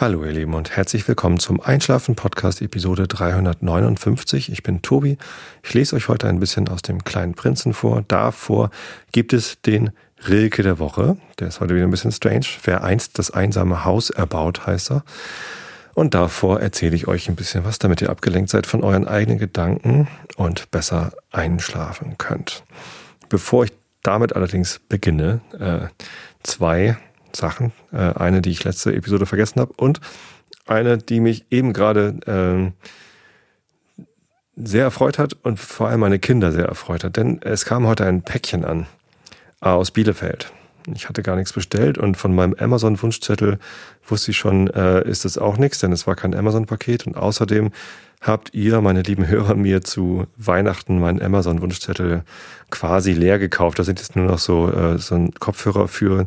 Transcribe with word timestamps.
Hallo 0.00 0.24
ihr 0.24 0.30
Lieben 0.30 0.54
und 0.54 0.76
herzlich 0.76 1.08
willkommen 1.08 1.40
zum 1.40 1.60
Einschlafen 1.60 2.14
Podcast 2.14 2.62
Episode 2.62 3.08
359. 3.08 4.52
Ich 4.52 4.62
bin 4.62 4.80
Tobi. 4.80 5.18
Ich 5.64 5.74
lese 5.74 5.96
euch 5.96 6.06
heute 6.06 6.28
ein 6.28 6.38
bisschen 6.38 6.68
aus 6.68 6.82
dem 6.82 7.02
kleinen 7.02 7.34
Prinzen 7.34 7.74
vor. 7.74 8.04
Davor 8.06 8.70
gibt 9.10 9.32
es 9.32 9.60
den 9.60 9.90
Rilke 10.28 10.62
der 10.62 10.78
Woche. 10.78 11.16
Der 11.40 11.48
ist 11.48 11.58
heute 11.58 11.74
wieder 11.74 11.84
ein 11.84 11.90
bisschen 11.90 12.12
strange. 12.12 12.46
Wer 12.62 12.84
einst 12.84 13.18
das 13.18 13.32
einsame 13.32 13.84
Haus 13.84 14.10
erbaut, 14.10 14.68
heißt 14.68 14.92
er. 14.92 15.04
Und 15.94 16.14
davor 16.14 16.60
erzähle 16.60 16.94
ich 16.94 17.08
euch 17.08 17.28
ein 17.28 17.34
bisschen 17.34 17.64
was, 17.64 17.80
damit 17.80 18.00
ihr 18.00 18.10
abgelenkt 18.10 18.50
seid 18.50 18.68
von 18.68 18.84
euren 18.84 19.08
eigenen 19.08 19.40
Gedanken 19.40 20.06
und 20.36 20.70
besser 20.70 21.10
einschlafen 21.32 22.18
könnt. 22.18 22.62
Bevor 23.28 23.64
ich 23.64 23.72
damit 24.04 24.36
allerdings 24.36 24.80
beginne, 24.88 25.40
äh, 25.58 25.88
zwei 26.44 26.96
Sachen. 27.32 27.72
Äh, 27.92 28.14
eine, 28.14 28.42
die 28.42 28.50
ich 28.50 28.64
letzte 28.64 28.94
Episode 28.94 29.26
vergessen 29.26 29.60
habe 29.60 29.72
und 29.76 30.00
eine, 30.66 30.98
die 30.98 31.20
mich 31.20 31.46
eben 31.50 31.72
gerade 31.72 32.72
äh, 32.76 34.12
sehr 34.56 34.84
erfreut 34.84 35.18
hat 35.18 35.34
und 35.42 35.58
vor 35.58 35.88
allem 35.88 36.00
meine 36.00 36.18
Kinder 36.18 36.52
sehr 36.52 36.66
erfreut 36.66 37.04
hat. 37.04 37.16
Denn 37.16 37.40
es 37.42 37.64
kam 37.64 37.86
heute 37.86 38.06
ein 38.06 38.22
Päckchen 38.22 38.64
an 38.64 38.86
aus 39.60 39.90
Bielefeld. 39.90 40.52
Ich 40.94 41.08
hatte 41.08 41.22
gar 41.22 41.36
nichts 41.36 41.52
bestellt 41.52 41.98
und 41.98 42.16
von 42.16 42.34
meinem 42.34 42.54
Amazon-Wunschzettel 42.58 43.58
wusste 44.06 44.30
ich 44.30 44.38
schon, 44.38 44.68
äh, 44.68 45.06
ist 45.06 45.24
es 45.24 45.36
auch 45.36 45.58
nichts, 45.58 45.80
denn 45.80 45.92
es 45.92 46.06
war 46.06 46.16
kein 46.16 46.34
Amazon-Paket. 46.34 47.06
Und 47.06 47.16
außerdem 47.16 47.70
habt 48.20 48.54
ihr, 48.54 48.80
meine 48.80 49.02
lieben 49.02 49.26
Hörer, 49.26 49.54
mir 49.54 49.82
zu 49.82 50.26
Weihnachten 50.36 50.98
meinen 50.98 51.20
Amazon-Wunschzettel 51.20 52.24
quasi 52.70 53.12
leer 53.12 53.38
gekauft. 53.38 53.78
Da 53.78 53.84
sind 53.84 54.00
jetzt 54.00 54.16
nur 54.16 54.26
noch 54.26 54.38
so, 54.38 54.70
äh, 54.72 54.98
so 54.98 55.14
ein 55.14 55.32
Kopfhörer 55.34 55.88
für 55.88 56.26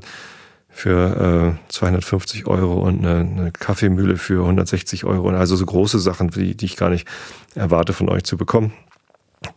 für 0.71 1.57
äh, 1.69 1.71
250 1.71 2.47
Euro 2.47 2.81
und 2.81 3.05
eine, 3.05 3.19
eine 3.19 3.51
Kaffeemühle 3.51 4.17
für 4.17 4.41
160 4.41 5.03
Euro. 5.03 5.29
Also 5.29 5.55
so 5.55 5.65
große 5.65 5.99
Sachen, 5.99 6.29
die, 6.29 6.55
die 6.55 6.65
ich 6.65 6.77
gar 6.77 6.89
nicht 6.89 7.07
erwarte 7.55 7.93
von 7.93 8.09
euch 8.09 8.23
zu 8.23 8.37
bekommen, 8.37 8.73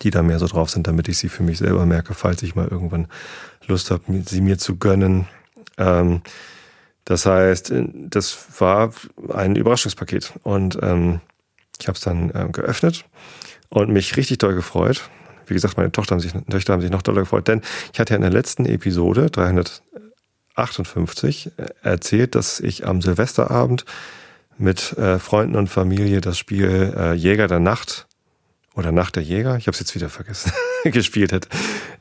die 0.02 0.10
da 0.10 0.22
mehr 0.22 0.38
so 0.38 0.46
drauf 0.46 0.70
sind, 0.70 0.86
damit 0.86 1.08
ich 1.08 1.18
sie 1.18 1.28
für 1.28 1.42
mich 1.42 1.58
selber 1.58 1.86
merke, 1.86 2.14
falls 2.14 2.42
ich 2.42 2.54
mal 2.54 2.68
irgendwann 2.68 3.06
Lust 3.66 3.90
habe, 3.90 4.02
sie 4.26 4.40
mir 4.40 4.58
zu 4.58 4.76
gönnen. 4.76 5.26
Ähm, 5.78 6.22
das 7.04 7.26
heißt, 7.26 7.72
das 7.94 8.60
war 8.60 8.92
ein 9.32 9.56
Überraschungspaket 9.56 10.32
und 10.42 10.78
ähm, 10.82 11.20
ich 11.80 11.86
habe 11.86 11.96
es 11.96 12.02
dann 12.02 12.30
äh, 12.30 12.48
geöffnet 12.50 13.04
und 13.68 13.90
mich 13.90 14.16
richtig 14.16 14.38
doll 14.38 14.54
gefreut. 14.54 15.08
Wie 15.46 15.54
gesagt, 15.54 15.76
meine 15.76 15.92
Tochter 15.92 16.14
haben 16.14 16.20
sich, 16.20 16.32
Töchter 16.32 16.72
haben 16.72 16.80
sich 16.80 16.90
noch 16.90 17.02
doller 17.02 17.20
gefreut, 17.20 17.48
denn 17.48 17.60
ich 17.92 18.00
hatte 18.00 18.14
ja 18.14 18.16
in 18.16 18.22
der 18.22 18.30
letzten 18.30 18.64
Episode 18.64 19.30
300 19.30 19.82
58 20.55 21.52
äh, 21.56 21.66
erzählt, 21.83 22.34
dass 22.34 22.60
ich 22.60 22.86
am 22.86 23.02
Silvesterabend 23.02 23.84
mit 24.58 24.97
äh, 24.98 25.19
Freunden 25.19 25.56
und 25.56 25.69
Familie 25.69 26.20
das 26.20 26.38
Spiel 26.38 26.94
äh, 26.97 27.12
Jäger 27.14 27.48
der 27.48 27.60
Nacht 27.60 28.06
oder 28.75 28.92
Nacht 28.92 29.16
der 29.16 29.22
Jäger, 29.22 29.56
ich 29.56 29.66
habe 29.66 29.75
es 29.75 29.80
jetzt 29.80 29.94
wieder 29.94 30.08
vergessen, 30.08 30.52
gespielt 30.84 31.32
hätte. 31.32 31.48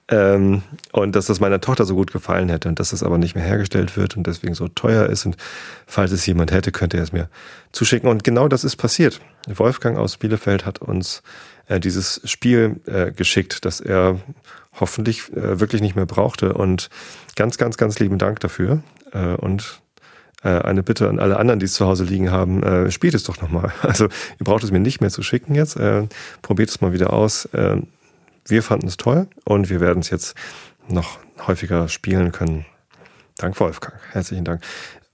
Ähm, 0.09 0.64
und 0.92 1.16
dass 1.16 1.28
das 1.28 1.40
meiner 1.40 1.62
Tochter 1.62 1.86
so 1.86 1.96
gut 1.96 2.12
gefallen 2.12 2.50
hätte 2.50 2.68
und 2.68 2.80
dass 2.80 2.90
das 2.90 3.04
aber 3.04 3.18
nicht 3.18 3.36
mehr 3.36 3.44
hergestellt 3.44 3.96
wird 3.96 4.18
und 4.18 4.28
deswegen 4.28 4.56
so 4.56 4.68
teuer 4.68 5.08
ist. 5.08 5.26
Und 5.26 5.38
falls 5.86 6.12
es 6.12 6.26
jemand 6.26 6.52
hätte, 6.52 6.72
könnte 6.72 6.98
er 6.98 7.04
es 7.04 7.14
mir 7.14 7.30
zuschicken. 7.72 8.09
Und 8.09 8.24
genau 8.24 8.48
das 8.48 8.64
ist 8.64 8.76
passiert. 8.76 9.22
Wolfgang 9.48 9.98
aus 9.98 10.18
Bielefeld 10.18 10.66
hat 10.66 10.80
uns 10.80 11.22
äh, 11.68 11.80
dieses 11.80 12.22
Spiel 12.26 12.81
äh, 12.86 13.12
geschickt, 13.12 13.66
das 13.66 13.80
er 13.80 14.20
hoffentlich 14.80 15.32
äh, 15.34 15.60
wirklich 15.60 15.82
nicht 15.82 15.96
mehr 15.96 16.06
brauchte. 16.06 16.54
Und 16.54 16.90
ganz, 17.36 17.58
ganz, 17.58 17.78
ganz 17.78 18.00
lieben 18.00 18.18
Dank 18.18 18.40
dafür. 18.40 18.82
Äh, 19.12 19.36
und 19.36 19.82
äh, 20.44 20.50
eine 20.50 20.84
Bitte 20.84 21.10
an 21.10 21.20
alle 21.20 21.38
anderen, 21.38 21.60
die 21.60 21.66
es 21.66 21.74
zu 21.74 21.86
Hause 21.86 22.04
liegen 22.04 22.32
haben, 22.32 22.64
äh, 22.64 22.92
spielt 22.92 23.14
es 23.14 23.24
doch 23.24 23.42
nochmal. 23.42 23.72
Also 23.81 24.06
ihr 24.06 24.44
braucht 24.44 24.64
es 24.64 24.72
mir 24.72 24.80
nicht 24.80 25.02
mehr 25.02 25.09
zu 25.09 25.24
schicken 25.24 25.56
jetzt. 25.56 25.78
Äh, 25.78 26.08
probiert 26.42 26.70
es 26.70 26.81
mal 26.81 26.94
wieder 26.94 27.14
aus. 27.14 27.46
Äh, 27.46 27.78
wir 28.46 28.64
fanden 28.64 28.88
es 28.88 28.97
toll 28.97 29.28
und 29.46 29.70
wir 29.70 29.80
werden 29.80 30.00
es 30.00 30.09
jetzt 30.09 30.36
noch 30.90 31.20
häufiger 31.47 31.88
spielen 31.88 32.31
können. 32.31 32.66
Dank 33.38 33.59
Wolfgang. 33.59 33.96
Herzlichen 34.12 34.44
Dank. 34.44 34.62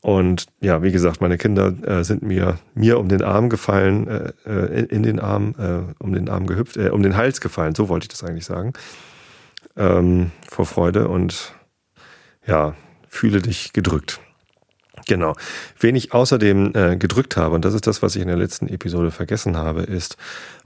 Und 0.01 0.45
ja, 0.62 0.81
wie 0.81 0.91
gesagt, 0.91 1.19
meine 1.19 1.38
Kinder 1.38 1.73
äh, 1.83 2.03
sind 2.03 2.23
mir 2.23 2.57
mir 2.73 3.00
um 3.00 3.09
den 3.09 3.22
Arm 3.22 3.50
gefallen, 3.50 4.07
äh, 4.07 4.31
äh 4.45 4.85
in 4.85 5.03
den 5.03 5.19
Arm, 5.19 5.56
äh, 5.59 5.94
um 6.01 6.13
den 6.13 6.29
Arm 6.29 6.47
gehüpft, 6.47 6.78
äh, 6.78 6.89
um 6.89 7.03
den 7.03 7.17
Hals 7.17 7.41
gefallen. 7.41 7.75
So 7.75 7.89
wollte 7.89 8.06
ich 8.06 8.07
das 8.07 8.23
eigentlich 8.23 8.45
sagen 8.45 8.73
ähm, 9.79 10.31
vor 10.47 10.67
Freude 10.67 11.07
und 11.07 11.53
ja, 12.45 12.75
fühle 13.07 13.41
dich 13.41 13.73
gedrückt. 13.73 14.19
Genau. 15.07 15.35
Wen 15.79 15.95
ich 15.95 16.13
außerdem 16.13 16.75
äh, 16.75 16.95
gedrückt 16.97 17.35
habe, 17.35 17.56
und 17.56 17.66
das 17.66 17.73
ist 17.73 17.88
das, 17.88 18.03
was 18.03 18.16
ich 18.16 18.22
in 18.22 18.28
der 18.28 18.38
letzten 18.38 18.68
Episode 18.68 19.09
vergessen 19.09 19.57
habe, 19.57 19.81
ist 19.81 20.18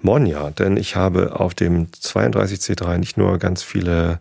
Monja. 0.02 0.50
Denn 0.52 0.76
ich 0.76 0.98
habe 0.98 1.40
auf 1.40 1.54
dem 1.54 1.88
32C3 1.92 2.98
nicht 2.98 3.16
nur 3.16 3.38
ganz 3.38 3.64
viele 3.64 4.20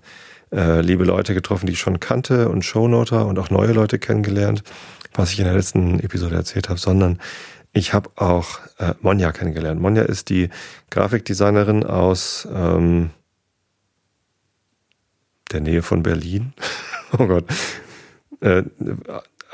äh, 0.53 0.81
liebe 0.81 1.05
Leute 1.05 1.35
getroffen, 1.35 1.67
die 1.67 1.73
ich 1.73 1.81
schon 1.81 1.99
kannte 1.99 2.49
und 2.49 2.65
Shownoter 2.65 3.27
und 3.27 3.39
auch 3.39 3.51
neue 3.51 3.73
Leute 3.73 3.99
kennengelernt, 3.99 4.63
was 5.15 5.33
ich 5.33 5.41
in 5.41 5.47
der 5.47 5.55
letzten 5.55 5.99
Episode 5.99 6.37
erzählt 6.37 6.69
habe, 6.69 6.79
sondern 6.79 7.19
ich 7.73 7.95
habe 7.95 8.11
auch 8.17 8.61
äh, 8.79 8.93
Monja 9.01 9.33
kennengelernt. 9.33 9.81
Monja 9.81 10.03
ist 10.03 10.29
die 10.29 10.51
Grafikdesignerin 10.91 11.85
aus 11.85 12.47
ähm, 12.55 13.11
der 15.53 15.61
Nähe 15.61 15.83
von 15.83 16.03
Berlin. 16.03 16.53
oh 17.19 17.27
Gott. 17.27 17.45
Äh, 18.41 18.65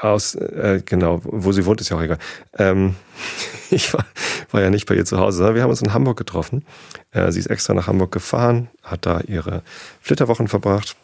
aus, 0.01 0.35
äh, 0.35 0.83
genau, 0.85 1.21
wo 1.25 1.53
sie 1.53 1.67
wohnt, 1.67 1.81
ist 1.81 1.89
ja 1.91 1.97
auch 1.97 2.03
egal. 2.03 2.19
Ähm, 2.57 2.95
ich 3.71 3.93
war, 3.93 4.07
war 4.51 4.63
ja 4.63 4.71
nicht 4.71 4.87
bei 4.87 4.95
ihr 4.95 5.05
zu 5.05 5.19
Hause, 5.19 5.39
sondern 5.39 5.55
wir 5.57 5.63
haben 5.63 5.71
uns 5.71 5.83
in 5.83 5.93
Hamburg 5.93 6.17
getroffen. 6.17 6.65
Äh, 7.11 7.33
sie 7.33 7.41
ist 7.41 7.47
extra 7.47 7.75
nach 7.75 7.87
Hamburg 7.87 8.13
gefahren, 8.13 8.69
hat 8.83 9.07
da 9.07 9.21
ihre 9.21 9.63
Flitterwochen 10.01 10.49
verbracht, 10.49 10.97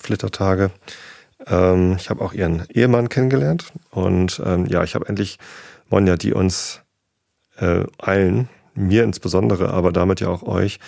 Flittertage. 0.00 0.70
Ähm, 1.46 1.96
ich 1.98 2.10
habe 2.10 2.22
auch 2.22 2.32
ihren 2.32 2.64
Ehemann 2.68 3.08
kennengelernt 3.08 3.72
und 3.90 4.40
ähm, 4.44 4.66
ja, 4.66 4.84
ich 4.84 4.94
habe 4.94 5.08
endlich 5.08 5.38
Monja, 5.88 6.16
die 6.16 6.32
uns 6.32 6.80
äh, 7.58 7.84
allen, 7.98 8.48
mir 8.74 9.02
insbesondere, 9.02 9.70
aber 9.70 9.92
damit 9.92 10.20
ja 10.20 10.28
auch 10.28 10.42
euch, 10.42 10.78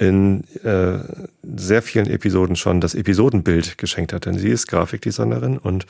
in 0.00 0.44
äh, 0.64 0.98
sehr 1.42 1.82
vielen 1.82 2.06
Episoden 2.06 2.56
schon 2.56 2.80
das 2.80 2.94
Episodenbild 2.94 3.76
geschenkt 3.76 4.14
hat. 4.14 4.24
Denn 4.24 4.38
sie 4.38 4.48
ist 4.48 4.66
Grafikdesignerin 4.66 5.58
und 5.58 5.86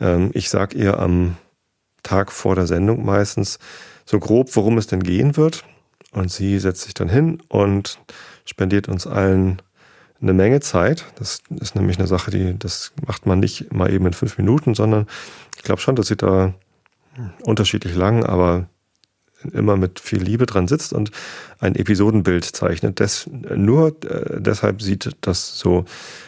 ähm, 0.00 0.30
ich 0.34 0.50
sag 0.50 0.74
ihr 0.74 0.98
am 0.98 1.36
Tag 2.02 2.32
vor 2.32 2.56
der 2.56 2.66
Sendung 2.66 3.04
meistens 3.04 3.60
so 4.04 4.18
grob, 4.18 4.54
worum 4.56 4.76
es 4.76 4.88
denn 4.88 5.02
gehen 5.02 5.36
wird. 5.36 5.64
Und 6.10 6.30
sie 6.30 6.58
setzt 6.58 6.82
sich 6.82 6.94
dann 6.94 7.08
hin 7.08 7.42
und 7.48 8.00
spendiert 8.44 8.88
uns 8.88 9.06
allen 9.06 9.62
eine 10.20 10.32
Menge 10.32 10.60
Zeit. 10.60 11.04
Das 11.16 11.40
ist 11.60 11.76
nämlich 11.76 11.98
eine 11.98 12.08
Sache, 12.08 12.32
die, 12.32 12.58
das 12.58 12.92
macht 13.06 13.24
man 13.26 13.38
nicht 13.38 13.72
mal 13.72 13.92
eben 13.92 14.06
in 14.06 14.12
fünf 14.12 14.36
Minuten, 14.36 14.74
sondern 14.74 15.06
ich 15.56 15.62
glaube 15.62 15.80
schon, 15.80 15.96
dass 15.96 16.08
sie 16.08 16.16
da 16.16 16.54
unterschiedlich 17.42 17.94
lang, 17.94 18.24
aber 18.24 18.66
immer 19.52 19.76
mit 19.76 20.00
viel 20.00 20.22
Liebe 20.22 20.46
dran 20.46 20.68
sitzt 20.68 20.92
und 20.92 21.10
ein 21.60 21.74
Episodenbild 21.74 22.44
zeichnet. 22.44 23.00
Des, 23.00 23.28
nur 23.54 23.88
äh, 24.04 24.40
deshalb 24.40 24.82
sieht 24.82 25.10
das 25.20 25.58
so 25.58 25.84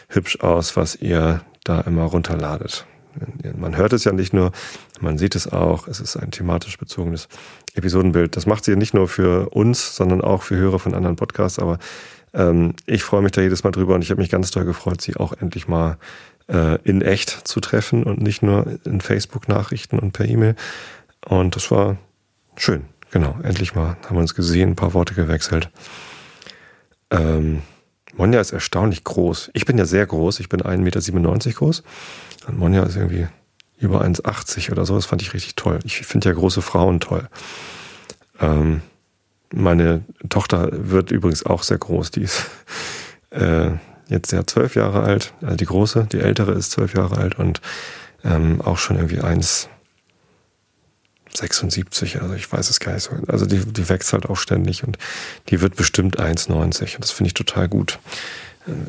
hübsch 0.09 0.39
aus, 0.41 0.75
was 0.75 0.95
ihr 0.95 1.41
da 1.63 1.81
immer 1.81 2.03
runterladet. 2.03 2.85
Man 3.57 3.75
hört 3.77 3.93
es 3.93 4.03
ja 4.03 4.11
nicht 4.11 4.33
nur, 4.33 4.51
man 4.99 5.17
sieht 5.17 5.35
es 5.35 5.51
auch. 5.51 5.87
Es 5.87 5.99
ist 5.99 6.17
ein 6.17 6.31
thematisch 6.31 6.77
bezogenes 6.77 7.27
Episodenbild. 7.73 8.35
Das 8.35 8.45
macht 8.45 8.63
sie 8.63 8.75
nicht 8.75 8.93
nur 8.93 9.07
für 9.07 9.49
uns, 9.49 9.95
sondern 9.95 10.21
auch 10.21 10.43
für 10.43 10.55
Hörer 10.55 10.79
von 10.79 10.93
anderen 10.93 11.15
Podcasts. 11.15 11.59
Aber 11.59 11.79
ähm, 12.33 12.73
ich 12.85 13.03
freue 13.03 13.21
mich 13.21 13.31
da 13.31 13.41
jedes 13.41 13.63
Mal 13.63 13.71
drüber 13.71 13.95
und 13.95 14.03
ich 14.03 14.11
habe 14.11 14.21
mich 14.21 14.29
ganz 14.29 14.51
doll 14.51 14.65
gefreut, 14.65 15.01
sie 15.01 15.15
auch 15.15 15.33
endlich 15.33 15.67
mal 15.67 15.97
äh, 16.47 16.79
in 16.83 17.01
echt 17.01 17.47
zu 17.47 17.59
treffen 17.59 18.03
und 18.03 18.21
nicht 18.21 18.43
nur 18.43 18.79
in 18.85 19.01
Facebook-Nachrichten 19.01 19.99
und 19.99 20.11
per 20.11 20.27
E-Mail. 20.27 20.55
Und 21.25 21.55
das 21.55 21.71
war 21.71 21.97
schön. 22.55 22.85
Genau, 23.11 23.37
endlich 23.43 23.73
mal 23.73 23.97
haben 24.05 24.15
wir 24.15 24.21
uns 24.21 24.35
gesehen, 24.35 24.71
ein 24.71 24.75
paar 24.75 24.93
Worte 24.93 25.13
gewechselt. 25.13 25.69
Ähm, 27.09 27.61
Monja 28.15 28.41
ist 28.41 28.51
erstaunlich 28.51 29.03
groß. 29.03 29.51
Ich 29.53 29.65
bin 29.65 29.77
ja 29.77 29.85
sehr 29.85 30.05
groß, 30.05 30.39
ich 30.39 30.49
bin 30.49 30.61
1,97 30.61 31.13
Meter 31.13 31.51
groß. 31.51 31.83
Und 32.47 32.57
Monja 32.57 32.83
ist 32.83 32.95
irgendwie 32.95 33.27
über 33.79 34.01
1,80 34.01 34.71
oder 34.71 34.85
so. 34.85 34.95
Das 34.95 35.05
fand 35.05 35.21
ich 35.21 35.33
richtig 35.33 35.55
toll. 35.55 35.79
Ich 35.83 35.97
finde 36.05 36.29
ja 36.29 36.35
große 36.35 36.61
Frauen 36.61 36.99
toll. 36.99 37.29
Ähm, 38.39 38.81
meine 39.53 40.03
Tochter 40.29 40.69
wird 40.71 41.11
übrigens 41.11 41.45
auch 41.45 41.63
sehr 41.63 41.77
groß. 41.77 42.11
Die 42.11 42.23
ist 42.23 42.45
äh, 43.29 43.71
jetzt 44.09 44.31
ja 44.31 44.45
zwölf 44.45 44.75
Jahre 44.75 45.03
alt. 45.03 45.33
Also 45.41 45.55
die 45.55 45.65
große, 45.65 46.07
die 46.11 46.19
ältere 46.19 46.53
ist 46.53 46.71
zwölf 46.71 46.93
Jahre 46.93 47.17
alt 47.17 47.37
und 47.37 47.61
ähm, 48.23 48.61
auch 48.61 48.77
schon 48.77 48.97
irgendwie 48.97 49.21
1, 49.21 49.69
76, 51.37 52.21
also 52.21 52.33
ich 52.33 52.51
weiß 52.51 52.69
es 52.69 52.79
gar 52.79 52.93
nicht 52.93 53.03
so. 53.03 53.11
Also 53.27 53.45
die, 53.45 53.59
die 53.65 53.89
wächst 53.89 54.13
halt 54.13 54.27
auch 54.27 54.37
ständig 54.37 54.83
und 54.83 54.97
die 55.49 55.61
wird 55.61 55.75
bestimmt 55.75 56.19
1,90 56.19 56.95
und 56.95 57.03
das 57.03 57.11
finde 57.11 57.27
ich 57.27 57.33
total 57.33 57.67
gut. 57.67 57.99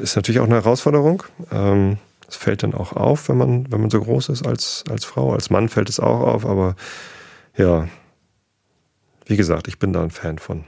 Ist 0.03 0.17
natürlich 0.17 0.41
auch 0.41 0.47
eine 0.47 0.57
Herausforderung. 0.57 1.23
Ähm, 1.53 1.99
Das 2.27 2.37
fällt 2.37 2.63
dann 2.63 2.75
auch 2.75 2.93
auf, 2.93 3.29
wenn 3.31 3.39
man, 3.39 3.73
wenn 3.73 3.81
man 3.81 3.91
so 3.91 4.01
groß 4.03 4.29
ist 4.29 4.47
als, 4.47 4.85
als 4.91 5.05
Frau. 5.07 5.33
Als 5.33 5.49
Mann 5.49 5.69
fällt 5.71 5.89
es 5.89 5.99
auch 5.99 6.21
auf, 6.21 6.45
aber 6.45 6.77
ja, 7.57 7.89
wie 9.27 9.37
gesagt, 9.37 9.67
ich 9.69 9.79
bin 9.79 9.93
da 9.93 10.03
ein 10.03 10.11
Fan 10.11 10.39
von. 10.39 10.65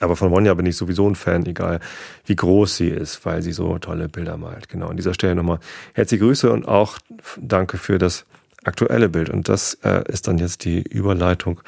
Aber 0.00 0.16
von 0.16 0.30
Monja 0.30 0.52
bin 0.54 0.66
ich 0.66 0.76
sowieso 0.76 1.08
ein 1.08 1.14
Fan, 1.14 1.46
egal 1.46 1.78
wie 2.26 2.34
groß 2.34 2.76
sie 2.76 2.88
ist, 2.88 3.24
weil 3.24 3.42
sie 3.42 3.52
so 3.52 3.78
tolle 3.78 4.08
Bilder 4.08 4.36
malt. 4.36 4.68
Genau, 4.68 4.88
an 4.88 4.96
dieser 4.96 5.14
Stelle 5.14 5.36
nochmal 5.36 5.60
herzliche 5.92 6.24
Grüße 6.24 6.50
und 6.50 6.66
auch 6.66 6.98
danke 7.36 7.78
für 7.78 7.98
das 7.98 8.24
aktuelle 8.64 9.08
Bild. 9.08 9.30
Und 9.30 9.48
das 9.48 9.74
äh, 9.84 10.04
ist 10.08 10.28
dann 10.28 10.38
jetzt 10.38 10.64
die 10.64 10.82
Überleitung 10.82 11.60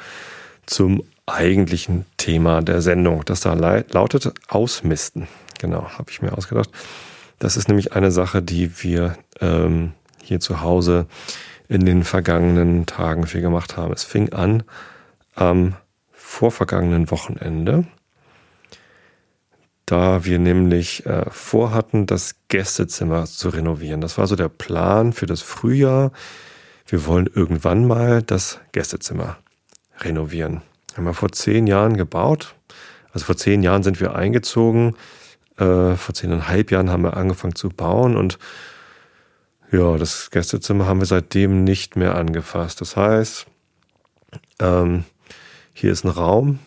zum 0.65 1.03
eigentlichen 1.25 2.05
Thema 2.17 2.61
der 2.61 2.81
Sendung. 2.81 3.23
Das 3.25 3.41
da 3.41 3.53
lautet 3.53 4.33
Ausmisten. 4.47 5.27
Genau, 5.59 5.89
habe 5.89 6.09
ich 6.09 6.21
mir 6.21 6.37
ausgedacht. 6.37 6.69
Das 7.39 7.57
ist 7.57 7.67
nämlich 7.67 7.93
eine 7.93 8.11
Sache, 8.11 8.41
die 8.41 8.83
wir 8.83 9.17
ähm, 9.41 9.93
hier 10.23 10.39
zu 10.39 10.61
Hause 10.61 11.05
in 11.67 11.85
den 11.85 12.03
vergangenen 12.03 12.85
Tagen 12.85 13.27
viel 13.27 13.41
gemacht 13.41 13.77
haben. 13.77 13.93
Es 13.93 14.03
fing 14.03 14.33
an 14.33 14.63
am 15.35 15.75
vorvergangenen 16.11 17.11
Wochenende, 17.11 17.85
da 19.85 20.25
wir 20.25 20.39
nämlich 20.39 21.05
äh, 21.05 21.25
vorhatten, 21.29 22.05
das 22.05 22.35
Gästezimmer 22.47 23.25
zu 23.25 23.49
renovieren. 23.49 24.01
Das 24.01 24.17
war 24.17 24.27
so 24.27 24.35
der 24.35 24.49
Plan 24.49 25.13
für 25.13 25.25
das 25.25 25.41
Frühjahr. 25.41 26.11
Wir 26.87 27.05
wollen 27.05 27.29
irgendwann 27.33 27.85
mal 27.85 28.23
das 28.23 28.59
Gästezimmer 28.71 29.37
renovieren. 29.99 30.61
Haben 30.95 31.03
wir 31.03 31.13
vor 31.13 31.31
zehn 31.31 31.67
Jahren 31.67 31.97
gebaut. 31.97 32.55
Also 33.11 33.25
vor 33.25 33.35
zehn 33.35 33.61
Jahren 33.61 33.83
sind 33.83 33.99
wir 33.99 34.15
eingezogen. 34.15 34.95
Äh, 35.57 35.95
vor 35.95 36.13
zehneinhalb 36.13 36.71
Jahren 36.71 36.89
haben 36.89 37.03
wir 37.03 37.17
angefangen 37.17 37.55
zu 37.55 37.69
bauen 37.69 38.15
und 38.15 38.39
ja, 39.69 39.97
das 39.97 40.31
Gästezimmer 40.31 40.85
haben 40.85 41.01
wir 41.01 41.05
seitdem 41.07 41.65
nicht 41.65 41.97
mehr 41.97 42.15
angefasst. 42.15 42.79
Das 42.79 42.95
heißt, 42.95 43.47
ähm, 44.59 45.03
hier 45.73 45.91
ist 45.91 46.05
ein 46.05 46.09
Raum. 46.09 46.59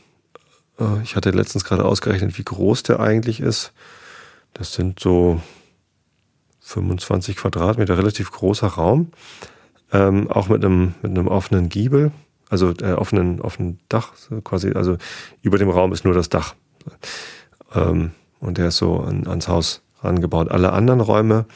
Äh, 0.78 1.02
ich 1.02 1.16
hatte 1.16 1.30
letztens 1.30 1.64
gerade 1.64 1.86
ausgerechnet, 1.86 2.36
wie 2.36 2.44
groß 2.44 2.82
der 2.82 3.00
eigentlich 3.00 3.40
ist. 3.40 3.72
Das 4.52 4.74
sind 4.74 5.00
so 5.00 5.40
25 6.60 7.36
Quadratmeter, 7.36 7.96
relativ 7.96 8.30
großer 8.32 8.66
Raum. 8.66 9.12
Ähm, 9.92 10.30
auch 10.30 10.48
mit 10.48 10.64
einem, 10.64 10.94
mit 11.02 11.10
einem 11.10 11.28
offenen 11.28 11.68
Giebel 11.68 12.12
also 12.50 12.74
äh, 12.82 12.92
offenen, 12.92 13.40
offenen 13.40 13.78
Dach 13.88 14.12
quasi, 14.44 14.72
also 14.72 14.98
über 15.40 15.56
dem 15.56 15.70
Raum 15.70 15.92
ist 15.92 16.04
nur 16.04 16.14
das 16.14 16.28
Dach. 16.28 16.54
Ähm, 17.74 18.10
und 18.40 18.58
der 18.58 18.68
ist 18.68 18.78
so 18.78 18.98
an, 18.98 19.26
ans 19.26 19.48
Haus 19.48 19.82
angebaut. 20.02 20.50
Alle 20.50 20.72
anderen 20.72 21.00
Räume, 21.00 21.46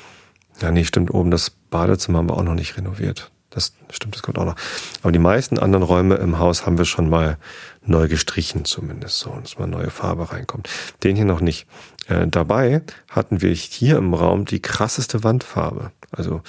ja 0.63 0.71
nee, 0.71 0.85
stimmt, 0.85 1.13
oben 1.13 1.31
das 1.31 1.51
Badezimmer 1.51 2.19
haben 2.19 2.29
wir 2.29 2.37
auch 2.37 2.45
noch 2.45 2.55
nicht 2.55 2.77
renoviert. 2.77 3.33
Das 3.51 3.73
stimmt, 3.91 4.15
das 4.15 4.23
kommt 4.23 4.39
auch 4.39 4.45
noch. 4.45 4.57
Aber 5.03 5.13
die 5.13 5.19
meisten 5.19 5.59
anderen 5.59 5.85
Räume 5.85 6.17
im 6.17 6.39
Haus 6.39 6.67
haben 6.67 6.79
wir 6.79 6.85
schon 6.85 7.09
mal 7.09 7.39
neu 7.85 8.09
gestrichen, 8.09 8.65
zumindest 8.65 9.19
so, 9.19 9.37
dass 9.41 9.59
mal 9.59 9.67
neue 9.67 9.91
Farbe 9.91 10.33
reinkommt. 10.33 10.69
Den 11.03 11.15
hier 11.15 11.25
noch 11.25 11.41
nicht. 11.41 11.67
Äh, 12.09 12.27
dabei 12.27 12.83
hatten 13.09 13.43
wir 13.43 13.53
hier 13.53 13.97
im 13.97 14.13
Raum 14.15 14.45
die 14.45 14.61
krasseste 14.61 15.23
Wandfarbe. 15.23 15.93
Also 16.11 16.43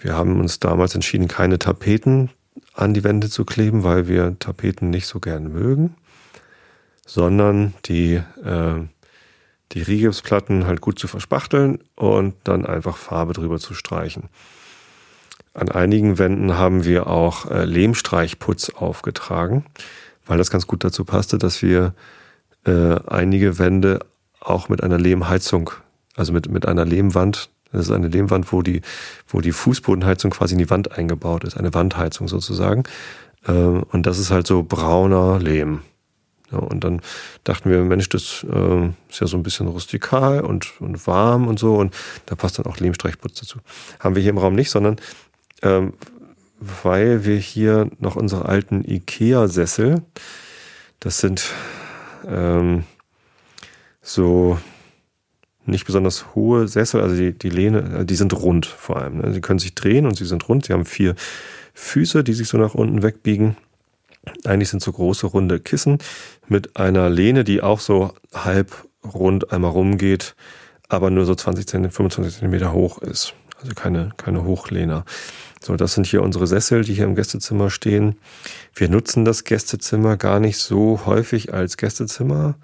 wir 0.00 0.14
haben 0.14 0.40
uns 0.40 0.60
damals 0.60 0.94
entschieden, 0.94 1.28
keine 1.28 1.58
Tapeten 1.58 2.30
an 2.74 2.94
die 2.94 3.04
Wände 3.04 3.30
zu 3.30 3.44
kleben, 3.44 3.84
weil 3.84 4.08
wir 4.08 4.38
Tapeten 4.38 4.90
nicht 4.90 5.06
so 5.06 5.20
gern 5.20 5.52
mögen, 5.52 5.96
sondern 7.06 7.74
die, 7.86 8.14
äh, 8.14 8.74
die 9.72 9.82
Rigipsplatten 9.82 10.66
halt 10.66 10.80
gut 10.80 10.98
zu 10.98 11.08
verspachteln 11.08 11.78
und 11.94 12.34
dann 12.44 12.66
einfach 12.66 12.96
Farbe 12.96 13.32
drüber 13.32 13.58
zu 13.58 13.74
streichen. 13.74 14.24
An 15.54 15.70
einigen 15.70 16.18
Wänden 16.18 16.58
haben 16.58 16.84
wir 16.84 17.06
auch 17.06 17.50
äh, 17.50 17.64
Lehmstreichputz 17.64 18.70
aufgetragen, 18.70 19.64
weil 20.26 20.36
das 20.36 20.50
ganz 20.50 20.66
gut 20.66 20.84
dazu 20.84 21.04
passte, 21.06 21.38
dass 21.38 21.62
wir 21.62 21.94
äh, 22.66 22.96
einige 23.06 23.58
Wände 23.58 24.00
auch 24.40 24.68
mit 24.68 24.82
einer 24.82 24.98
Lehmheizung, 24.98 25.70
also 26.14 26.32
mit, 26.32 26.50
mit 26.50 26.66
einer 26.66 26.84
Lehmwand 26.84 27.48
das 27.76 27.86
ist 27.86 27.92
eine 27.92 28.08
Lehmwand, 28.08 28.52
wo 28.52 28.62
die, 28.62 28.82
wo 29.28 29.40
die 29.40 29.52
Fußbodenheizung 29.52 30.30
quasi 30.30 30.54
in 30.54 30.58
die 30.58 30.70
Wand 30.70 30.92
eingebaut 30.92 31.44
ist, 31.44 31.56
eine 31.56 31.74
Wandheizung 31.74 32.28
sozusagen. 32.28 32.84
Ähm, 33.46 33.84
und 33.92 34.06
das 34.06 34.18
ist 34.18 34.30
halt 34.30 34.46
so 34.46 34.62
brauner 34.62 35.38
Lehm. 35.38 35.80
Ja, 36.52 36.58
und 36.58 36.84
dann 36.84 37.00
dachten 37.44 37.70
wir, 37.70 37.82
Mensch, 37.82 38.08
das 38.08 38.46
äh, 38.48 38.86
ist 39.08 39.20
ja 39.20 39.26
so 39.26 39.36
ein 39.36 39.42
bisschen 39.42 39.66
rustikal 39.66 40.40
und, 40.42 40.80
und 40.80 41.06
warm 41.06 41.48
und 41.48 41.58
so. 41.58 41.74
Und 41.74 41.94
da 42.26 42.36
passt 42.36 42.58
dann 42.58 42.66
auch 42.66 42.78
Lehmstreichputz 42.78 43.40
dazu. 43.40 43.58
Haben 43.98 44.14
wir 44.14 44.22
hier 44.22 44.30
im 44.30 44.38
Raum 44.38 44.54
nicht, 44.54 44.70
sondern 44.70 44.96
ähm, 45.62 45.94
weil 46.60 47.24
wir 47.24 47.36
hier 47.36 47.90
noch 47.98 48.16
unsere 48.16 48.46
alten 48.46 48.84
Ikea-Sessel, 48.84 50.02
das 51.00 51.18
sind 51.18 51.52
ähm, 52.26 52.84
so 54.00 54.58
nicht 55.66 55.86
besonders 55.86 56.34
hohe 56.34 56.68
Sessel, 56.68 57.00
also 57.00 57.16
die, 57.16 57.32
die 57.32 57.50
Lehne, 57.50 58.04
die 58.04 58.16
sind 58.16 58.32
rund 58.34 58.66
vor 58.66 58.96
allem. 58.96 59.18
Ne? 59.18 59.32
Sie 59.32 59.40
können 59.40 59.58
sich 59.58 59.74
drehen 59.74 60.06
und 60.06 60.16
sie 60.16 60.24
sind 60.24 60.48
rund. 60.48 60.66
Sie 60.66 60.72
haben 60.72 60.84
vier 60.84 61.14
Füße, 61.74 62.24
die 62.24 62.32
sich 62.32 62.48
so 62.48 62.58
nach 62.58 62.74
unten 62.74 63.02
wegbiegen. 63.02 63.56
Eigentlich 64.44 64.70
sind 64.70 64.82
so 64.82 64.92
große 64.92 65.26
runde 65.26 65.60
Kissen 65.60 65.98
mit 66.48 66.76
einer 66.76 67.10
Lehne, 67.10 67.44
die 67.44 67.62
auch 67.62 67.80
so 67.80 68.12
halb 68.34 68.86
rund 69.04 69.52
einmal 69.52 69.70
rumgeht, 69.70 70.34
aber 70.88 71.10
nur 71.10 71.24
so 71.24 71.34
20 71.34 71.66
cm, 71.66 71.90
25 71.90 72.40
cm 72.40 72.72
hoch 72.72 72.98
ist. 72.98 73.34
Also 73.60 73.74
keine, 73.74 74.10
keine 74.16 74.44
Hochlehner. 74.44 75.04
So, 75.60 75.76
das 75.76 75.94
sind 75.94 76.06
hier 76.06 76.22
unsere 76.22 76.46
Sessel, 76.46 76.84
die 76.84 76.94
hier 76.94 77.04
im 77.06 77.14
Gästezimmer 77.14 77.70
stehen. 77.70 78.16
Wir 78.74 78.88
nutzen 78.88 79.24
das 79.24 79.44
Gästezimmer 79.44 80.16
gar 80.16 80.40
nicht 80.40 80.58
so 80.58 81.06
häufig 81.06 81.54
als 81.54 81.76
Gästezimmer. 81.76 82.56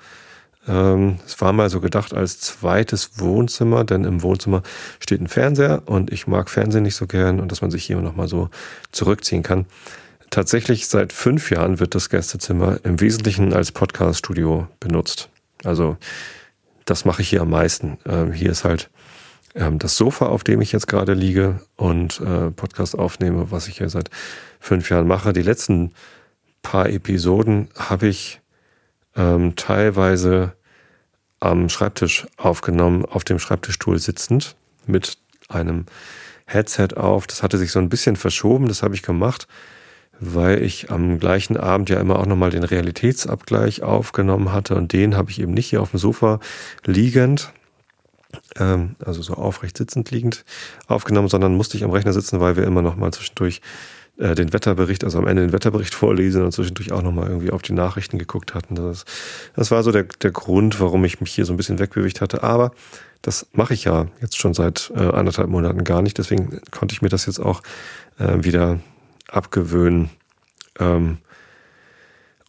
Ähm, 0.68 1.18
es 1.26 1.40
war 1.40 1.52
mal 1.52 1.70
so 1.70 1.80
gedacht 1.80 2.14
als 2.14 2.40
zweites 2.40 3.18
Wohnzimmer, 3.18 3.84
denn 3.84 4.04
im 4.04 4.22
Wohnzimmer 4.22 4.62
steht 5.00 5.20
ein 5.20 5.28
Fernseher 5.28 5.82
und 5.86 6.12
ich 6.12 6.26
mag 6.26 6.50
Fernsehen 6.50 6.84
nicht 6.84 6.96
so 6.96 7.06
gern 7.06 7.40
und 7.40 7.50
dass 7.50 7.62
man 7.62 7.70
sich 7.70 7.84
hier 7.84 8.00
nochmal 8.00 8.28
so 8.28 8.48
zurückziehen 8.92 9.42
kann. 9.42 9.66
Tatsächlich 10.30 10.88
seit 10.88 11.12
fünf 11.12 11.50
Jahren 11.50 11.78
wird 11.80 11.94
das 11.94 12.08
Gästezimmer 12.08 12.78
im 12.84 13.00
Wesentlichen 13.00 13.52
als 13.52 13.72
Podcast-Studio 13.72 14.68
benutzt. 14.80 15.28
Also 15.64 15.96
das 16.84 17.04
mache 17.04 17.22
ich 17.22 17.28
hier 17.28 17.42
am 17.42 17.50
meisten. 17.50 17.98
Ähm, 18.06 18.32
hier 18.32 18.50
ist 18.50 18.64
halt 18.64 18.88
ähm, 19.54 19.78
das 19.78 19.96
Sofa, 19.96 20.26
auf 20.26 20.44
dem 20.44 20.60
ich 20.60 20.72
jetzt 20.72 20.86
gerade 20.86 21.14
liege 21.14 21.60
und 21.76 22.20
äh, 22.20 22.50
Podcast 22.50 22.98
aufnehme, 22.98 23.50
was 23.50 23.68
ich 23.68 23.78
hier 23.78 23.90
seit 23.90 24.10
fünf 24.60 24.90
Jahren 24.90 25.06
mache. 25.06 25.32
Die 25.32 25.42
letzten 25.42 25.92
paar 26.62 26.88
Episoden 26.88 27.68
habe 27.76 28.06
ich 28.06 28.40
ähm, 29.16 29.56
teilweise 29.56 30.52
am 31.42 31.68
Schreibtisch 31.68 32.26
aufgenommen, 32.36 33.04
auf 33.04 33.24
dem 33.24 33.40
Schreibtischstuhl 33.40 33.98
sitzend 33.98 34.54
mit 34.86 35.18
einem 35.48 35.86
Headset 36.46 36.90
auf. 36.96 37.26
Das 37.26 37.42
hatte 37.42 37.58
sich 37.58 37.72
so 37.72 37.80
ein 37.80 37.88
bisschen 37.88 38.14
verschoben, 38.14 38.68
das 38.68 38.84
habe 38.84 38.94
ich 38.94 39.02
gemacht, 39.02 39.48
weil 40.20 40.62
ich 40.62 40.92
am 40.92 41.18
gleichen 41.18 41.56
Abend 41.56 41.90
ja 41.90 41.98
immer 41.98 42.20
auch 42.20 42.26
nochmal 42.26 42.50
den 42.50 42.62
Realitätsabgleich 42.62 43.82
aufgenommen 43.82 44.52
hatte 44.52 44.76
und 44.76 44.92
den 44.92 45.16
habe 45.16 45.32
ich 45.32 45.40
eben 45.40 45.52
nicht 45.52 45.68
hier 45.68 45.82
auf 45.82 45.90
dem 45.90 45.98
Sofa 45.98 46.38
liegend, 46.84 47.52
ähm, 48.56 48.94
also 49.04 49.20
so 49.20 49.34
aufrecht 49.34 49.76
sitzend 49.76 50.12
liegend 50.12 50.44
aufgenommen, 50.86 51.28
sondern 51.28 51.56
musste 51.56 51.76
ich 51.76 51.82
am 51.82 51.90
Rechner 51.90 52.12
sitzen, 52.12 52.38
weil 52.38 52.54
wir 52.54 52.64
immer 52.64 52.82
nochmal 52.82 53.12
zwischendurch 53.12 53.60
äh, 54.18 54.34
den 54.34 54.52
Wetterbericht, 54.52 55.04
also 55.04 55.18
am 55.18 55.26
Ende 55.26 55.42
den 55.42 55.52
Wetterbericht 55.52 55.94
vorlesen 55.94 56.42
und 56.42 56.52
zwischendurch 56.52 56.92
auch 56.92 57.02
nochmal 57.02 57.28
irgendwie 57.28 57.50
auf 57.50 57.62
die 57.62 57.72
Nachrichten 57.72 58.18
geguckt 58.18 58.54
hatten. 58.54 58.74
Das, 58.74 59.04
das 59.56 59.70
war 59.70 59.82
so 59.82 59.92
der, 59.92 60.04
der 60.04 60.30
Grund, 60.30 60.80
warum 60.80 61.04
ich 61.04 61.20
mich 61.20 61.32
hier 61.32 61.44
so 61.44 61.52
ein 61.52 61.56
bisschen 61.56 61.78
wegbewegt 61.78 62.20
hatte. 62.20 62.42
Aber 62.42 62.72
das 63.22 63.46
mache 63.52 63.74
ich 63.74 63.84
ja 63.84 64.06
jetzt 64.20 64.38
schon 64.38 64.54
seit 64.54 64.92
äh, 64.94 65.00
anderthalb 65.00 65.48
Monaten 65.48 65.84
gar 65.84 66.02
nicht. 66.02 66.18
Deswegen 66.18 66.60
konnte 66.70 66.94
ich 66.94 67.02
mir 67.02 67.08
das 67.08 67.26
jetzt 67.26 67.40
auch 67.40 67.62
äh, 68.18 68.42
wieder 68.44 68.80
abgewöhnen. 69.28 70.10
Ähm, 70.78 71.18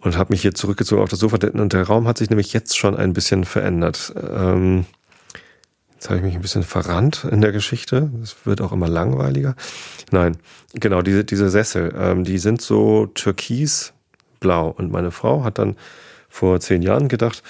und 0.04 0.18
habe 0.18 0.34
mich 0.34 0.42
hier 0.42 0.54
zurückgezogen 0.54 1.02
auf 1.02 1.10
das 1.10 1.20
Sofa. 1.20 1.38
Und 1.48 1.74
der 1.74 1.84
Raum 1.84 2.08
hat 2.08 2.18
sich 2.18 2.30
nämlich 2.30 2.52
jetzt 2.52 2.78
schon 2.78 2.96
ein 2.96 3.14
bisschen 3.14 3.46
verändert. 3.46 4.14
Ähm, 4.18 4.86
Jetzt 6.04 6.10
habe 6.10 6.18
ich 6.18 6.26
mich 6.26 6.36
ein 6.36 6.42
bisschen 6.42 6.64
verrannt 6.64 7.26
in 7.32 7.40
der 7.40 7.54
Geschichte. 7.54 8.12
Es 8.22 8.36
wird 8.46 8.60
auch 8.60 8.74
immer 8.74 8.90
langweiliger. 8.90 9.56
Nein, 10.12 10.36
genau, 10.74 11.02
diese, 11.02 11.24
diese 11.24 11.50
Sessel, 11.50 11.96
ähm, 11.98 12.26
die 12.26 12.40
sind 12.40 12.62
so 12.62 13.06
türkisblau. 13.06 14.68
Und 14.78 14.92
meine 14.92 15.12
Frau 15.12 15.46
hat 15.46 15.60
dann 15.60 15.78
vor 16.28 16.60
zehn 16.60 16.82
Jahren 16.82 17.08
gedacht, 17.08 17.42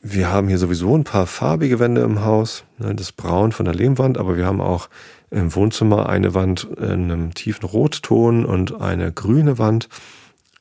wir 0.00 0.32
haben 0.32 0.48
hier 0.48 0.58
sowieso 0.58 0.96
ein 0.98 1.04
paar 1.04 1.28
farbige 1.28 1.78
Wände 1.78 2.00
im 2.00 2.24
Haus. 2.24 2.64
Ne, 2.78 2.92
das 2.92 3.12
Braun 3.12 3.52
von 3.52 3.66
der 3.66 3.74
Lehmwand, 3.76 4.18
aber 4.18 4.36
wir 4.36 4.46
haben 4.46 4.60
auch 4.60 4.88
im 5.30 5.54
Wohnzimmer 5.54 6.08
eine 6.08 6.34
Wand 6.34 6.64
in 6.78 7.12
einem 7.12 7.34
tiefen 7.34 7.66
Rotton 7.66 8.44
und 8.44 8.80
eine 8.80 9.12
grüne 9.12 9.58
Wand 9.58 9.88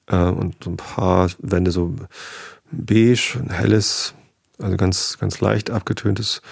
äh, 0.06 0.16
und 0.16 0.64
so 0.64 0.70
ein 0.70 0.78
paar 0.78 1.32
Wände 1.40 1.72
so 1.72 1.96
beige, 2.70 3.40
ein 3.42 3.50
helles, 3.50 4.14
also 4.60 4.78
ganz, 4.78 5.18
ganz 5.20 5.42
leicht 5.42 5.72
abgetöntes 5.72 6.44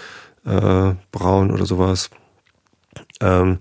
äh, 0.45 0.95
braun 1.11 1.51
oder 1.51 1.65
sowas. 1.65 2.09
ähm, 3.21 3.59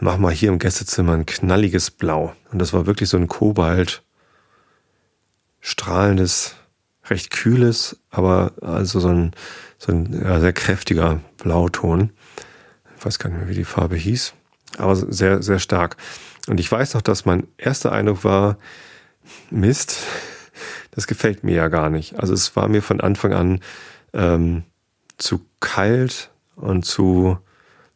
machen 0.00 0.22
wir 0.22 0.30
hier 0.30 0.48
im 0.48 0.58
Gästezimmer 0.58 1.12
ein 1.12 1.26
knalliges 1.26 1.90
Blau. 1.90 2.34
Und 2.50 2.58
das 2.58 2.72
war 2.72 2.86
wirklich 2.86 3.08
so 3.08 3.16
ein 3.16 3.28
Kobalt, 3.28 4.02
strahlendes, 5.60 6.56
recht 7.06 7.30
kühles, 7.30 8.00
aber 8.10 8.52
also 8.62 9.00
so 9.00 9.08
ein, 9.08 9.32
so 9.78 9.92
ein 9.92 10.22
ja, 10.22 10.40
sehr 10.40 10.52
kräftiger 10.52 11.20
Blauton. 11.38 12.12
Ich 12.96 13.04
weiß 13.04 13.18
gar 13.18 13.30
nicht 13.30 13.40
mehr, 13.40 13.48
wie 13.48 13.54
die 13.54 13.64
Farbe 13.64 13.96
hieß, 13.96 14.34
aber 14.78 14.96
sehr, 14.96 15.42
sehr 15.42 15.58
stark. 15.58 15.96
Und 16.48 16.60
ich 16.60 16.70
weiß 16.70 16.94
noch, 16.94 17.02
dass 17.02 17.26
mein 17.26 17.46
erster 17.58 17.92
Eindruck 17.92 18.24
war, 18.24 18.58
Mist, 19.50 19.98
das 20.92 21.06
gefällt 21.06 21.44
mir 21.44 21.54
ja 21.54 21.68
gar 21.68 21.90
nicht. 21.90 22.18
Also 22.18 22.32
es 22.32 22.56
war 22.56 22.68
mir 22.68 22.82
von 22.82 23.00
Anfang 23.00 23.32
an 23.32 23.60
ähm, 24.12 24.64
zu 25.20 25.44
kalt 25.60 26.30
und 26.56 26.84
zu, 26.84 27.38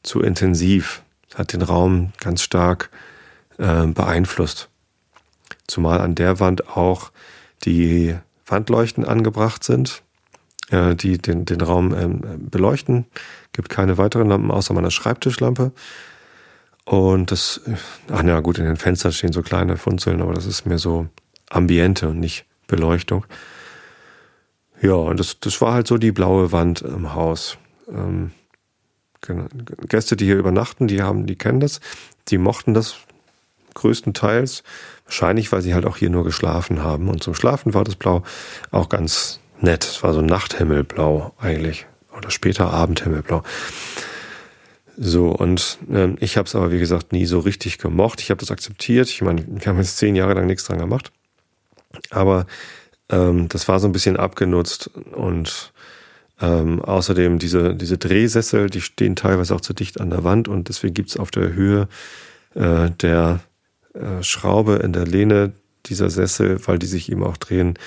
zu 0.02 0.21
intensiv. 0.21 1.02
Hat 1.35 1.52
den 1.52 1.62
Raum 1.62 2.12
ganz 2.21 2.43
stark 2.43 2.90
äh, 3.59 3.87
beeinflusst. 3.87 4.69
Zumal 5.66 6.00
an 6.00 6.14
der 6.14 6.38
Wand 6.38 6.69
auch 6.69 7.11
die 7.64 8.14
Wandleuchten 8.47 9.04
angebracht 9.04 9.64
sind, 9.64 10.02
äh, 10.71 10.95
die 10.95 11.19
den, 11.19 11.45
den 11.45 11.61
Raum 11.61 11.95
ähm, 11.95 12.49
beleuchten. 12.50 13.07
Gibt 13.52 13.69
keine 13.69 13.99
weiteren 13.99 14.28
Lampen 14.28 14.50
außer 14.50 14.75
meiner 14.75 14.90
Schreibtischlampe. 14.90 15.73
Und 16.85 17.33
das, 17.33 17.62
ach 18.12 18.23
na 18.23 18.40
gut, 18.40 18.59
in 18.59 18.66
den 18.66 18.76
Fenstern 18.76 19.12
stehen 19.12 19.33
so 19.33 19.43
kleine 19.43 19.78
Funzeln, 19.78 20.21
aber 20.21 20.35
das 20.35 20.45
ist 20.45 20.66
mehr 20.66 20.78
so 20.78 21.09
Ambiente 21.49 22.09
und 22.09 22.21
nicht 22.21 22.45
Beleuchtung. 22.66 23.25
Ja, 24.85 24.97
und 24.97 25.19
das, 25.19 25.41
das 25.41 25.62
war 25.62 25.73
halt 25.73 25.87
so 25.87 25.97
die 25.97 26.12
blaue 26.12 26.53
Wand 26.53 26.83
im 26.83 27.14
Haus. 27.14 27.57
Ähm, 27.88 28.33
genau. 29.23 29.47
Gäste, 29.88 30.14
die 30.14 30.26
hier 30.26 30.37
übernachten, 30.37 30.88
die 30.88 31.00
haben, 31.00 31.25
die 31.26 31.37
kennen 31.37 31.59
das, 31.59 31.81
die 32.29 32.37
mochten 32.37 32.75
das 32.75 32.97
größtenteils. 33.73 34.62
Wahrscheinlich, 35.07 35.50
weil 35.53 35.62
sie 35.62 35.73
halt 35.73 35.87
auch 35.87 35.97
hier 35.97 36.11
nur 36.11 36.23
geschlafen 36.23 36.83
haben. 36.83 37.09
Und 37.09 37.23
zum 37.23 37.35
Schlafen 37.35 37.73
war 37.73 37.83
das 37.83 37.97
Blau 37.97 38.25
auch 38.73 38.91
ganz 38.91 39.41
nett. 39.59 39.85
Es 39.85 40.03
war 40.03 40.12
so 40.12 40.21
Nachthimmelblau 40.21 41.33
eigentlich. 41.38 41.87
Oder 42.14 42.31
später 42.31 42.71
Abendhimmelblau. 42.71 43.43
So, 44.99 45.31
und 45.31 45.79
ähm, 45.91 46.19
ich 46.21 46.37
habe 46.37 46.47
es 46.47 46.55
aber, 46.55 46.71
wie 46.71 46.79
gesagt, 46.79 47.12
nie 47.12 47.25
so 47.25 47.38
richtig 47.38 47.79
gemocht. 47.79 48.21
Ich 48.21 48.29
habe 48.29 48.41
das 48.41 48.50
akzeptiert. 48.50 49.09
Ich 49.09 49.23
meine, 49.23 49.47
wir 49.49 49.67
haben 49.67 49.79
jetzt 49.79 49.97
zehn 49.97 50.14
Jahre 50.14 50.35
lang 50.35 50.47
nichts 50.47 50.64
dran 50.64 50.79
gemacht. 50.79 51.11
Aber 52.11 52.47
ähm, 53.11 53.49
das 53.49 53.69
war 53.69 53.81
so 53.81 53.87
ein 53.87 53.93
bisschen 53.93 54.17
abgenutzt 54.17 54.91
und 55.13 55.73
ähm, 56.41 56.83
außerdem 56.83 57.39
diese, 57.39 57.75
diese 57.75 57.99
Drehsessel, 57.99 58.69
die 58.69 58.81
stehen 58.81 59.17
teilweise 59.17 59.55
auch 59.55 59.61
zu 59.61 59.73
dicht 59.73 60.01
an 60.01 60.11
der 60.11 60.25
Wand 60.25 60.49
und 60.49 60.69
deswegen 60.69 60.95
gibt's 60.95 61.17
auf 61.17 61.31
der 61.31 61.53
Höhe 61.53 61.89
äh, 62.55 62.91
der 62.91 63.41
äh, 63.95 64.23
Schraube 64.23 64.77
in 64.77 64.93
der 64.93 65.07
Lehne 65.07 65.53
dieser 65.87 66.11
Sessel, 66.11 66.59
weil 66.67 66.79
die 66.79 66.87
sich 66.87 67.11
eben 67.11 67.23
auch 67.23 67.37
drehen, 67.37 67.79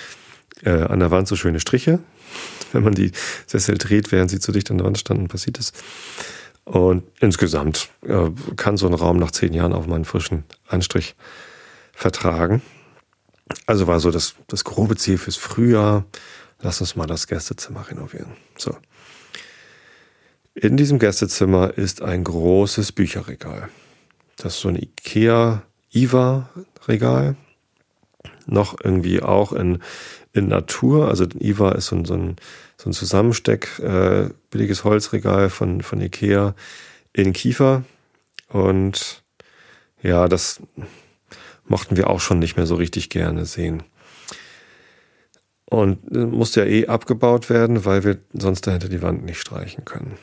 äh, 0.63 0.71
an 0.71 0.99
der 0.99 1.11
Wand 1.11 1.27
so 1.27 1.35
schöne 1.35 1.59
Striche. 1.59 1.99
Wenn 2.71 2.83
man 2.83 2.93
die 2.93 3.11
Sessel 3.45 3.77
dreht, 3.77 4.11
während 4.11 4.29
sie 4.29 4.39
zu 4.39 4.51
dicht 4.51 4.69
an 4.71 4.77
der 4.77 4.85
Wand 4.85 4.97
standen, 4.97 5.27
passiert 5.27 5.57
das. 5.57 5.73
Und 6.65 7.03
insgesamt 7.19 7.89
äh, 8.05 8.29
kann 8.57 8.77
so 8.77 8.87
ein 8.87 8.93
Raum 8.93 9.17
nach 9.17 9.31
zehn 9.31 9.53
Jahren 9.53 9.73
auch 9.73 9.87
mal 9.87 9.95
einen 9.95 10.05
frischen 10.05 10.43
Anstrich 10.67 11.15
vertragen. 11.93 12.61
Also 13.65 13.87
war 13.87 13.99
so 13.99 14.11
das, 14.11 14.35
das 14.47 14.63
grobe 14.63 14.95
Ziel 14.95 15.17
fürs 15.17 15.35
Frühjahr. 15.35 16.05
Lass 16.59 16.81
uns 16.81 16.95
mal 16.95 17.07
das 17.07 17.27
Gästezimmer 17.27 17.89
renovieren. 17.89 18.31
So. 18.57 18.75
In 20.55 20.75
diesem 20.75 20.97
Gästezimmer 20.97 21.77
ist 21.77 22.01
ein 22.01 22.23
großes 22.23 22.91
Bücherregal. 22.91 23.69
Das 24.37 24.55
ist 24.55 24.61
so 24.61 24.69
ein 24.69 24.75
Ikea 24.75 25.63
IWA 25.93 26.49
Regal. 26.87 27.35
Noch 28.45 28.77
irgendwie 28.83 29.21
auch 29.21 29.51
in, 29.51 29.79
in 30.33 30.47
Natur. 30.47 31.09
Also 31.09 31.25
IWA 31.39 31.73
ist 31.73 31.87
so 31.87 31.95
ein, 31.95 32.05
so 32.05 32.15
ein, 32.15 32.37
so 32.77 32.89
ein 32.89 32.93
Zusammensteck, 32.93 33.79
äh, 33.79 34.29
billiges 34.49 34.83
Holzregal 34.83 35.49
von, 35.49 35.81
von 35.81 36.01
Ikea 36.01 36.55
in 37.13 37.33
Kiefer. 37.33 37.83
Und 38.47 39.23
ja, 40.01 40.27
das 40.27 40.61
mochten 41.67 41.97
wir 41.97 42.09
auch 42.09 42.19
schon 42.19 42.39
nicht 42.39 42.57
mehr 42.57 42.65
so 42.65 42.75
richtig 42.75 43.09
gerne 43.09 43.45
sehen. 43.45 43.83
Und 45.69 45.99
äh, 46.15 46.19
musste 46.19 46.61
ja 46.61 46.65
eh 46.65 46.87
abgebaut 46.87 47.49
werden, 47.49 47.83
weil 47.85 48.03
wir 48.03 48.17
sonst 48.33 48.65
dahinter 48.67 48.89
die 48.89 49.01
Wand 49.01 49.25
nicht 49.25 49.39
streichen 49.39 49.83
können. 49.83 50.17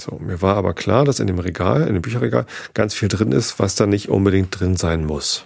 So, 0.00 0.18
mir 0.18 0.40
war 0.40 0.56
aber 0.56 0.74
klar, 0.74 1.04
dass 1.04 1.20
in 1.20 1.26
dem 1.26 1.38
Regal, 1.38 1.86
in 1.86 1.94
dem 1.94 2.02
Bücherregal, 2.02 2.46
ganz 2.72 2.94
viel 2.94 3.08
drin 3.08 3.32
ist, 3.32 3.58
was 3.58 3.74
da 3.74 3.86
nicht 3.86 4.08
unbedingt 4.08 4.58
drin 4.58 4.76
sein 4.76 5.04
muss. 5.04 5.44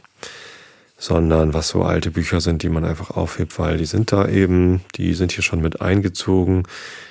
Sondern 0.97 1.55
was 1.55 1.69
so 1.69 1.83
alte 1.83 2.13
Bücher 2.13 2.41
sind, 2.41 2.63
die 2.63 2.69
man 2.69 2.85
einfach 2.85 3.11
aufhebt, 3.11 3.59
weil 3.59 3.79
die 3.79 3.87
sind 3.87 4.13
da 4.13 4.29
eben, 4.29 4.83
die 4.95 5.15
sind 5.15 5.33
hier 5.33 5.43
schon 5.43 5.61
mit 5.61 5.81
eingezogen, 5.81 6.65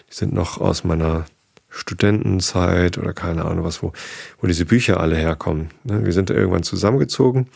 die 0.10 0.16
sind 0.16 0.34
noch 0.34 0.62
aus 0.62 0.86
meiner 0.86 1.26
Studentenzeit 1.70 2.98
oder 2.98 3.14
keine 3.14 3.46
Ahnung 3.46 3.66
was, 3.66 3.82
wo, 3.82 3.92
wo 4.40 4.48
diese 4.48 4.66
Bücher 4.66 5.00
alle 5.00 5.16
herkommen. 5.16 5.72
Ne, 5.84 6.06
wir 6.06 6.14
sind 6.14 6.30
da 6.30 6.34
irgendwann 6.34 6.64
zusammengezogen 6.64 7.48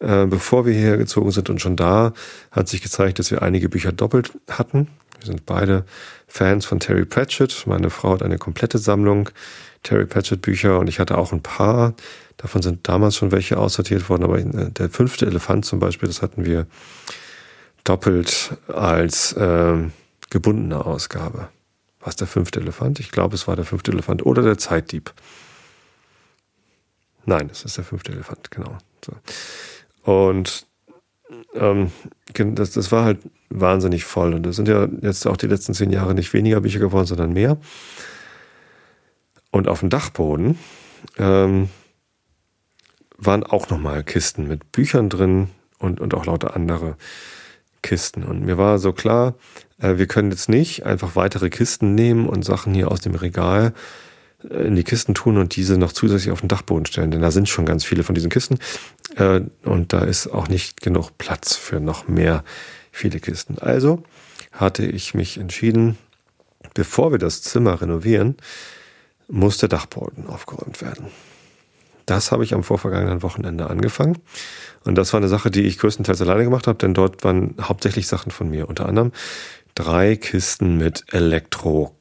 äh, 0.00 0.26
bevor 0.26 0.66
wir 0.66 0.72
hierher 0.72 0.96
gezogen 0.96 1.30
sind. 1.30 1.50
Und 1.50 1.60
schon 1.60 1.76
da 1.76 2.12
hat 2.50 2.68
sich 2.68 2.82
gezeigt, 2.82 3.18
dass 3.18 3.30
wir 3.30 3.42
einige 3.42 3.68
Bücher 3.68 3.92
doppelt 3.92 4.32
hatten. 4.48 4.88
Wir 5.18 5.26
sind 5.26 5.46
beide 5.46 5.84
Fans 6.26 6.66
von 6.66 6.80
Terry 6.80 7.04
Pratchett. 7.04 7.66
Meine 7.66 7.90
Frau 7.90 8.12
hat 8.12 8.22
eine 8.22 8.38
komplette 8.38 8.78
Sammlung 8.78 9.30
Terry 9.82 10.06
Pratchett 10.06 10.42
Bücher 10.42 10.78
und 10.78 10.88
ich 10.88 10.98
hatte 10.98 11.16
auch 11.16 11.32
ein 11.32 11.42
paar. 11.42 11.94
Davon 12.36 12.60
sind 12.60 12.88
damals 12.88 13.16
schon 13.16 13.32
welche 13.32 13.56
aussortiert 13.56 14.08
worden, 14.10 14.24
aber 14.24 14.38
äh, 14.38 14.70
der 14.70 14.90
fünfte 14.90 15.26
Elefant 15.26 15.64
zum 15.64 15.78
Beispiel, 15.78 16.08
das 16.08 16.22
hatten 16.22 16.44
wir 16.44 16.66
doppelt 17.84 18.56
als 18.68 19.32
äh, 19.34 19.76
gebundene 20.30 20.84
Ausgabe. 20.84 21.48
Was 22.00 22.16
der 22.16 22.26
fünfte 22.26 22.60
Elefant? 22.60 23.00
Ich 23.00 23.10
glaube, 23.10 23.34
es 23.34 23.48
war 23.48 23.56
der 23.56 23.64
fünfte 23.64 23.92
Elefant 23.92 24.24
oder 24.24 24.42
der 24.42 24.58
Zeitdieb. 24.58 25.12
Nein, 27.24 27.48
es 27.50 27.64
ist 27.64 27.76
der 27.76 27.84
fünfte 27.84 28.12
Elefant, 28.12 28.50
genau. 28.50 28.78
So. 29.04 29.12
Und 30.06 30.66
ähm, 31.54 31.90
das, 32.32 32.70
das 32.70 32.92
war 32.92 33.04
halt 33.04 33.18
wahnsinnig 33.50 34.04
voll. 34.04 34.34
Und 34.34 34.44
das 34.44 34.54
sind 34.54 34.68
ja 34.68 34.88
jetzt 35.02 35.26
auch 35.26 35.36
die 35.36 35.48
letzten 35.48 35.74
zehn 35.74 35.90
Jahre 35.90 36.14
nicht 36.14 36.32
weniger 36.32 36.60
Bücher 36.60 36.78
geworden, 36.78 37.06
sondern 37.06 37.32
mehr. 37.32 37.58
Und 39.50 39.66
auf 39.66 39.80
dem 39.80 39.90
Dachboden 39.90 40.58
ähm, 41.18 41.68
waren 43.18 43.42
auch 43.42 43.68
nochmal 43.68 44.04
Kisten 44.04 44.46
mit 44.46 44.70
Büchern 44.70 45.08
drin 45.08 45.48
und, 45.78 46.00
und 46.00 46.14
auch 46.14 46.26
lauter 46.26 46.54
andere 46.54 46.96
Kisten. 47.82 48.22
Und 48.22 48.44
mir 48.44 48.58
war 48.58 48.78
so 48.78 48.92
klar, 48.92 49.34
äh, 49.78 49.96
wir 49.96 50.06
können 50.06 50.30
jetzt 50.30 50.48
nicht 50.48 50.86
einfach 50.86 51.16
weitere 51.16 51.50
Kisten 51.50 51.96
nehmen 51.96 52.28
und 52.28 52.44
Sachen 52.44 52.74
hier 52.74 52.92
aus 52.92 53.00
dem 53.00 53.16
Regal 53.16 53.74
in 54.50 54.74
die 54.76 54.84
Kisten 54.84 55.14
tun 55.14 55.38
und 55.38 55.56
diese 55.56 55.76
noch 55.78 55.92
zusätzlich 55.92 56.32
auf 56.32 56.40
den 56.40 56.48
Dachboden 56.48 56.86
stellen, 56.86 57.10
denn 57.10 57.22
da 57.22 57.30
sind 57.30 57.48
schon 57.48 57.66
ganz 57.66 57.84
viele 57.84 58.02
von 58.02 58.14
diesen 58.14 58.30
Kisten 58.30 58.58
äh, 59.16 59.40
und 59.64 59.92
da 59.92 60.00
ist 60.00 60.28
auch 60.28 60.48
nicht 60.48 60.82
genug 60.82 61.18
Platz 61.18 61.56
für 61.56 61.80
noch 61.80 62.08
mehr 62.08 62.44
viele 62.92 63.20
Kisten. 63.20 63.58
Also 63.58 64.02
hatte 64.52 64.86
ich 64.86 65.14
mich 65.14 65.38
entschieden, 65.38 65.98
bevor 66.74 67.12
wir 67.12 67.18
das 67.18 67.42
Zimmer 67.42 67.80
renovieren, 67.80 68.36
muss 69.28 69.58
der 69.58 69.68
Dachboden 69.68 70.26
aufgeräumt 70.26 70.80
werden. 70.80 71.06
Das 72.06 72.30
habe 72.30 72.44
ich 72.44 72.54
am 72.54 72.62
vorvergangenen 72.62 73.22
Wochenende 73.22 73.68
angefangen. 73.68 74.18
Und 74.84 74.94
das 74.94 75.12
war 75.12 75.18
eine 75.18 75.28
Sache, 75.28 75.50
die 75.50 75.62
ich 75.62 75.78
größtenteils 75.78 76.22
alleine 76.22 76.44
gemacht 76.44 76.68
habe, 76.68 76.78
denn 76.78 76.94
dort 76.94 77.24
waren 77.24 77.56
hauptsächlich 77.60 78.06
Sachen 78.06 78.30
von 78.30 78.48
mir. 78.48 78.68
Unter 78.68 78.86
anderem 78.86 79.10
drei 79.74 80.14
Kisten 80.14 80.78
mit 80.78 81.04
Elektro 81.10 81.95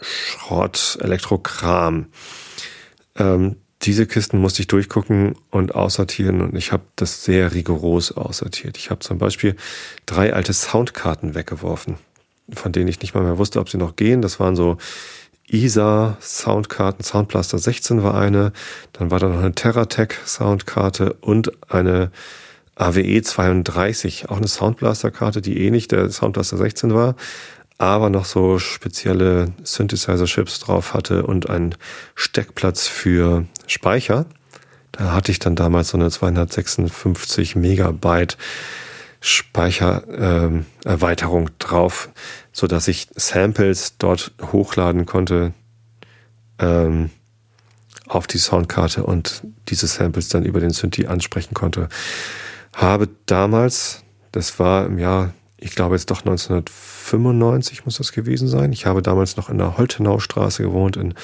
Schrott, 0.00 0.98
Elektrokram. 1.00 2.06
Ähm, 3.16 3.56
diese 3.82 4.06
Kisten 4.06 4.38
musste 4.38 4.62
ich 4.62 4.68
durchgucken 4.68 5.36
und 5.50 5.74
aussortieren 5.74 6.40
und 6.40 6.56
ich 6.56 6.72
habe 6.72 6.84
das 6.96 7.24
sehr 7.24 7.52
rigoros 7.54 8.12
aussortiert. 8.12 8.76
Ich 8.78 8.90
habe 8.90 9.00
zum 9.00 9.18
Beispiel 9.18 9.54
drei 10.06 10.32
alte 10.32 10.52
Soundkarten 10.52 11.34
weggeworfen, 11.34 11.96
von 12.52 12.72
denen 12.72 12.88
ich 12.88 13.00
nicht 13.00 13.14
mal 13.14 13.22
mehr 13.22 13.38
wusste, 13.38 13.60
ob 13.60 13.68
sie 13.68 13.78
noch 13.78 13.94
gehen. 13.96 14.22
Das 14.22 14.40
waren 14.40 14.56
so 14.56 14.78
ISA 15.48 16.16
Soundkarten, 16.20 17.04
Soundblaster 17.04 17.58
16 17.58 18.02
war 18.02 18.14
eine, 18.14 18.52
dann 18.92 19.10
war 19.10 19.20
da 19.20 19.28
noch 19.28 19.38
eine 19.38 19.54
Terratech 19.54 20.14
Soundkarte 20.24 21.12
und 21.20 21.52
eine 21.70 22.10
AWE 22.74 23.22
32, 23.22 24.28
auch 24.28 24.36
eine 24.38 24.48
Soundblaster-Karte, 24.48 25.40
die 25.40 25.64
ähnlich 25.64 25.86
der 25.88 26.10
Soundblaster 26.10 26.56
16 26.56 26.92
war 26.92 27.14
aber 27.78 28.10
noch 28.10 28.24
so 28.24 28.58
spezielle 28.58 29.52
Synthesizer-Chips 29.62 30.58
drauf 30.60 30.94
hatte 30.94 31.26
und 31.26 31.50
einen 31.50 31.74
Steckplatz 32.14 32.86
für 32.86 33.44
Speicher. 33.66 34.24
Da 34.92 35.12
hatte 35.12 35.30
ich 35.30 35.38
dann 35.38 35.56
damals 35.56 35.90
so 35.90 35.98
eine 35.98 36.10
256 36.10 37.56
Megabyte 37.56 38.38
Speichererweiterung 39.20 41.48
ähm, 41.48 41.54
drauf, 41.58 42.08
so 42.52 42.66
dass 42.66 42.88
ich 42.88 43.08
Samples 43.14 43.98
dort 43.98 44.32
hochladen 44.52 45.04
konnte 45.04 45.52
ähm, 46.58 47.10
auf 48.06 48.26
die 48.26 48.38
Soundkarte 48.38 49.02
und 49.02 49.42
diese 49.68 49.86
Samples 49.86 50.28
dann 50.28 50.44
über 50.44 50.60
den 50.60 50.70
Synthi 50.70 51.06
ansprechen 51.06 51.54
konnte. 51.54 51.88
Habe 52.72 53.08
damals, 53.26 54.02
das 54.32 54.58
war 54.58 54.86
im 54.86 54.98
Jahr, 54.98 55.32
ich 55.58 55.74
glaube 55.74 55.94
jetzt 55.94 56.10
doch 56.10 56.20
1995 56.20 57.84
muss 57.84 57.96
das 57.96 58.12
gewesen 58.12 58.48
sein. 58.48 58.72
Ich 58.72 58.86
habe 58.86 59.02
damals 59.02 59.36
noch 59.36 59.48
in 59.48 59.58
der 59.58 59.78
Holtenaustraße 59.78 60.62
gewohnt, 60.62 60.96
in 60.96 61.14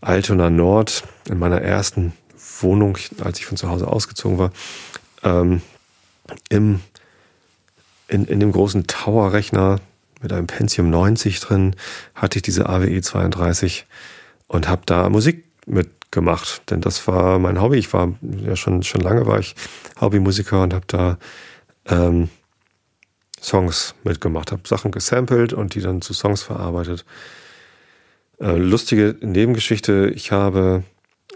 Altona 0.00 0.50
Nord, 0.50 1.04
in 1.28 1.38
meiner 1.38 1.62
ersten 1.62 2.12
Wohnung, 2.60 2.98
als 3.22 3.38
ich 3.38 3.46
von 3.46 3.56
zu 3.56 3.70
Hause 3.70 3.88
ausgezogen 3.88 4.38
war. 4.38 4.52
Ähm, 5.22 5.62
im, 6.50 6.80
in, 8.08 8.26
in 8.26 8.40
dem 8.40 8.52
großen 8.52 8.86
Tower-Rechner 8.86 9.80
mit 10.20 10.32
einem 10.32 10.46
Pentium 10.46 10.90
90 10.90 11.40
drin 11.40 11.76
hatte 12.14 12.38
ich 12.38 12.42
diese 12.42 12.68
AWE 12.68 13.00
32 13.00 13.86
und 14.46 14.68
habe 14.68 14.82
da 14.86 15.08
Musik 15.08 15.44
mitgemacht, 15.66 16.70
denn 16.70 16.80
das 16.80 17.06
war 17.08 17.38
mein 17.38 17.60
Hobby. 17.60 17.78
Ich 17.78 17.92
war 17.92 18.12
ja 18.44 18.56
schon 18.56 18.82
schon 18.82 19.00
lange 19.00 19.26
war 19.26 19.38
ich 19.38 19.54
Hobbymusiker 20.00 20.62
und 20.62 20.74
habe 20.74 20.86
da 20.86 21.18
ähm, 21.86 22.28
Songs 23.44 23.94
mitgemacht, 24.04 24.52
habe 24.52 24.66
Sachen 24.66 24.90
gesampelt 24.90 25.52
und 25.52 25.74
die 25.74 25.80
dann 25.80 26.00
zu 26.00 26.14
Songs 26.14 26.42
verarbeitet. 26.42 27.04
Äh, 28.40 28.56
lustige 28.56 29.16
Nebengeschichte: 29.20 30.10
Ich 30.14 30.32
habe 30.32 30.82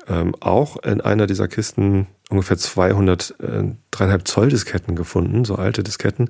ähm, 0.08 0.34
auch 0.40 0.82
in 0.82 1.00
einer 1.00 1.26
dieser 1.26 1.48
Kisten 1.48 2.06
ungefähr 2.30 2.56
200 2.56 3.34
äh, 3.40 3.64
dreieinhalb 3.90 4.26
Zoll 4.26 4.48
Disketten 4.48 4.96
gefunden, 4.96 5.44
so 5.44 5.56
alte 5.56 5.82
Disketten, 5.82 6.28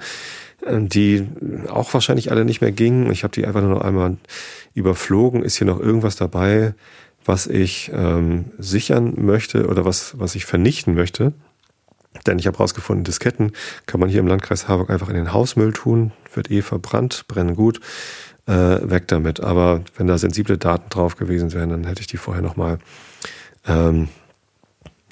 äh, 0.65 0.81
die 0.81 1.27
auch 1.69 1.95
wahrscheinlich 1.95 2.31
alle 2.31 2.45
nicht 2.45 2.61
mehr 2.61 2.73
gingen. 2.73 3.11
Ich 3.13 3.23
habe 3.23 3.33
die 3.33 3.47
einfach 3.47 3.61
nur 3.61 3.71
noch 3.71 3.83
einmal 3.83 4.17
überflogen. 4.75 5.43
Ist 5.43 5.59
hier 5.59 5.67
noch 5.67 5.81
irgendwas 5.81 6.17
dabei, 6.17 6.75
was 7.25 7.47
ich 7.47 7.91
ähm, 7.95 8.47
sichern 8.59 9.15
möchte 9.17 9.67
oder 9.69 9.85
was, 9.85 10.19
was 10.19 10.35
ich 10.35 10.45
vernichten 10.45 10.95
möchte? 10.95 11.33
Denn 12.27 12.39
ich 12.39 12.47
habe 12.47 12.59
herausgefunden, 12.59 13.05
Disketten 13.05 13.53
kann 13.87 14.01
man 14.01 14.09
hier 14.09 14.21
im 14.21 14.27
Landkreis 14.27 14.69
Harburg 14.69 14.91
einfach 14.91 15.09
in 15.09 15.15
den 15.15 15.33
Hausmüll 15.33 15.73
tun, 15.73 16.13
wird 16.35 16.51
eh 16.51 16.63
verbrannt, 16.63 17.25
brennen 17.29 17.55
gut, 17.55 17.81
äh, 18.47 18.53
weg 18.53 19.09
damit. 19.09 19.41
Aber 19.41 19.83
wenn 19.97 20.07
da 20.07 20.19
sensible 20.19 20.59
Daten 20.59 20.91
drauf 20.91 21.17
gewesen 21.17 21.53
wären, 21.53 21.71
dann 21.71 21.85
hätte 21.85 22.01
ich 22.01 22.07
die 22.07 22.17
vorher 22.17 22.43
nochmal 22.43 22.79
ähm, 23.67 24.09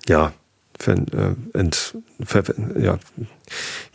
ja, 0.09 0.33
ver, 0.79 0.95
äh, 0.95 1.59
ent, 1.59 1.97
ver, 2.25 2.45
ja, 2.79 2.99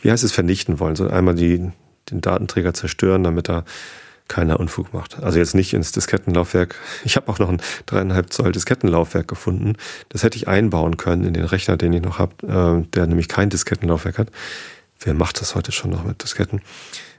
wie 0.00 0.10
heißt 0.10 0.24
es, 0.24 0.32
vernichten 0.32 0.80
wollen. 0.80 0.96
So 0.96 1.08
einmal 1.08 1.34
die, 1.34 1.70
den 2.10 2.20
Datenträger 2.20 2.74
zerstören, 2.74 3.24
damit 3.24 3.48
er 3.48 3.64
keiner 4.28 4.58
Unfug 4.58 4.92
macht. 4.94 5.22
Also 5.22 5.38
jetzt 5.38 5.54
nicht 5.54 5.74
ins 5.74 5.92
Diskettenlaufwerk. 5.92 6.76
Ich 7.04 7.16
habe 7.16 7.30
auch 7.30 7.38
noch 7.38 7.48
ein 7.48 7.60
dreieinhalb 7.86 8.32
Zoll 8.32 8.52
Diskettenlaufwerk 8.52 9.28
gefunden. 9.28 9.74
Das 10.08 10.22
hätte 10.22 10.36
ich 10.36 10.48
einbauen 10.48 10.96
können 10.96 11.24
in 11.24 11.34
den 11.34 11.44
Rechner, 11.44 11.76
den 11.76 11.92
ich 11.92 12.02
noch 12.02 12.18
habe, 12.18 12.46
äh, 12.46 12.88
der 12.94 13.06
nämlich 13.06 13.28
kein 13.28 13.50
Diskettenlaufwerk 13.50 14.18
hat. 14.18 14.28
Wer 15.00 15.14
macht 15.14 15.40
das 15.40 15.54
heute 15.54 15.72
schon 15.72 15.90
noch 15.90 16.04
mit 16.04 16.22
Disketten? 16.22 16.62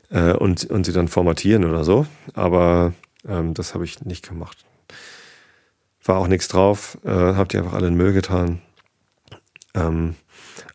Äh, 0.09 0.33
und, 0.33 0.65
und 0.65 0.85
sie 0.85 0.93
dann 0.93 1.07
formatieren 1.07 1.65
oder 1.65 1.83
so. 1.83 2.07
Aber 2.33 2.93
ähm, 3.27 3.53
das 3.53 3.73
habe 3.73 3.85
ich 3.85 4.01
nicht 4.01 4.27
gemacht. 4.27 4.65
War 6.03 6.17
auch 6.17 6.27
nichts 6.27 6.47
drauf, 6.47 6.97
äh, 7.05 7.09
habe 7.09 7.47
die 7.47 7.57
einfach 7.57 7.73
alle 7.73 7.87
in 7.87 7.95
Müll 7.95 8.13
getan. 8.13 8.61
Ähm, 9.73 10.15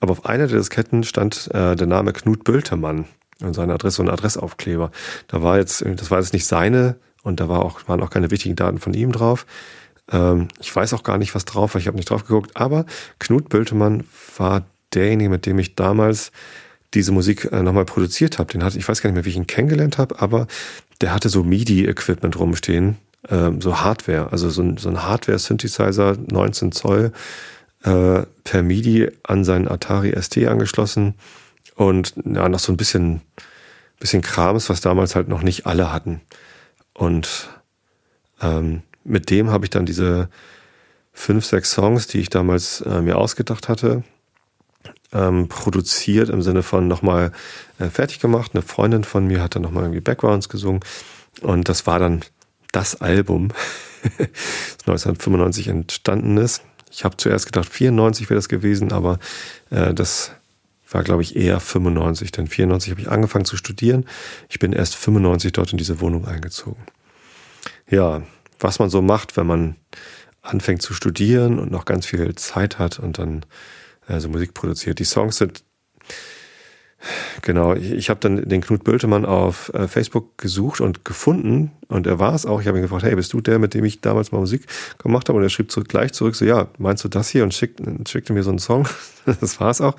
aber 0.01 0.13
auf 0.13 0.27
einer 0.27 0.47
der 0.47 0.59
Disketten 0.59 1.05
stand 1.05 1.49
äh, 1.53 1.77
der 1.77 1.87
Name 1.87 2.13
Knut 2.13 2.45
Bültermann 2.45 3.07
und 3.43 3.55
seine 3.55 3.75
Adresse 3.75 4.03
und 4.03 4.09
Adressaufkleber. 4.09 4.91
Da 5.29 5.43
war 5.43 5.59
jetzt, 5.59 5.85
das 5.85 6.11
war 6.11 6.19
jetzt 6.19 6.33
nicht 6.33 6.47
seine 6.47 6.97
und 7.23 7.41
da 7.41 7.49
war 7.49 7.65
auch, 7.65 7.87
waren 7.87 8.03
auch 8.03 8.11
keine 8.11 8.31
wichtigen 8.31 8.57
Daten 8.57 8.79
von 8.79 8.95
ihm 8.95 9.13
drauf. 9.13 9.47
Ähm, 10.11 10.49
ich 10.61 10.75
weiß 10.75 10.93
auch 10.95 11.03
gar 11.03 11.19
nicht, 11.19 11.35
was 11.35 11.45
drauf 11.45 11.75
war, 11.75 11.81
ich 11.81 11.87
habe 11.87 11.97
nicht 11.97 12.11
drauf 12.11 12.25
geguckt, 12.27 12.53
aber 12.55 12.87
Knut 13.19 13.49
Bültemann 13.49 14.05
war 14.37 14.65
derjenige, 14.95 15.31
mit 15.31 15.47
dem 15.47 15.59
ich 15.59 15.75
damals 15.75 16.33
diese 16.95 17.13
Musik 17.13 17.49
äh, 17.53 17.63
nochmal 17.63 17.85
produziert 17.85 18.39
habe. 18.39 18.53
Den 18.53 18.65
hatte, 18.65 18.79
ich 18.79 18.89
weiß 18.89 19.03
gar 19.03 19.11
nicht 19.11 19.17
mehr, 19.17 19.25
wie 19.25 19.31
ich 19.31 19.37
ihn 19.37 19.47
kennengelernt 19.47 19.99
habe, 19.99 20.21
aber 20.21 20.47
der 21.01 21.13
hatte 21.13 21.29
so 21.29 21.45
MIDI-Equipment 21.45 22.39
rumstehen, 22.39 22.97
ähm, 23.29 23.61
so 23.61 23.81
Hardware, 23.81 24.33
also 24.33 24.49
so 24.49 24.63
ein, 24.63 24.79
so 24.79 24.89
ein 24.89 25.03
Hardware-Synthesizer, 25.03 26.17
19 26.31 26.73
Zoll, 26.73 27.13
äh, 27.85 28.23
per 28.45 28.63
MIDI 28.63 29.11
an 29.23 29.45
seinen 29.45 29.69
Atari 29.69 30.15
ST 30.21 30.39
angeschlossen 30.47 31.15
und 31.79 32.15
ja, 32.25 32.49
noch 32.49 32.59
so 32.59 32.73
ein 32.73 32.77
bisschen, 32.77 33.21
bisschen 34.01 34.21
Krams, 34.21 34.69
was 34.69 34.81
damals 34.81 35.15
halt 35.15 35.29
noch 35.29 35.43
nicht 35.43 35.65
alle 35.65 35.93
hatten. 35.93 36.21
Und 36.93 37.49
ähm, 38.43 38.83
mit 39.05 39.31
dem 39.31 39.51
habe 39.51 39.65
ich 39.65 39.71
dann 39.71 39.87
diese 39.87 40.29
fünf, 41.13 41.45
sechs 41.45 41.71
Songs, 41.71 42.09
die 42.09 42.19
ich 42.19 42.31
damals 42.31 42.81
äh, 42.81 43.01
mir 43.01 43.17
ausgedacht 43.17 43.69
hatte, 43.69 44.03
ähm, 45.13 45.47
produziert 45.47 46.31
im 46.31 46.43
Sinne 46.43 46.65
von 46.65 46.89
nochmal 46.89 47.31
äh, 47.79 47.89
fertig 47.91 48.19
gemacht. 48.19 48.51
Eine 48.55 48.63
Freundin 48.63 49.05
von 49.05 49.29
mir 49.29 49.41
hat 49.41 49.55
dann 49.55 49.63
nochmal 49.63 49.85
irgendwie 49.85 50.01
Backgrounds 50.01 50.49
gesungen. 50.49 50.81
Und 51.43 51.69
das 51.69 51.87
war 51.87 52.01
dann 52.01 52.23
das 52.73 53.01
Album, 53.01 53.51
das 54.19 54.81
1995 54.89 55.69
entstanden 55.69 56.39
ist. 56.39 56.63
Ich 56.91 57.05
habe 57.05 57.17
zuerst 57.17 57.47
gedacht, 57.47 57.69
94 57.69 58.29
wäre 58.29 58.39
das 58.39 58.49
gewesen, 58.49 58.91
aber 58.91 59.21
äh, 59.71 59.95
das 59.95 60.33
war, 60.91 61.03
glaube 61.03 61.23
ich, 61.23 61.37
eher 61.37 61.61
95, 61.61 62.33
denn 62.33 62.47
94 62.47 62.91
habe 62.91 63.01
ich 63.01 63.11
angefangen 63.11 63.45
zu 63.45 63.57
studieren. 63.57 64.07
Ich 64.49 64.59
bin 64.59 64.73
erst 64.73 64.97
95 64.97 65.53
dort 65.53 65.73
in 65.73 65.79
diese 65.79 66.01
Wohnung 66.01 66.27
eingezogen. 66.27 66.83
Ja, 67.91 68.23
was 68.59 68.79
man 68.79 68.91
so 68.91 69.03
macht, 69.03 69.37
wenn 69.37 69.47
man 69.47 69.77
anfängt 70.43 70.83
zu 70.83 70.95
studieren 70.95 71.59
und 71.59 71.71
noch 71.71 71.85
ganz 71.85 72.07
viel 72.07 72.35
Zeit 72.35 72.79
hat 72.79 72.99
und 72.99 73.19
dann 73.19 73.45
also 74.07 74.29
Musik 74.29 74.55
produziert. 74.55 74.99
Die 74.99 75.05
Songs 75.05 75.37
sind 75.37 75.63
Genau, 77.43 77.75
ich, 77.75 77.93
ich 77.93 78.11
habe 78.11 78.19
dann 78.21 78.49
den 78.49 78.61
Knut 78.61 78.83
Böltemann 78.83 79.25
auf 79.25 79.73
äh, 79.73 79.87
Facebook 79.87 80.37
gesucht 80.37 80.81
und 80.81 81.05
gefunden 81.05 81.71
und 81.87 82.07
er 82.07 82.19
war 82.19 82.35
es 82.35 82.45
auch. 82.45 82.61
Ich 82.61 82.67
habe 82.67 82.79
ihn 82.79 82.83
gefragt, 82.83 83.05
hey, 83.05 83.15
bist 83.15 83.33
du 83.33 83.41
der, 83.41 83.59
mit 83.59 83.75
dem 83.75 83.85
ich 83.85 84.01
damals 84.01 84.33
mal 84.33 84.39
Musik 84.39 84.67
gemacht 84.99 85.29
habe? 85.29 85.39
Und 85.39 85.45
er 85.45 85.49
schrieb 85.49 85.71
zurück, 85.71 85.89
gleich 85.89 86.13
zurück, 86.13 86.35
so 86.35 86.45
ja, 86.45 86.69
meinst 86.79 87.05
du 87.05 87.09
das 87.09 87.29
hier? 87.29 87.45
Und 87.45 87.55
schick, 87.55 87.77
schickte 88.07 88.33
mir 88.33 88.43
so 88.43 88.51
einen 88.51 88.59
Song. 88.59 88.89
das 89.41 89.61
war 89.61 89.71
es 89.71 89.81
auch. 89.81 89.95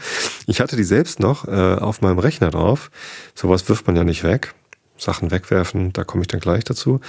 Ich 0.46 0.60
hatte 0.60 0.76
die 0.76 0.84
selbst 0.84 1.20
noch 1.20 1.48
äh, 1.48 1.76
auf 1.76 2.02
meinem 2.02 2.20
Rechner 2.20 2.50
drauf. 2.50 2.92
Sowas 3.34 3.68
wirft 3.70 3.88
man 3.88 3.96
ja 3.96 4.04
nicht 4.04 4.24
weg. 4.24 4.54
Sachen 4.98 5.32
wegwerfen, 5.32 5.94
da 5.94 6.04
komme 6.04 6.24
ich 6.24 6.28
dann 6.28 6.42
gleich 6.42 6.66
dazu. 6.66 7.00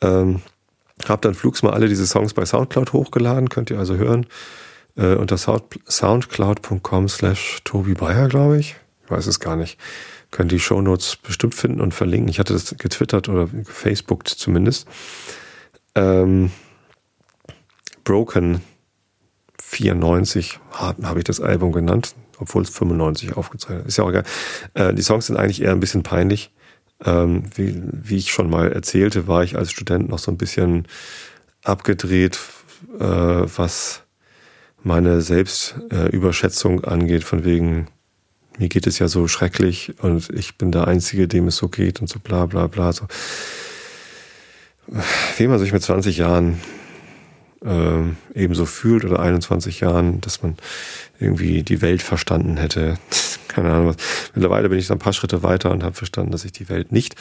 Ähm, 0.00 0.40
habe 1.08 1.22
dann 1.22 1.34
flugs 1.34 1.64
mal 1.64 1.72
alle 1.72 1.88
diese 1.88 2.06
Songs 2.06 2.34
bei 2.34 2.46
Soundcloud 2.46 2.92
hochgeladen, 2.92 3.48
könnt 3.48 3.70
ihr 3.70 3.78
also 3.78 3.96
hören. 3.96 4.26
Äh, 4.96 5.14
unter 5.14 5.36
soundcloud.com 5.36 7.08
slash 7.08 7.60
Tobi 7.64 7.94
Bayer, 7.94 8.28
glaube 8.28 8.58
ich 8.58 8.76
weiß 9.10 9.26
es 9.26 9.40
gar 9.40 9.56
nicht. 9.56 9.78
Können 10.30 10.48
die 10.48 10.60
Shownotes 10.60 11.16
bestimmt 11.16 11.54
finden 11.54 11.80
und 11.80 11.92
verlinken. 11.92 12.28
Ich 12.28 12.38
hatte 12.38 12.52
das 12.52 12.76
getwittert 12.78 13.28
oder 13.28 13.46
gefacebookt 13.46 14.28
zumindest. 14.28 14.86
Ähm, 15.94 16.50
Broken 18.04 18.62
94 19.60 20.58
habe 20.72 21.18
ich 21.18 21.24
das 21.24 21.40
Album 21.40 21.72
genannt, 21.72 22.14
obwohl 22.38 22.62
es 22.62 22.70
95 22.70 23.36
aufgezeichnet 23.36 23.86
ist. 23.86 23.98
Ja 23.98 24.04
auch 24.04 24.10
egal. 24.10 24.24
Äh, 24.74 24.94
die 24.94 25.02
Songs 25.02 25.26
sind 25.26 25.36
eigentlich 25.36 25.62
eher 25.62 25.72
ein 25.72 25.80
bisschen 25.80 26.02
peinlich. 26.02 26.52
Ähm, 27.04 27.44
wie, 27.54 27.80
wie 27.92 28.16
ich 28.16 28.30
schon 28.30 28.50
mal 28.50 28.72
erzählte, 28.72 29.26
war 29.26 29.42
ich 29.42 29.56
als 29.56 29.70
Student 29.70 30.08
noch 30.08 30.18
so 30.18 30.30
ein 30.30 30.36
bisschen 30.36 30.86
abgedreht, 31.64 32.38
äh, 32.98 33.04
was 33.04 34.02
meine 34.82 35.20
Selbstüberschätzung 35.20 36.84
angeht, 36.84 37.24
von 37.24 37.44
wegen, 37.44 37.86
mir 38.58 38.68
geht 38.68 38.86
es 38.86 38.98
ja 38.98 39.08
so 39.08 39.28
schrecklich 39.28 39.94
und 40.02 40.28
ich 40.30 40.56
bin 40.56 40.72
der 40.72 40.86
Einzige, 40.88 41.28
dem 41.28 41.48
es 41.48 41.56
so 41.56 41.68
geht 41.68 42.00
und 42.00 42.08
so 42.08 42.18
bla 42.18 42.46
bla 42.46 42.66
bla. 42.66 42.92
So. 42.92 43.06
Wie 45.36 45.46
man 45.46 45.58
sich 45.58 45.72
mit 45.72 45.82
20 45.82 46.16
Jahren 46.18 46.60
äh, 47.64 48.02
ebenso 48.34 48.66
fühlt 48.66 49.04
oder 49.04 49.20
21 49.20 49.80
Jahren, 49.80 50.20
dass 50.20 50.42
man 50.42 50.56
irgendwie 51.18 51.62
die 51.62 51.82
Welt 51.82 52.02
verstanden 52.02 52.56
hätte. 52.56 52.98
Keine 53.48 53.72
Ahnung 53.72 53.88
was. 53.88 53.96
Mittlerweile 54.34 54.68
bin 54.68 54.78
ich 54.78 54.86
dann 54.86 54.96
ein 54.96 55.00
paar 55.00 55.12
Schritte 55.12 55.42
weiter 55.42 55.70
und 55.70 55.82
habe 55.82 55.94
verstanden, 55.94 56.32
dass 56.32 56.44
ich 56.44 56.52
die 56.52 56.68
Welt 56.68 56.92
nicht 56.92 57.16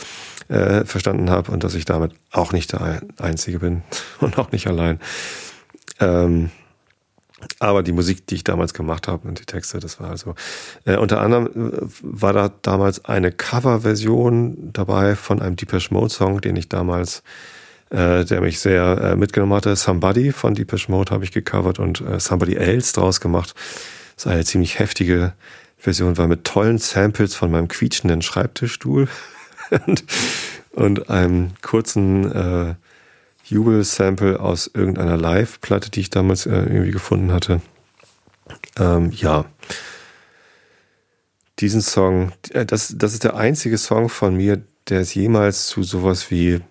äh, 0.47 0.85
verstanden 0.85 1.29
habe 1.29 1.51
und 1.51 1.63
dass 1.63 1.73
ich 1.73 1.85
damit 1.85 2.13
auch 2.31 2.53
nicht 2.53 2.71
der 2.71 3.01
Einzige 3.17 3.59
bin 3.59 3.81
und 4.19 4.37
auch 4.37 4.51
nicht 4.51 4.67
allein. 4.67 4.99
Ähm, 5.99 6.51
aber 7.59 7.83
die 7.83 7.91
Musik, 7.91 8.27
die 8.27 8.35
ich 8.35 8.43
damals 8.43 8.73
gemacht 8.73 9.07
habe 9.07 9.27
und 9.27 9.39
die 9.39 9.45
Texte, 9.45 9.79
das 9.79 9.99
war 9.99 10.09
also 10.09 10.35
äh, 10.85 10.97
unter 10.97 11.21
anderem 11.21 11.47
äh, 11.47 11.87
war 12.01 12.33
da 12.33 12.51
damals 12.61 13.05
eine 13.05 13.31
Coverversion 13.31 14.71
dabei 14.73 15.15
von 15.15 15.41
einem 15.41 15.55
Depeche 15.55 15.93
Mode 15.93 16.09
Song, 16.09 16.41
den 16.41 16.55
ich 16.55 16.69
damals, 16.69 17.23
äh, 17.89 18.25
der 18.25 18.41
mich 18.41 18.59
sehr 18.59 18.99
äh, 19.01 19.15
mitgenommen 19.15 19.53
hatte. 19.53 19.75
Somebody 19.75 20.31
von 20.31 20.55
Depeche 20.55 20.91
Mode 20.91 21.11
habe 21.11 21.23
ich 21.23 21.31
gecovert 21.31 21.79
und 21.79 22.01
äh, 22.01 22.19
Somebody 22.19 22.55
Else 22.55 22.93
draus 22.93 23.21
gemacht. 23.21 23.53
Das 24.15 24.25
ist 24.25 24.31
eine 24.31 24.45
ziemlich 24.45 24.79
heftige 24.79 25.33
Version, 25.77 26.17
war 26.17 26.27
mit 26.27 26.43
tollen 26.43 26.77
Samples 26.77 27.35
von 27.35 27.51
meinem 27.51 27.69
quietschenden 27.69 28.21
Schreibtischstuhl 28.21 29.07
und, 29.87 30.03
und 30.71 31.09
einem 31.09 31.51
kurzen 31.61 32.31
äh, 32.31 32.75
Jubel-Sample 33.49 34.39
aus 34.39 34.69
irgendeiner 34.73 35.17
Live-Platte, 35.17 35.89
die 35.89 36.01
ich 36.01 36.09
damals 36.09 36.45
äh, 36.45 36.51
irgendwie 36.51 36.91
gefunden 36.91 37.31
hatte. 37.31 37.61
Ähm, 38.77 39.11
ja. 39.11 39.45
Diesen 41.59 41.81
Song, 41.81 42.31
äh, 42.51 42.65
das, 42.65 42.95
das 42.97 43.13
ist 43.13 43.23
der 43.23 43.35
einzige 43.35 43.77
Song 43.77 44.09
von 44.09 44.35
mir, 44.35 44.61
der 44.87 45.01
es 45.01 45.13
jemals 45.13 45.67
zu 45.67 45.83
sowas 45.83 46.31
wie 46.31 46.61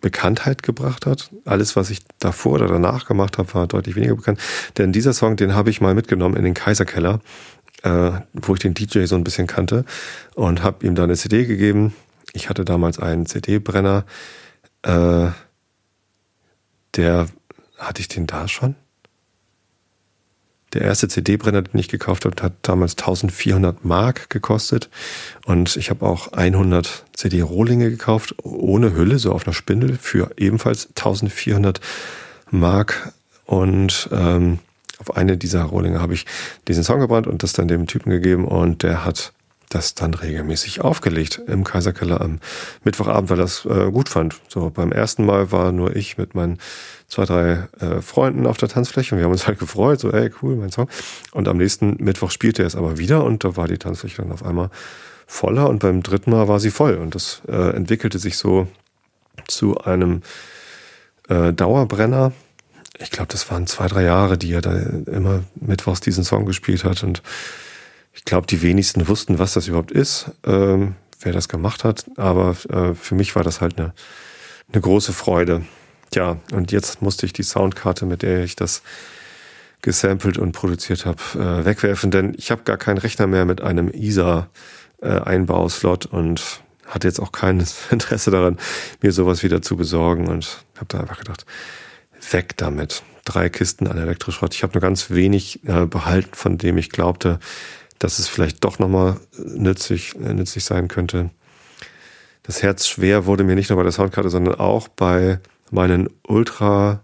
Bekanntheit 0.00 0.62
gebracht 0.62 1.06
hat. 1.06 1.30
Alles, 1.44 1.76
was 1.76 1.90
ich 1.90 2.00
davor 2.18 2.54
oder 2.54 2.68
danach 2.68 3.06
gemacht 3.06 3.38
habe, 3.38 3.52
war 3.54 3.66
deutlich 3.66 3.96
weniger 3.96 4.16
bekannt. 4.16 4.40
Denn 4.78 4.92
dieser 4.92 5.12
Song, 5.12 5.36
den 5.36 5.54
habe 5.54 5.70
ich 5.70 5.80
mal 5.80 5.94
mitgenommen 5.94 6.36
in 6.36 6.44
den 6.44 6.54
Kaiserkeller, 6.54 7.20
äh, 7.82 8.12
wo 8.32 8.54
ich 8.54 8.60
den 8.60 8.74
DJ 8.74 9.04
so 9.04 9.16
ein 9.16 9.24
bisschen 9.24 9.46
kannte 9.46 9.84
und 10.34 10.62
habe 10.62 10.86
ihm 10.86 10.94
da 10.94 11.04
eine 11.04 11.16
CD 11.16 11.44
gegeben. 11.44 11.94
Ich 12.32 12.48
hatte 12.48 12.64
damals 12.64 12.98
einen 12.98 13.26
CD-Brenner. 13.26 14.04
Äh, 14.82 15.28
der, 16.96 17.28
hatte 17.78 18.00
ich 18.00 18.08
den 18.08 18.26
da 18.26 18.48
schon? 18.48 18.74
Der 20.72 20.82
erste 20.82 21.08
CD-Brenner, 21.08 21.62
den 21.62 21.78
ich 21.78 21.88
gekauft 21.88 22.24
habe, 22.24 22.42
hat 22.42 22.52
damals 22.62 22.98
1400 22.98 23.84
Mark 23.84 24.28
gekostet. 24.30 24.90
Und 25.46 25.76
ich 25.76 25.90
habe 25.90 26.04
auch 26.04 26.32
100 26.32 27.04
CD-Rohlinge 27.14 27.88
gekauft, 27.88 28.34
ohne 28.42 28.94
Hülle, 28.94 29.18
so 29.18 29.32
auf 29.32 29.46
einer 29.46 29.54
Spindel, 29.54 29.96
für 29.96 30.32
ebenfalls 30.36 30.88
1400 30.88 31.80
Mark. 32.50 33.12
Und 33.44 34.08
ähm, 34.12 34.58
auf 34.98 35.16
eine 35.16 35.36
dieser 35.36 35.62
Rohlinge 35.62 36.00
habe 36.00 36.14
ich 36.14 36.26
diesen 36.68 36.82
Song 36.82 37.00
gebrannt 37.00 37.26
und 37.26 37.42
das 37.42 37.52
dann 37.52 37.68
dem 37.68 37.86
Typen 37.86 38.10
gegeben. 38.10 38.44
Und 38.44 38.82
der 38.82 39.04
hat 39.04 39.32
das 39.68 39.94
dann 39.94 40.14
regelmäßig 40.14 40.80
aufgelegt 40.80 41.40
im 41.46 41.64
Kaiserkeller 41.64 42.20
am 42.20 42.40
Mittwochabend, 42.84 43.30
weil 43.30 43.36
das 43.36 43.64
äh, 43.64 43.90
gut 43.90 44.08
fand. 44.08 44.36
So 44.48 44.70
beim 44.70 44.92
ersten 44.92 45.24
Mal 45.24 45.50
war 45.52 45.72
nur 45.72 45.96
ich 45.96 46.18
mit 46.18 46.34
meinen 46.34 46.58
zwei, 47.08 47.24
drei 47.24 47.68
äh, 47.80 48.00
Freunden 48.00 48.46
auf 48.46 48.56
der 48.56 48.68
Tanzfläche 48.68 49.14
und 49.14 49.18
wir 49.18 49.24
haben 49.24 49.32
uns 49.32 49.46
halt 49.46 49.58
gefreut, 49.58 50.00
so 50.00 50.10
ey, 50.12 50.30
cool, 50.42 50.56
mein 50.56 50.70
Song. 50.70 50.88
Und 51.32 51.48
am 51.48 51.56
nächsten 51.56 51.96
Mittwoch 51.98 52.30
spielte 52.30 52.62
er 52.62 52.66
es 52.66 52.76
aber 52.76 52.98
wieder 52.98 53.24
und 53.24 53.44
da 53.44 53.56
war 53.56 53.68
die 53.68 53.78
Tanzfläche 53.78 54.22
dann 54.22 54.32
auf 54.32 54.44
einmal 54.44 54.70
voller 55.26 55.68
und 55.68 55.80
beim 55.80 56.02
dritten 56.02 56.30
Mal 56.30 56.48
war 56.48 56.60
sie 56.60 56.70
voll 56.70 56.94
und 56.94 57.14
das 57.14 57.42
äh, 57.48 57.74
entwickelte 57.74 58.18
sich 58.18 58.36
so 58.36 58.68
zu 59.48 59.78
einem 59.78 60.22
äh, 61.28 61.52
Dauerbrenner. 61.52 62.32
Ich 62.98 63.10
glaube, 63.10 63.28
das 63.30 63.50
waren 63.50 63.66
zwei, 63.66 63.88
drei 63.88 64.04
Jahre, 64.04 64.38
die 64.38 64.52
er 64.52 64.62
da 64.62 64.72
immer 64.72 65.42
mittwochs 65.56 66.00
diesen 66.00 66.24
Song 66.24 66.46
gespielt 66.46 66.84
hat 66.84 67.02
und 67.02 67.22
ich 68.16 68.24
glaube, 68.24 68.46
die 68.46 68.62
wenigsten 68.62 69.08
wussten, 69.08 69.38
was 69.38 69.52
das 69.52 69.68
überhaupt 69.68 69.92
ist, 69.92 70.30
ähm, 70.44 70.94
wer 71.20 71.32
das 71.32 71.48
gemacht 71.48 71.84
hat. 71.84 72.06
Aber 72.16 72.56
äh, 72.70 72.94
für 72.94 73.14
mich 73.14 73.36
war 73.36 73.44
das 73.44 73.60
halt 73.60 73.78
eine, 73.78 73.92
eine 74.72 74.80
große 74.80 75.12
Freude. 75.12 75.66
Tja, 76.10 76.38
und 76.52 76.72
jetzt 76.72 77.02
musste 77.02 77.26
ich 77.26 77.34
die 77.34 77.42
Soundkarte, 77.42 78.06
mit 78.06 78.22
der 78.22 78.42
ich 78.42 78.56
das 78.56 78.80
gesampelt 79.82 80.38
und 80.38 80.52
produziert 80.52 81.04
habe, 81.04 81.20
äh, 81.34 81.66
wegwerfen, 81.66 82.10
denn 82.10 82.32
ich 82.36 82.50
habe 82.50 82.62
gar 82.62 82.78
keinen 82.78 82.96
Rechner 82.98 83.26
mehr 83.26 83.44
mit 83.44 83.60
einem 83.60 83.90
ISA-Einbauslot 83.90 86.06
äh, 86.06 86.08
und 86.08 86.62
hatte 86.86 87.06
jetzt 87.06 87.20
auch 87.20 87.32
kein 87.32 87.62
Interesse 87.90 88.30
daran, 88.30 88.56
mir 89.02 89.12
sowas 89.12 89.42
wieder 89.42 89.60
zu 89.60 89.76
besorgen 89.76 90.28
und 90.28 90.64
habe 90.76 90.86
da 90.88 91.00
einfach 91.00 91.18
gedacht, 91.18 91.44
weg 92.30 92.56
damit. 92.56 93.02
Drei 93.24 93.50
Kisten 93.50 93.88
an 93.88 93.98
Elektroschrott. 93.98 94.54
Ich 94.54 94.62
habe 94.62 94.72
nur 94.72 94.80
ganz 94.80 95.10
wenig 95.10 95.68
äh, 95.68 95.84
behalten, 95.84 96.30
von 96.32 96.56
dem 96.58 96.78
ich 96.78 96.90
glaubte, 96.90 97.40
dass 97.98 98.18
es 98.18 98.28
vielleicht 98.28 98.64
doch 98.64 98.78
nochmal 98.78 99.18
nützlich, 99.38 100.14
äh, 100.16 100.34
nützlich 100.34 100.64
sein 100.64 100.88
könnte. 100.88 101.30
Das 102.42 102.62
Herz 102.62 102.86
schwer 102.86 103.26
wurde 103.26 103.44
mir 103.44 103.56
nicht 103.56 103.70
nur 103.70 103.76
bei 103.76 103.82
der 103.82 103.92
Soundkarte, 103.92 104.30
sondern 104.30 104.54
auch 104.56 104.88
bei 104.88 105.40
meinen 105.70 106.08
Ultra 106.26 107.02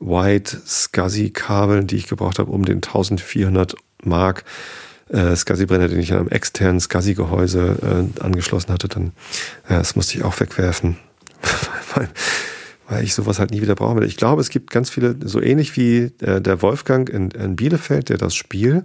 Wide 0.00 0.50
SCSI 0.66 1.30
Kabeln, 1.30 1.86
die 1.86 1.96
ich 1.96 2.08
gebraucht 2.08 2.38
habe, 2.38 2.50
um 2.50 2.64
den 2.64 2.76
1400 2.76 3.76
Mark 4.02 4.44
äh, 5.10 5.36
SCSI 5.36 5.66
Brenner, 5.66 5.88
den 5.88 6.00
ich 6.00 6.12
an 6.12 6.18
einem 6.18 6.28
externen 6.28 6.80
SCSI 6.80 7.14
Gehäuse 7.14 8.08
äh, 8.18 8.22
angeschlossen 8.22 8.72
hatte, 8.72 8.88
dann 8.88 9.12
äh, 9.68 9.74
das 9.74 9.96
musste 9.96 10.16
ich 10.16 10.24
auch 10.24 10.38
wegwerfen, 10.40 10.96
weil, 11.94 12.08
ich 13.02 13.14
sowas 13.14 13.38
halt 13.38 13.52
nie 13.52 13.62
wieder 13.62 13.76
brauchen 13.76 14.00
will. 14.00 14.06
Ich 14.06 14.16
glaube, 14.16 14.40
es 14.40 14.48
gibt 14.48 14.72
ganz 14.72 14.90
viele, 14.90 15.14
so 15.22 15.40
ähnlich 15.40 15.76
wie 15.76 16.10
äh, 16.20 16.40
der 16.40 16.60
Wolfgang 16.60 17.08
in, 17.08 17.30
in 17.30 17.54
Bielefeld, 17.54 18.08
der 18.08 18.18
das 18.18 18.34
Spiel 18.34 18.84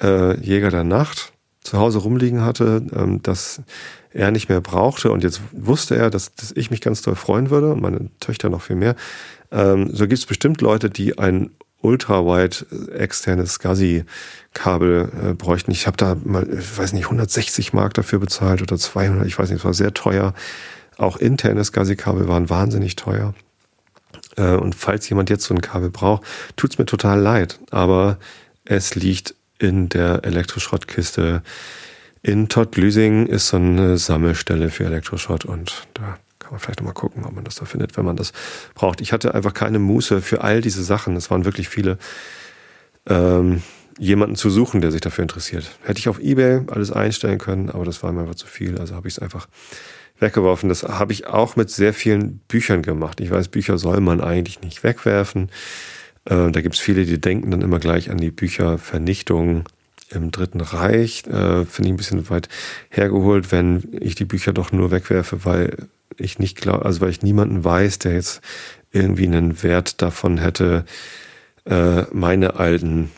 äh, 0.00 0.38
Jäger 0.40 0.70
der 0.70 0.84
Nacht 0.84 1.32
zu 1.62 1.78
Hause 1.78 1.98
rumliegen 1.98 2.42
hatte, 2.42 2.82
ähm, 2.94 3.20
das 3.22 3.62
er 4.10 4.30
nicht 4.30 4.48
mehr 4.48 4.60
brauchte 4.60 5.12
und 5.12 5.22
jetzt 5.22 5.40
wusste 5.52 5.96
er, 5.96 6.10
dass, 6.10 6.34
dass 6.34 6.52
ich 6.52 6.70
mich 6.70 6.80
ganz 6.80 7.02
doll 7.02 7.14
freuen 7.14 7.50
würde 7.50 7.72
und 7.72 7.82
meine 7.82 8.10
Töchter 8.20 8.48
noch 8.48 8.62
viel 8.62 8.76
mehr. 8.76 8.96
Ähm, 9.50 9.90
so 9.92 10.06
gibt 10.06 10.18
es 10.18 10.26
bestimmt 10.26 10.60
Leute, 10.60 10.90
die 10.90 11.18
ein 11.18 11.50
ultra-wide 11.80 12.66
äh, 12.70 12.96
externes 12.96 13.54
SCSI-Kabel 13.54 15.10
äh, 15.22 15.34
bräuchten. 15.34 15.70
Ich 15.70 15.86
habe 15.86 15.96
da 15.96 16.16
mal, 16.24 16.48
ich 16.52 16.78
weiß 16.78 16.92
nicht, 16.92 17.04
160 17.04 17.72
Mark 17.72 17.94
dafür 17.94 18.18
bezahlt 18.18 18.62
oder 18.62 18.76
200, 18.76 19.26
ich 19.26 19.38
weiß 19.38 19.50
nicht, 19.50 19.58
es 19.58 19.64
war 19.64 19.74
sehr 19.74 19.94
teuer. 19.94 20.34
Auch 20.96 21.16
interne 21.16 21.62
SCSI-Kabel 21.62 22.28
waren 22.28 22.50
wahnsinnig 22.50 22.96
teuer. 22.96 23.34
Äh, 24.36 24.54
und 24.54 24.74
falls 24.74 25.08
jemand 25.08 25.30
jetzt 25.30 25.44
so 25.44 25.54
ein 25.54 25.60
Kabel 25.60 25.90
braucht, 25.90 26.24
tut's 26.56 26.78
mir 26.78 26.86
total 26.86 27.20
leid, 27.20 27.60
aber 27.70 28.18
es 28.64 28.94
liegt 28.94 29.34
in 29.58 29.88
der 29.88 30.24
Elektroschrottkiste 30.24 31.42
in 32.22 32.48
Todd 32.48 32.76
Lüsing 32.76 33.26
ist 33.26 33.48
so 33.48 33.56
eine 33.56 33.96
Sammelstelle 33.96 34.70
für 34.70 34.84
Elektroschrott 34.84 35.44
und 35.44 35.86
da 35.94 36.18
kann 36.38 36.50
man 36.50 36.60
vielleicht 36.60 36.80
nochmal 36.80 36.94
gucken, 36.94 37.24
ob 37.24 37.32
man 37.32 37.44
das 37.44 37.56
da 37.56 37.64
findet, 37.64 37.96
wenn 37.96 38.04
man 38.04 38.16
das 38.16 38.32
braucht. 38.74 39.00
Ich 39.00 39.12
hatte 39.12 39.34
einfach 39.34 39.54
keine 39.54 39.78
Muße 39.78 40.20
für 40.20 40.42
all 40.42 40.60
diese 40.60 40.82
Sachen. 40.82 41.14
Es 41.16 41.30
waren 41.30 41.44
wirklich 41.44 41.68
viele, 41.68 41.98
ähm, 43.06 43.62
jemanden 43.98 44.36
zu 44.36 44.50
suchen, 44.50 44.80
der 44.80 44.90
sich 44.90 45.00
dafür 45.00 45.22
interessiert. 45.22 45.70
Hätte 45.82 45.98
ich 45.98 46.08
auf 46.08 46.20
Ebay 46.20 46.62
alles 46.68 46.92
einstellen 46.92 47.38
können, 47.38 47.70
aber 47.70 47.84
das 47.84 48.02
war 48.02 48.12
mir 48.12 48.22
einfach 48.22 48.34
zu 48.34 48.46
viel. 48.46 48.78
Also 48.78 48.94
habe 48.94 49.08
ich 49.08 49.14
es 49.14 49.18
einfach 49.18 49.46
weggeworfen. 50.18 50.68
Das 50.68 50.84
habe 50.84 51.12
ich 51.12 51.26
auch 51.26 51.56
mit 51.56 51.70
sehr 51.70 51.92
vielen 51.92 52.38
Büchern 52.48 52.82
gemacht. 52.82 53.20
Ich 53.20 53.30
weiß, 53.30 53.48
Bücher 53.48 53.78
soll 53.78 54.00
man 54.00 54.20
eigentlich 54.20 54.60
nicht 54.60 54.82
wegwerfen. 54.82 55.50
Äh, 56.28 56.50
da 56.50 56.60
gibt 56.60 56.74
es 56.74 56.80
viele, 56.80 57.04
die 57.04 57.20
denken 57.20 57.50
dann 57.50 57.62
immer 57.62 57.78
gleich 57.78 58.10
an 58.10 58.18
die 58.18 58.30
Büchervernichtung 58.30 59.64
im 60.10 60.30
Dritten 60.30 60.60
Reich. 60.60 61.24
Äh, 61.26 61.64
Finde 61.64 61.88
ich 61.88 61.94
ein 61.94 61.96
bisschen 61.96 62.30
weit 62.30 62.48
hergeholt, 62.90 63.50
wenn 63.50 63.88
ich 63.92 64.14
die 64.14 64.24
Bücher 64.24 64.52
doch 64.52 64.72
nur 64.72 64.90
wegwerfe, 64.90 65.44
weil 65.44 65.88
ich 66.16 66.38
nicht 66.38 66.60
glaube, 66.60 66.84
also 66.84 67.00
weil 67.00 67.10
ich 67.10 67.22
niemanden 67.22 67.64
weiß, 67.64 67.98
der 68.00 68.14
jetzt 68.14 68.40
irgendwie 68.92 69.26
einen 69.26 69.62
Wert 69.62 70.02
davon 70.02 70.38
hätte, 70.38 70.84
äh, 71.64 72.02
meine 72.12 72.56
alten 72.56 73.10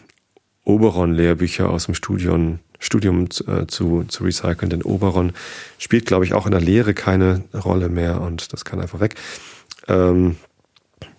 Oberon-Lehrbücher 0.64 1.70
aus 1.70 1.87
dem 1.87 1.94
Studium, 1.94 2.59
Studium 2.79 3.29
äh, 3.46 3.66
zu, 3.66 4.05
zu 4.09 4.25
recyceln. 4.25 4.70
Denn 4.70 4.83
Oberon 4.83 5.33
spielt, 5.79 6.07
glaube 6.07 6.25
ich, 6.25 6.35
auch 6.35 6.46
in 6.46 6.53
der 6.53 6.61
Lehre 6.61 6.94
keine 6.94 7.44
Rolle 7.55 7.88
mehr 7.88 8.20
und 8.20 8.53
das 8.53 8.64
kann 8.64 8.81
einfach 8.81 9.01
weg. 9.01 9.14
Ähm, 9.88 10.37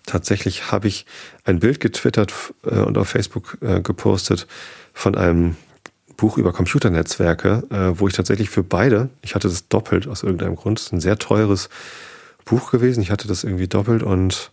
tatsächlich 0.06 0.72
habe 0.72 0.88
ich 0.88 1.06
ein 1.44 1.60
Bild 1.60 1.80
getwittert 1.80 2.34
äh, 2.66 2.80
und 2.80 2.98
auf 2.98 3.10
Facebook 3.10 3.58
äh, 3.62 3.82
gepostet 3.82 4.48
von 4.94 5.16
einem 5.16 5.56
Buch 6.18 6.38
über 6.38 6.54
Computernetzwerke, 6.54 7.64
äh, 7.72 8.00
wo 8.00 8.08
ich 8.08 8.14
tatsächlich 8.14 8.50
für 8.50 8.64
beide, 8.64 9.10
ich 9.22 9.34
hatte 9.36 9.48
das 9.48 9.68
doppelt 9.68 10.08
aus 10.08 10.24
irgendeinem 10.24 10.56
Grund, 10.56 10.80
es 10.80 10.88
ist 10.88 10.94
ein 10.94 11.02
sehr 11.02 11.18
teures 11.18 11.70
Buch 12.46 12.72
gewesen, 12.72 13.02
ich 13.02 13.12
hatte 13.12 13.28
das 13.28 13.44
irgendwie 13.44 13.68
doppelt 13.68 14.04
und 14.04 14.52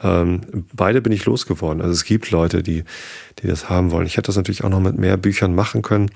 ähm, 0.00 0.66
beide 0.72 1.00
bin 1.00 1.12
ich 1.12 1.24
losgeworden. 1.24 1.80
Also 1.82 1.92
es 1.92 2.04
gibt 2.04 2.30
Leute, 2.30 2.62
die, 2.62 2.84
die 3.40 3.48
das 3.48 3.68
haben 3.68 3.90
wollen. 3.90 4.06
Ich 4.06 4.16
hätte 4.16 4.26
das 4.26 4.36
natürlich 4.36 4.62
auch 4.62 4.68
noch 4.68 4.80
mit 4.80 4.96
mehr 4.96 5.16
Büchern 5.16 5.54
machen 5.54 5.82
können. 5.82 6.10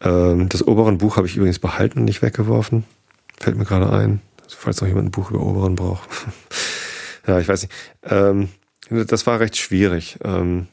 Ähm, 0.00 0.48
das 0.48 0.66
oberen 0.66 0.98
Buch 0.98 1.16
habe 1.16 1.26
ich 1.26 1.36
übrigens 1.36 1.58
behalten 1.58 1.98
und 1.98 2.04
nicht 2.06 2.22
weggeworfen. 2.22 2.84
Fällt 3.38 3.56
mir 3.56 3.64
gerade 3.64 3.92
ein. 3.92 4.22
Falls 4.48 4.80
noch 4.80 4.88
jemand 4.88 5.08
ein 5.08 5.10
Buch 5.10 5.30
über 5.30 5.40
oberen 5.40 5.74
braucht. 5.74 6.08
ja, 7.26 7.40
ich 7.40 7.48
weiß 7.48 7.62
nicht. 7.62 7.72
Ähm, 8.02 8.50
das 8.88 9.26
war 9.26 9.40
recht 9.40 9.56
schwierig. 9.56 10.18
Ähm, 10.24 10.68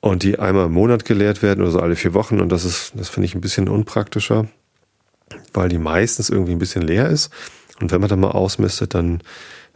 und 0.00 0.22
die 0.22 0.38
einmal 0.38 0.66
im 0.66 0.72
Monat 0.72 1.04
geleert 1.04 1.42
werden 1.42 1.62
oder 1.62 1.70
so 1.70 1.80
alle 1.80 1.96
vier 1.96 2.14
Wochen. 2.14 2.40
Und 2.40 2.50
das 2.50 2.64
ist, 2.64 2.92
das 2.94 3.08
finde 3.08 3.26
ich 3.26 3.34
ein 3.34 3.40
bisschen 3.40 3.68
unpraktischer, 3.68 4.48
weil 5.52 5.68
die 5.68 5.78
meistens 5.78 6.30
irgendwie 6.30 6.52
ein 6.52 6.58
bisschen 6.58 6.82
leer 6.82 7.08
ist. 7.08 7.30
Und 7.80 7.90
wenn 7.90 8.00
man 8.00 8.10
dann 8.10 8.20
mal 8.20 8.30
ausmistet, 8.30 8.94
dann 8.94 9.20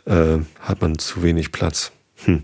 äh, 0.07 0.39
hat 0.61 0.81
man 0.81 0.99
zu 0.99 1.23
wenig 1.23 1.53
Platz. 1.53 1.93
Hm. 2.25 2.43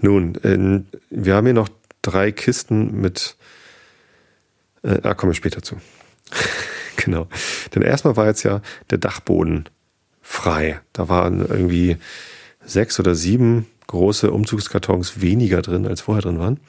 Nun, 0.00 0.34
in, 0.36 0.86
wir 1.10 1.34
haben 1.34 1.46
hier 1.46 1.54
noch 1.54 1.68
drei 2.02 2.32
Kisten 2.32 3.00
mit. 3.00 3.36
Äh, 4.82 5.00
ah, 5.02 5.14
komme 5.14 5.32
ich 5.32 5.38
später 5.38 5.62
zu. 5.62 5.76
genau. 6.96 7.28
Denn 7.74 7.82
erstmal 7.82 8.16
war 8.16 8.26
jetzt 8.26 8.42
ja 8.42 8.62
der 8.90 8.98
Dachboden 8.98 9.68
frei. 10.22 10.80
Da 10.92 11.08
waren 11.08 11.40
irgendwie 11.40 11.96
sechs 12.64 12.98
oder 12.98 13.14
sieben 13.14 13.66
große 13.88 14.30
Umzugskartons 14.30 15.20
weniger 15.20 15.62
drin, 15.62 15.86
als 15.86 16.02
vorher 16.02 16.22
drin 16.22 16.38
waren. 16.38 16.60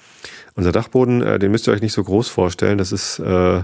Unser 0.56 0.72
Dachboden, 0.72 1.22
äh, 1.22 1.40
den 1.40 1.52
müsst 1.52 1.68
ihr 1.68 1.74
euch 1.74 1.82
nicht 1.82 1.94
so 1.94 2.04
groß 2.04 2.28
vorstellen. 2.28 2.78
Das 2.78 2.92
ist, 2.92 3.20
äh, 3.20 3.64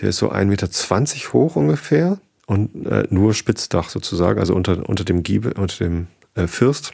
der 0.00 0.08
ist 0.08 0.18
so 0.18 0.30
1,20 0.30 0.44
Meter 0.44 1.32
hoch 1.32 1.56
ungefähr 1.56 2.18
und 2.46 2.86
äh, 2.86 3.06
nur 3.10 3.32
Spitzdach 3.34 3.88
sozusagen, 3.88 4.38
also 4.38 4.54
unter, 4.54 4.86
unter 4.88 5.04
dem 5.04 5.22
Giebel, 5.22 5.52
unter 5.52 5.78
dem 5.78 6.08
äh, 6.34 6.46
First. 6.46 6.92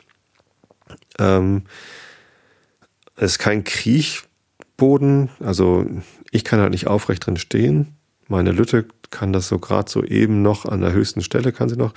Ähm, 1.18 1.62
es 3.16 3.32
ist 3.32 3.38
kein 3.38 3.64
Kriechboden, 3.64 5.28
also 5.40 5.86
ich 6.30 6.44
kann 6.44 6.60
halt 6.60 6.70
nicht 6.70 6.86
aufrecht 6.86 7.26
drin 7.26 7.36
stehen. 7.36 7.96
Meine 8.28 8.52
Lütte 8.52 8.86
kann 9.10 9.32
das 9.32 9.48
so 9.48 9.58
gerade 9.58 9.90
so 9.90 10.04
eben 10.04 10.42
noch 10.42 10.64
an 10.64 10.80
der 10.80 10.92
höchsten 10.92 11.22
Stelle 11.22 11.52
kann 11.52 11.68
sie 11.68 11.76
noch 11.76 11.92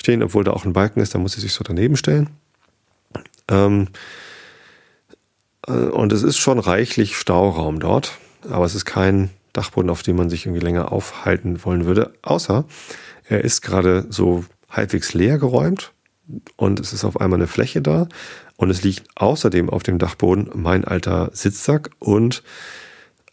stehen, 0.00 0.22
obwohl 0.22 0.44
da 0.44 0.52
auch 0.52 0.64
ein 0.64 0.72
Balken 0.72 1.00
ist, 1.00 1.14
da 1.14 1.18
muss 1.18 1.32
sie 1.32 1.40
sich 1.40 1.52
so 1.52 1.62
daneben 1.62 1.96
stellen. 1.96 2.30
Ähm, 3.48 3.88
äh, 5.66 5.72
und 5.72 6.12
es 6.12 6.22
ist 6.22 6.38
schon 6.38 6.58
reichlich 6.58 7.16
Stauraum 7.16 7.80
dort, 7.80 8.18
aber 8.48 8.64
es 8.64 8.74
ist 8.74 8.84
kein 8.84 9.30
Dachboden, 9.52 9.90
auf 9.90 10.02
dem 10.02 10.16
man 10.16 10.30
sich 10.30 10.46
irgendwie 10.46 10.64
länger 10.64 10.90
aufhalten 10.90 11.64
wollen 11.64 11.84
würde, 11.84 12.12
außer 12.22 12.64
er 13.28 13.44
ist 13.44 13.62
gerade 13.62 14.06
so 14.10 14.44
halbwegs 14.68 15.14
leer 15.14 15.38
geräumt 15.38 15.93
und 16.56 16.80
es 16.80 16.92
ist 16.92 17.04
auf 17.04 17.20
einmal 17.20 17.38
eine 17.38 17.46
Fläche 17.46 17.82
da 17.82 18.08
und 18.56 18.70
es 18.70 18.82
liegt 18.82 19.08
außerdem 19.16 19.68
auf 19.70 19.82
dem 19.82 19.98
Dachboden 19.98 20.50
mein 20.54 20.84
alter 20.84 21.30
Sitzsack 21.32 21.90
und 21.98 22.42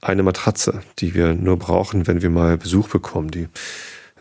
eine 0.01 0.23
Matratze, 0.23 0.81
die 0.99 1.13
wir 1.13 1.33
nur 1.33 1.57
brauchen, 1.57 2.07
wenn 2.07 2.21
wir 2.21 2.29
mal 2.29 2.57
Besuch 2.57 2.89
bekommen. 2.89 3.29
Die, 3.29 3.47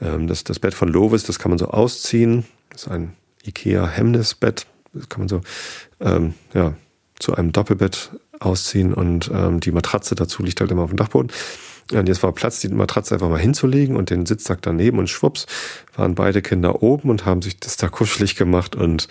ähm, 0.00 0.26
das, 0.26 0.44
das 0.44 0.59
Bett 0.59 0.74
von 0.74 0.88
Lovis, 0.88 1.24
das 1.24 1.38
kann 1.38 1.50
man 1.50 1.59
so 1.59 1.68
ausziehen. 1.68 2.44
Das 2.70 2.83
ist 2.83 2.88
ein 2.88 3.14
Ikea 3.44 3.87
Hemmnisbett 3.87 4.66
das 4.92 5.09
kann 5.09 5.20
man 5.20 5.28
so 5.28 5.40
ähm, 6.00 6.35
ja, 6.54 6.74
zu 7.18 7.35
einem 7.35 7.52
Doppelbett 7.52 8.11
ausziehen 8.38 8.94
und 8.94 9.30
ähm, 9.33 9.61
die 9.61 9.72
Matratze 9.72 10.14
dazu 10.14 10.42
liegt 10.42 10.61
halt 10.61 10.70
immer 10.70 10.83
auf 10.83 10.90
dem 10.90 10.96
Dachboden. 10.96 11.30
Und 11.92 12.09
jetzt 12.09 12.22
war 12.22 12.33
Platz, 12.33 12.61
die 12.61 12.68
Matratze 12.68 13.14
einfach 13.14 13.29
mal 13.29 13.40
hinzulegen 13.40 13.96
und 13.96 14.11
den 14.11 14.26
Sitzsack 14.26 14.62
daneben 14.62 14.98
und 14.98 15.09
schwupps 15.09 15.46
waren 15.96 16.14
beide 16.14 16.40
Kinder 16.40 16.83
oben 16.83 17.11
und 17.11 17.26
haben 17.26 17.42
sich 17.42 17.59
das 17.59 17.76
da 17.76 17.88
kuschelig 17.88 18.37
gemacht 18.37 18.76
und 18.76 19.09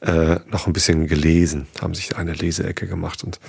äh, 0.00 0.36
noch 0.50 0.66
ein 0.66 0.72
bisschen 0.72 1.06
gelesen, 1.06 1.66
haben 1.80 1.94
sich 1.94 2.16
eine 2.16 2.32
Leseecke 2.32 2.86
gemacht 2.86 3.24
und 3.24 3.40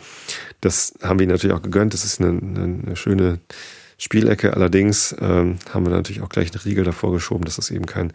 das 0.62 0.94
haben 1.02 1.20
wir 1.20 1.28
natürlich 1.28 1.56
auch 1.56 1.62
gegönnt. 1.62 1.94
Das 1.94 2.06
ist 2.06 2.20
eine, 2.20 2.30
eine, 2.30 2.82
eine 2.86 2.96
schöne 2.96 3.40
Spielecke. 3.98 4.54
Allerdings 4.54 5.16
ähm, 5.20 5.60
haben 5.72 5.86
wir 5.86 5.92
natürlich 5.92 6.22
auch 6.22 6.30
gleich 6.30 6.52
einen 6.52 6.62
Riegel 6.62 6.84
davor 6.84 7.12
geschoben, 7.14 7.46
dass 7.46 7.58
das 7.58 7.70
eben 7.70 7.86
kein 7.86 8.12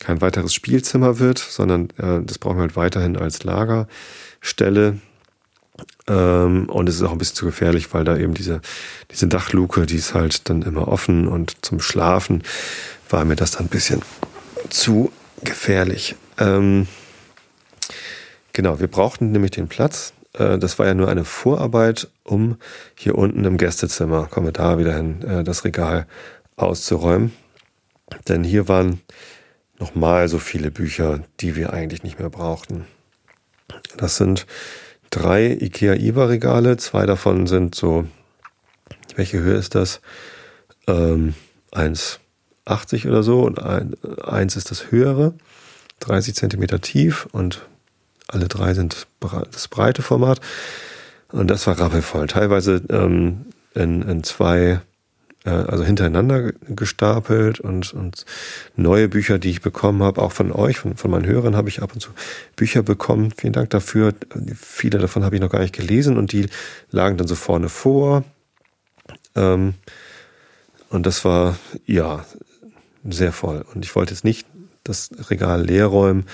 kein 0.00 0.22
weiteres 0.22 0.54
Spielzimmer 0.54 1.18
wird, 1.18 1.38
sondern 1.38 1.90
äh, 1.98 2.24
das 2.24 2.38
brauchen 2.38 2.56
wir 2.56 2.62
halt 2.62 2.76
weiterhin 2.76 3.16
als 3.16 3.44
Lagerstelle. 3.44 4.98
Ähm, 6.08 6.68
und 6.68 6.88
es 6.88 6.96
ist 6.96 7.02
auch 7.02 7.12
ein 7.12 7.18
bisschen 7.18 7.36
zu 7.36 7.46
gefährlich, 7.46 7.92
weil 7.94 8.04
da 8.04 8.16
eben 8.16 8.34
diese, 8.34 8.60
diese 9.10 9.26
Dachluke, 9.26 9.86
die 9.86 9.96
ist 9.96 10.14
halt 10.14 10.48
dann 10.48 10.62
immer 10.62 10.88
offen 10.88 11.28
und 11.28 11.64
zum 11.64 11.80
Schlafen 11.80 12.42
war 13.08 13.24
mir 13.24 13.36
das 13.36 13.52
dann 13.52 13.66
ein 13.66 13.70
bisschen 13.70 14.02
zu 14.68 15.12
gefährlich. 15.44 16.16
Ähm, 16.38 16.86
genau, 18.52 18.80
wir 18.80 18.88
brauchten 18.88 19.32
nämlich 19.32 19.52
den 19.52 19.68
Platz. 19.68 20.12
Äh, 20.34 20.58
das 20.58 20.78
war 20.78 20.86
ja 20.86 20.94
nur 20.94 21.08
eine 21.08 21.24
Vorarbeit, 21.24 22.08
um 22.24 22.56
hier 22.94 23.16
unten 23.16 23.44
im 23.44 23.56
Gästezimmer, 23.56 24.26
kommen 24.26 24.46
wir 24.46 24.52
da 24.52 24.78
wieder 24.78 24.94
hin, 24.94 25.22
äh, 25.22 25.44
das 25.44 25.64
Regal 25.64 26.06
auszuräumen. 26.56 27.32
Denn 28.28 28.44
hier 28.44 28.68
waren 28.68 29.00
nochmal 29.78 30.28
so 30.28 30.38
viele 30.38 30.70
Bücher, 30.70 31.20
die 31.40 31.56
wir 31.56 31.72
eigentlich 31.72 32.02
nicht 32.02 32.18
mehr 32.18 32.30
brauchten. 32.30 32.86
Das 33.96 34.16
sind 34.16 34.46
drei 35.10 35.58
IKEA 35.60 35.94
IWA 35.94 36.26
Regale. 36.26 36.76
Zwei 36.76 37.06
davon 37.06 37.46
sind 37.46 37.74
so, 37.74 38.06
welche 39.16 39.40
Höhe 39.40 39.56
ist 39.56 39.74
das? 39.74 40.00
Ähm, 40.86 41.34
1,80 41.72 43.08
oder 43.08 43.22
so 43.22 43.42
und 43.42 43.62
ein, 43.62 43.94
eins 44.22 44.56
ist 44.56 44.70
das 44.70 44.90
höhere, 44.90 45.34
30 46.00 46.34
Zentimeter 46.34 46.80
tief 46.80 47.28
und 47.32 47.66
alle 48.28 48.48
drei 48.48 48.74
sind 48.74 49.06
das 49.52 49.68
breite 49.68 50.02
Format. 50.02 50.40
Und 51.32 51.48
das 51.48 51.66
war 51.66 51.78
rappelvoll. 51.78 52.26
Teilweise 52.26 52.82
ähm, 52.90 53.46
in, 53.74 54.02
in 54.02 54.24
zwei 54.24 54.80
äh, 55.44 55.50
also 55.50 55.84
hintereinander 55.84 56.52
gestapelt 56.68 57.60
und, 57.60 57.92
und 57.92 58.24
neue 58.76 59.08
Bücher, 59.08 59.38
die 59.38 59.50
ich 59.50 59.62
bekommen 59.62 60.02
habe, 60.02 60.20
auch 60.20 60.32
von 60.32 60.52
euch, 60.52 60.78
von, 60.78 60.96
von 60.96 61.10
meinen 61.10 61.26
Hörern 61.26 61.56
habe 61.56 61.68
ich 61.68 61.82
ab 61.82 61.92
und 61.94 62.00
zu 62.00 62.10
Bücher 62.56 62.82
bekommen. 62.82 63.32
Vielen 63.36 63.52
Dank 63.52 63.70
dafür. 63.70 64.14
Viele 64.54 64.98
davon 64.98 65.24
habe 65.24 65.36
ich 65.36 65.40
noch 65.40 65.50
gar 65.50 65.60
nicht 65.60 65.74
gelesen 65.74 66.16
und 66.16 66.32
die 66.32 66.46
lagen 66.90 67.16
dann 67.16 67.26
so 67.26 67.34
vorne 67.34 67.68
vor. 67.68 68.24
Ähm, 69.34 69.74
und 70.88 71.06
das 71.06 71.24
war, 71.24 71.56
ja, 71.86 72.24
sehr 73.08 73.32
voll. 73.32 73.64
Und 73.74 73.84
ich 73.84 73.94
wollte 73.94 74.12
jetzt 74.12 74.24
nicht 74.24 74.46
das 74.84 75.10
Regal 75.30 75.64
leer 75.64 75.86
räumen, 75.86 76.26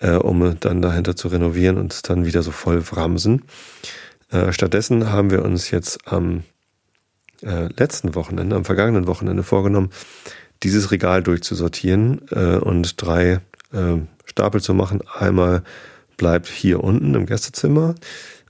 äh, 0.00 0.16
um 0.16 0.58
dann 0.60 0.82
dahinter 0.82 1.16
zu 1.16 1.28
renovieren 1.28 1.78
und 1.78 1.92
es 1.92 2.02
dann 2.02 2.26
wieder 2.26 2.42
so 2.42 2.50
voll 2.50 2.82
wramsen. 2.90 3.44
Äh, 4.30 4.52
stattdessen 4.52 5.10
haben 5.10 5.30
wir 5.30 5.44
uns 5.44 5.70
jetzt 5.70 6.06
am 6.06 6.42
äh, 7.42 7.68
letzten 7.76 8.14
Wochenende, 8.14 8.56
am 8.56 8.64
vergangenen 8.64 9.06
Wochenende 9.06 9.42
vorgenommen, 9.42 9.90
dieses 10.62 10.90
Regal 10.90 11.22
durchzusortieren 11.22 12.22
äh, 12.30 12.56
und 12.56 13.00
drei 13.00 13.40
äh, 13.72 13.98
Stapel 14.24 14.60
zu 14.60 14.74
machen. 14.74 15.02
Einmal 15.18 15.62
bleibt 16.16 16.46
hier 16.46 16.82
unten 16.82 17.14
im 17.14 17.26
Gästezimmer, 17.26 17.94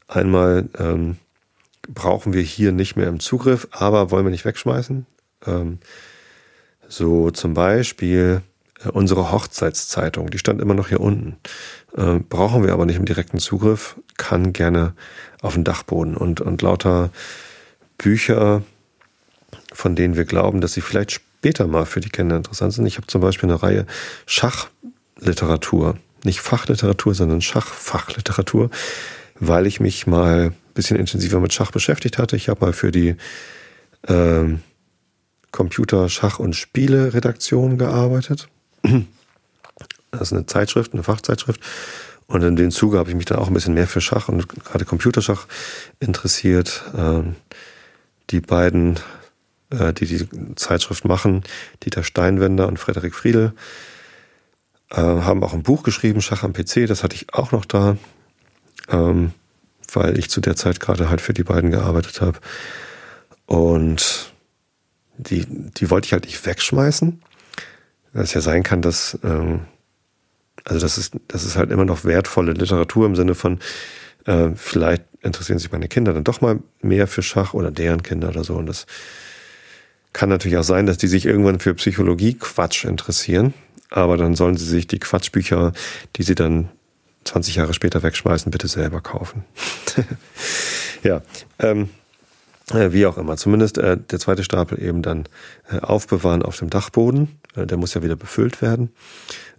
einmal 0.07 0.69
ähm, 0.79 1.17
brauchen 1.89 2.33
wir 2.33 2.43
hier 2.43 2.73
nicht 2.73 2.97
mehr 2.97 3.09
im 3.09 3.21
Zugriff, 3.21 3.69
aber 3.71 4.11
wollen 4.11 4.25
wir 4.25 4.31
nicht 4.31 4.45
wegschmeißen. 4.45 5.07
Ähm, 5.47 5.79
so 6.89 7.31
zum 7.31 7.55
Beispiel 7.55 8.43
äh, 8.85 8.89
unsere 8.89 9.33
Hochzeitszeitung, 9.33 10.31
die 10.31 10.39
stand 10.39 10.61
immer 10.61 10.75
noch 10.75 10.89
hier 10.89 11.01
unten. 11.01 11.37
Äh, 11.97 12.21
brauchen 12.21 12.65
wir 12.65 12.73
aber 12.73 12.87
nicht 12.87 12.97
im 12.97 13.05
direkten 13.05 13.39
Zugriff, 13.39 14.01
kann 14.17 14.53
gerne 14.53 14.95
auf 15.43 15.55
den 15.55 15.65
Dachboden 15.65 16.17
und, 16.17 16.41
und 16.41 16.63
lauter 16.63 17.11
Bücher, 17.99 18.63
von 19.73 19.97
denen 19.97 20.17
wir 20.17 20.25
glauben, 20.25 20.61
dass 20.61 20.75
sie 20.75 20.81
vielleicht 20.81 21.13
später 21.13 21.67
mal 21.67 21.87
für 21.87 22.01
die 22.01 22.09
Kinder 22.09 22.37
interessant 22.37 22.73
sind. 22.73 22.87
Ich 22.87 22.97
habe 22.97 23.07
zum 23.07 23.21
Beispiel 23.21 23.51
eine 23.51 23.63
Reihe 23.63 23.87
Schachliteratur, 24.27 25.97
nicht 26.25 26.41
Fachliteratur, 26.41 27.15
sondern 27.15 27.43
Schachfachliteratur, 27.43 28.71
weil 29.39 29.67
ich 29.67 29.81
mich 29.81 30.07
mal 30.07 30.47
ein 30.47 30.55
bisschen 30.75 30.97
intensiver 30.97 31.41
mit 31.41 31.53
Schach 31.53 31.71
beschäftigt 31.71 32.19
hatte. 32.19 32.37
Ich 32.37 32.49
habe 32.49 32.65
mal 32.65 32.73
für 32.73 32.91
die 32.91 33.17
äh, 34.03 34.45
Computer 35.51 36.09
Schach- 36.09 36.39
und 36.39 36.57
Spiele-Redaktion 36.57 37.79
gearbeitet. 37.79 38.49
Das 40.11 40.23
ist 40.23 40.33
eine 40.33 40.47
Zeitschrift, 40.47 40.93
eine 40.93 41.03
Fachzeitschrift. 41.03 41.61
Und 42.27 42.43
in 42.43 42.57
dem 42.57 42.71
Zuge 42.71 42.99
habe 42.99 43.11
ich 43.11 43.17
mich 43.17 43.27
dann 43.27 43.39
auch 43.39 43.49
ein 43.49 43.55
bisschen 43.55 43.75
mehr 43.75 43.87
für 43.87 44.01
Schach 44.01 44.29
und 44.29 44.49
gerade 44.49 44.85
Computerschach 44.85 45.47
interessiert. 46.01 46.85
Ähm, 46.97 47.37
die 48.31 48.41
beiden 48.41 48.99
die 49.71 50.07
die 50.07 50.55
Zeitschrift 50.57 51.05
machen, 51.05 51.43
Dieter 51.83 52.05
Steinwender 52.05 52.69
und 52.69 52.79
Frederik 52.79 53.15
Friedel, 53.15 53.55
äh, 54.91 54.97
haben 54.97 55.43
auch 55.43 55.55
ein 55.55 55.63
Buch 55.63 55.83
geschrieben, 55.83 56.21
Schach 56.21 56.43
am 56.43 56.53
PC, 56.53 56.87
das 56.87 57.03
hatte 57.03 57.17
ich 57.17 57.33
auch 57.35 57.53
noch 57.53 57.65
da. 57.65 57.97
Ähm, 58.89 59.33
weil 59.93 60.19
ich 60.19 60.31
zu 60.31 60.41
der 60.41 60.57
Zeit 60.57 60.81
gerade 60.81 61.09
halt 61.11 61.21
für 61.21 61.35
die 61.35 61.45
beiden 61.45 61.71
gearbeitet 61.71 62.21
habe. 62.21 62.39
Und 63.47 64.33
die, 65.17 65.45
die 65.47 65.91
wollte 65.91 66.07
ich 66.07 66.13
halt 66.13 66.25
nicht 66.25 66.45
wegschmeißen. 66.45 67.23
Dass 68.13 68.25
es 68.25 68.35
ja 68.35 68.41
sein 68.41 68.63
kann, 68.63 68.83
dass, 68.83 69.19
ähm, 69.25 69.63
also 70.65 70.81
das 70.81 70.99
ist, 70.99 71.15
das 71.29 71.45
ist 71.45 71.57
halt 71.57 71.71
immer 71.71 71.85
noch 71.85 72.05
wertvolle 72.05 72.53
Literatur 72.53 73.07
im 73.07 73.17
Sinne 73.17 73.35
von, 73.35 73.59
äh, 74.25 74.51
vielleicht 74.55 75.05
interessieren 75.21 75.59
sich 75.59 75.73
meine 75.73 75.89
Kinder 75.89 76.13
dann 76.13 76.25
doch 76.25 76.41
mal 76.41 76.61
mehr 76.81 77.07
für 77.07 77.23
Schach 77.23 77.55
oder 77.55 77.71
deren 77.71 78.03
Kinder 78.03 78.29
oder 78.29 78.45
so. 78.45 78.55
Und 78.55 78.67
das 78.67 78.87
kann 80.15 80.31
natürlich 80.31 80.57
auch 80.57 80.65
sein, 80.65 80.87
dass 80.87 80.97
die 80.97 81.09
sich 81.09 81.27
irgendwann 81.27 81.61
für 81.61 81.75
Psychologie-Quatsch 81.75 82.87
interessieren. 82.87 83.53
Aber 83.91 84.17
dann 84.17 84.35
sollen 84.35 84.57
sie 84.57 84.65
sich 84.65 84.87
die 84.87 84.99
Quatschbücher, 84.99 85.73
die 86.17 86.23
sie 86.23 86.35
dann 86.35 86.71
20 87.25 87.57
Jahre 87.57 87.75
später 87.75 88.03
wegschmeißen, 88.03 88.51
bitte 88.51 88.69
selber 88.69 89.01
kaufen. 89.01 89.45
ja, 91.03 91.21
ähm, 91.59 91.91
äh, 92.73 92.93
wie 92.93 93.07
auch 93.07 93.19
immer. 93.19 93.37
Zumindest 93.37 93.77
äh, 93.77 93.97
der 93.99 94.19
zweite 94.19 94.45
Stapel 94.45 94.83
eben 94.83 95.03
dann 95.03 95.25
äh, 95.71 95.81
aufbewahren 95.81 96.43
auf 96.43 96.59
dem 96.59 96.71
Dachboden. 96.71 97.29
Äh, 97.57 97.67
der 97.67 97.77
muss 97.77 97.95
ja 97.95 98.03
wieder 98.03 98.17
befüllt 98.17 98.63
werden. 98.63 98.91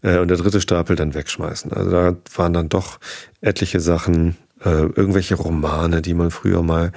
Äh, 0.01 0.19
und 0.19 0.29
der 0.29 0.37
dritte 0.37 0.61
Stapel 0.61 0.95
dann 0.95 1.13
wegschmeißen. 1.13 1.73
Also 1.73 1.91
da 1.91 2.15
waren 2.35 2.53
dann 2.53 2.69
doch 2.69 2.99
etliche 3.41 3.79
Sachen, 3.79 4.37
äh, 4.63 4.69
irgendwelche 4.69 5.35
Romane, 5.35 6.01
die 6.01 6.13
man 6.13 6.31
früher 6.31 6.63
mal 6.63 6.91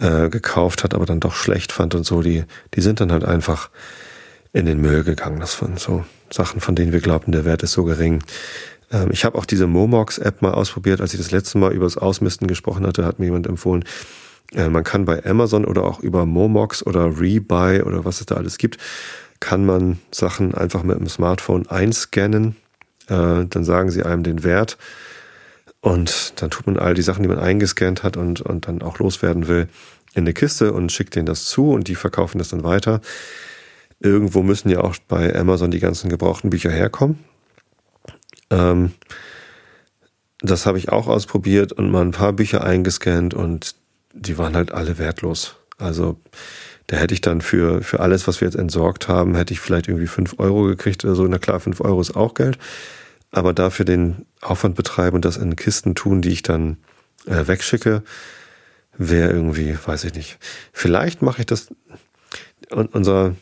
gekauft 0.00 0.82
hat, 0.82 0.94
aber 0.94 1.04
dann 1.04 1.20
doch 1.20 1.34
schlecht 1.34 1.72
fand 1.72 1.94
und 1.94 2.06
so, 2.06 2.22
die, 2.22 2.44
die 2.74 2.80
sind 2.80 3.00
dann 3.02 3.12
halt 3.12 3.22
einfach 3.22 3.68
in 4.52 4.66
den 4.66 4.80
Müll 4.80 5.04
gegangen. 5.04 5.40
Das 5.40 5.60
waren 5.60 5.76
so 5.76 6.04
Sachen, 6.30 6.60
von 6.60 6.74
denen 6.74 6.92
wir 6.92 7.00
glaubten, 7.00 7.32
der 7.32 7.44
Wert 7.44 7.62
ist 7.62 7.72
so 7.72 7.84
gering. 7.84 8.22
Ähm, 8.92 9.10
ich 9.10 9.24
habe 9.24 9.38
auch 9.38 9.44
diese 9.44 9.66
Momox-App 9.66 10.42
mal 10.42 10.52
ausprobiert. 10.52 11.00
Als 11.00 11.12
ich 11.12 11.20
das 11.20 11.30
letzte 11.30 11.58
Mal 11.58 11.72
über 11.72 11.86
das 11.86 11.96
Ausmisten 11.96 12.46
gesprochen 12.46 12.86
hatte, 12.86 13.04
hat 13.04 13.18
mir 13.18 13.26
jemand 13.26 13.46
empfohlen, 13.46 13.84
äh, 14.54 14.68
man 14.68 14.84
kann 14.84 15.04
bei 15.04 15.24
Amazon 15.24 15.64
oder 15.64 15.84
auch 15.84 16.00
über 16.00 16.26
Momox 16.26 16.84
oder 16.84 17.20
Rebuy 17.20 17.82
oder 17.82 18.04
was 18.04 18.20
es 18.20 18.26
da 18.26 18.36
alles 18.36 18.58
gibt, 18.58 18.78
kann 19.38 19.64
man 19.64 19.98
Sachen 20.10 20.54
einfach 20.54 20.82
mit 20.82 20.98
dem 20.98 21.08
Smartphone 21.08 21.68
einscannen. 21.68 22.56
Äh, 23.08 23.46
dann 23.48 23.64
sagen 23.64 23.90
sie 23.90 24.02
einem 24.02 24.22
den 24.22 24.44
Wert. 24.44 24.76
Und 25.80 26.34
dann 26.36 26.50
tut 26.50 26.66
man 26.66 26.78
all 26.78 26.94
die 26.94 27.02
Sachen, 27.02 27.22
die 27.22 27.28
man 27.28 27.38
eingescannt 27.38 28.02
hat 28.02 28.16
und, 28.16 28.40
und 28.40 28.68
dann 28.68 28.82
auch 28.82 28.98
loswerden 28.98 29.48
will, 29.48 29.68
in 30.14 30.24
eine 30.24 30.34
Kiste 30.34 30.72
und 30.72 30.92
schickt 30.92 31.14
denen 31.14 31.26
das 31.26 31.46
zu 31.46 31.70
und 31.70 31.88
die 31.88 31.94
verkaufen 31.94 32.38
das 32.38 32.48
dann 32.48 32.64
weiter. 32.64 33.00
Irgendwo 34.00 34.42
müssen 34.42 34.68
ja 34.68 34.80
auch 34.80 34.96
bei 35.08 35.34
Amazon 35.34 35.70
die 35.70 35.78
ganzen 35.78 36.10
gebrauchten 36.10 36.50
Bücher 36.50 36.70
herkommen. 36.70 37.18
Ähm, 38.50 38.92
das 40.40 40.66
habe 40.66 40.78
ich 40.78 40.88
auch 40.88 41.06
ausprobiert 41.06 41.72
und 41.72 41.90
mal 41.90 42.02
ein 42.02 42.12
paar 42.12 42.32
Bücher 42.32 42.64
eingescannt 42.64 43.34
und 43.34 43.74
die 44.12 44.38
waren 44.38 44.56
halt 44.56 44.72
alle 44.72 44.98
wertlos. 44.98 45.56
Also 45.78 46.18
da 46.88 46.96
hätte 46.96 47.14
ich 47.14 47.20
dann 47.20 47.40
für, 47.40 47.82
für 47.82 48.00
alles, 48.00 48.26
was 48.26 48.40
wir 48.40 48.48
jetzt 48.48 48.56
entsorgt 48.56 49.06
haben, 49.06 49.36
hätte 49.36 49.52
ich 49.52 49.60
vielleicht 49.60 49.86
irgendwie 49.86 50.08
fünf 50.08 50.38
Euro 50.38 50.64
gekriegt 50.64 51.04
oder 51.04 51.14
so. 51.14 51.26
Na 51.26 51.38
klar, 51.38 51.60
fünf 51.60 51.80
Euro 51.80 52.00
ist 52.00 52.16
auch 52.16 52.34
Geld. 52.34 52.58
Aber 53.30 53.52
dafür 53.52 53.84
den 53.84 54.26
Aufwand 54.40 54.74
betreiben 54.74 55.16
und 55.16 55.24
das 55.24 55.36
in 55.36 55.56
Kisten 55.56 55.94
tun, 55.94 56.20
die 56.20 56.30
ich 56.30 56.42
dann 56.42 56.78
äh, 57.26 57.46
wegschicke, 57.46 58.02
wäre 58.96 59.30
irgendwie, 59.30 59.76
weiß 59.84 60.04
ich 60.04 60.14
nicht. 60.14 60.38
Vielleicht 60.72 61.22
mache 61.22 61.40
ich 61.40 61.46
das. 61.46 61.68
Und 62.70 62.94
unser, 62.94 63.34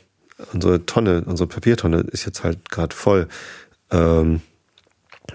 unsere 0.53 0.87
Tonne, 0.87 1.22
unsere 1.24 1.48
Papiertonne 1.48 2.01
ist 2.01 2.27
jetzt 2.27 2.44
halt 2.44 2.70
gerade 2.70 2.94
voll. 2.94 3.29
Ähm, 3.90 4.42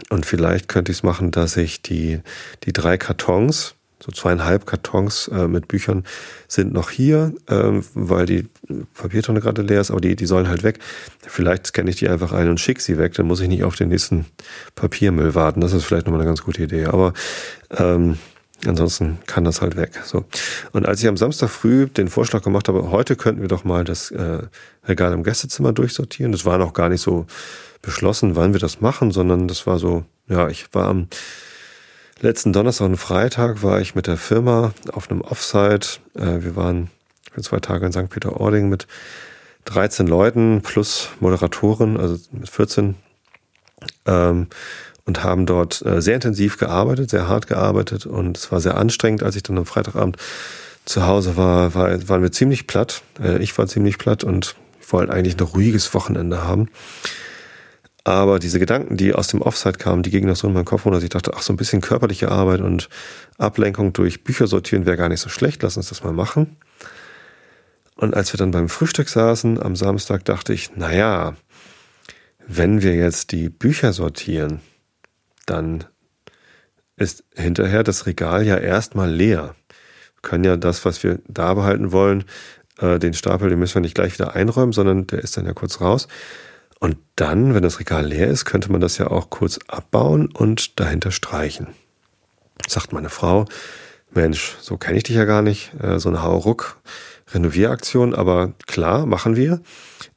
und 0.09 0.25
vielleicht 0.25 0.67
könnte 0.67 0.91
ich 0.91 0.99
es 0.99 1.03
machen, 1.03 1.31
dass 1.31 1.57
ich 1.57 1.81
die, 1.81 2.21
die 2.63 2.73
drei 2.73 2.97
Kartons, 2.97 3.75
so 4.03 4.11
zweieinhalb 4.11 4.65
Kartons 4.65 5.29
äh, 5.29 5.47
mit 5.47 5.69
Büchern 5.69 6.03
sind 6.49 6.73
noch 6.73 6.89
hier, 6.89 7.33
ähm, 7.47 7.85
weil 7.93 8.25
die 8.25 8.49
Papiertonne 8.95 9.39
gerade 9.39 9.61
leer 9.61 9.79
ist, 9.79 9.91
aber 9.91 10.01
die, 10.01 10.17
die 10.17 10.25
sollen 10.25 10.49
halt 10.49 10.63
weg. 10.63 10.79
Vielleicht 11.25 11.67
scanne 11.67 11.89
ich 11.89 11.95
die 11.95 12.09
einfach 12.09 12.33
ein 12.33 12.49
und 12.49 12.59
schicke 12.59 12.81
sie 12.81 12.97
weg, 12.97 13.13
dann 13.13 13.27
muss 13.27 13.39
ich 13.39 13.47
nicht 13.47 13.63
auf 13.63 13.77
den 13.77 13.87
nächsten 13.87 14.25
Papiermüll 14.75 15.35
warten. 15.35 15.61
Das 15.61 15.71
ist 15.71 15.85
vielleicht 15.85 16.05
nochmal 16.05 16.19
eine 16.19 16.27
ganz 16.27 16.43
gute 16.43 16.63
Idee. 16.63 16.87
Aber 16.87 17.13
ähm, 17.77 18.17
ansonsten 18.65 19.19
kann 19.25 19.45
das 19.45 19.61
halt 19.61 19.77
weg. 19.77 20.01
So. 20.03 20.25
Und 20.73 20.85
als 20.85 21.01
ich 21.01 21.07
am 21.07 21.15
Samstag 21.15 21.49
früh 21.49 21.87
den 21.87 22.09
Vorschlag 22.09 22.41
gemacht 22.41 22.67
habe, 22.67 22.91
heute 22.91 23.15
könnten 23.15 23.39
wir 23.39 23.47
doch 23.47 23.63
mal 23.63 23.85
das 23.85 24.11
äh, 24.11 24.39
Regal 24.85 25.13
im 25.13 25.23
Gästezimmer 25.23 25.71
durchsortieren, 25.71 26.33
das 26.33 26.43
war 26.43 26.57
noch 26.57 26.73
gar 26.73 26.89
nicht 26.89 27.01
so 27.01 27.25
beschlossen, 27.81 28.35
wann 28.35 28.51
wir 28.51 28.59
das 28.59 28.81
machen, 28.81 29.11
sondern 29.11 29.47
das 29.47 29.65
war 29.65 29.79
so, 29.79 30.03
ja, 30.27 30.49
ich 30.49 30.73
war 30.73 30.89
am 30.89 31.07
letzten 32.21 32.54
Donnerstag 32.54 32.86
und 32.86 32.97
Freitag 32.97 33.63
war 33.63 33.82
ich 33.82 33.95
mit 33.95 34.08
der 34.08 34.17
Firma 34.17 34.73
auf 34.91 35.10
einem 35.10 35.21
Offsite. 35.21 35.99
Äh, 36.15 36.43
wir 36.43 36.56
waren 36.56 36.89
für 37.32 37.41
zwei 37.41 37.60
Tage 37.60 37.86
in 37.86 37.91
St. 37.91 38.10
Peter-Ording 38.10 38.69
mit 38.69 38.88
13 39.65 40.08
Leuten 40.08 40.62
plus 40.62 41.10
Moderatoren, 41.19 41.97
also 41.97 42.17
mit 42.32 42.49
14. 42.49 42.95
Ähm, 44.06 44.47
und 45.06 45.23
haben 45.23 45.45
dort 45.45 45.86
äh, 45.86 46.02
sehr 46.02 46.15
intensiv 46.15 46.58
gearbeitet, 46.58 47.10
sehr 47.10 47.28
hart 47.28 47.47
gearbeitet 47.47 48.06
und 48.06 48.38
es 48.38 48.52
war 48.52 48.62
sehr 48.62 48.78
anstrengend, 48.78 49.21
als 49.21 49.36
ich 49.36 49.43
dann 49.43 49.58
am 49.58 49.65
Freitagabend 49.65 50.17
zu 50.86 51.06
Hause 51.06 51.36
war, 51.38 51.73
war 51.73 52.08
waren 52.10 52.21
wir 52.21 52.32
ziemlich 52.32 52.67
platt. 52.67 53.02
Äh, 53.21 53.39
ich 53.39 53.58
war 53.58 53.67
ziemlich 53.67 53.97
platt 53.97 54.23
und 54.23 54.56
ich 54.82 54.91
wollte 54.93 55.12
eigentlich 55.12 55.38
ein 55.38 55.45
ruhiges 55.45 55.93
Wochenende 55.93 56.43
haben. 56.43 56.69
Aber 58.05 58.39
diese 58.39 58.59
Gedanken, 58.59 58.97
die 58.97 59.13
aus 59.13 59.27
dem 59.27 59.41
Offside 59.41 59.77
kamen, 59.77 60.03
die 60.03 60.09
gingen 60.09 60.27
noch 60.27 60.35
so 60.35 60.47
in 60.47 60.53
meinen 60.53 60.65
Kopf 60.65 60.85
runter, 60.85 60.97
dass 60.97 61.03
ich 61.03 61.09
dachte, 61.09 61.31
ach, 61.35 61.41
so 61.41 61.53
ein 61.53 61.57
bisschen 61.57 61.79
körperliche 61.79 62.29
Arbeit 62.29 62.59
und 62.59 62.89
Ablenkung 63.37 63.93
durch 63.93 64.25
Bücher 64.25 64.47
sortieren 64.47 64.85
wäre 64.85 64.97
gar 64.97 65.07
nicht 65.09 65.21
so 65.21 65.29
schlecht, 65.29 65.63
lass 65.63 65.77
uns 65.77 65.89
das 65.89 66.03
mal 66.03 66.11
machen. 66.11 66.57
Und 67.95 68.13
als 68.13 68.33
wir 68.33 68.37
dann 68.37 68.51
beim 68.51 68.67
Frühstück 68.67 69.07
saßen 69.07 69.61
am 69.61 69.75
Samstag, 69.75 70.25
dachte 70.25 70.53
ich, 70.53 70.75
naja, 70.75 71.35
wenn 72.45 72.81
wir 72.81 72.95
jetzt 72.95 73.31
die 73.31 73.47
Bücher 73.47 73.93
sortieren, 73.93 74.59
dann 75.45 75.85
ist 76.97 77.23
hinterher 77.35 77.83
das 77.83 78.05
Regal 78.05 78.45
ja 78.45 78.57
erstmal 78.57 79.09
leer. 79.09 79.55
Wir 80.15 80.21
können 80.21 80.43
ja 80.43 80.57
das, 80.57 80.83
was 80.83 81.03
wir 81.03 81.19
da 81.27 81.53
behalten 81.53 81.91
wollen, 81.93 82.25
äh, 82.79 82.99
den 82.99 83.13
Stapel, 83.13 83.49
den 83.49 83.59
müssen 83.59 83.75
wir 83.75 83.81
nicht 83.81 83.95
gleich 83.95 84.13
wieder 84.13 84.35
einräumen, 84.35 84.73
sondern 84.73 85.07
der 85.07 85.19
ist 85.19 85.37
dann 85.37 85.45
ja 85.45 85.53
kurz 85.53 85.79
raus. 85.79 86.07
Und 86.84 86.98
dann, 87.15 87.56
wenn 87.56 87.63
das 87.63 87.80
Regal 87.80 88.06
leer 88.06 88.28
ist, 88.28 88.43
könnte 88.43 88.69
man 88.69 88.82
das 88.82 88.98
ja 88.98 89.08
auch 89.08 89.30
kurz 89.30 89.58
abbauen 89.69 90.28
und 90.28 90.82
dahinter 90.82 91.12
streichen. 91.12 91.67
Sagt 92.67 92.91
meine 92.91 93.08
Frau, 93.08 93.46
Mensch, 94.12 94.58
so 94.60 94.76
kenne 94.76 94.98
ich 94.98 95.04
dich 95.06 95.15
ja 95.15 95.24
gar 95.24 95.41
nicht, 95.41 95.72
äh, 95.82 95.98
so 95.98 96.10
eine 96.10 96.24
Hauruck 96.24 96.82
Renovieraktion, 97.34 98.13
aber 98.13 98.52
klar, 98.67 99.06
machen 99.06 99.38
wir. 99.38 99.62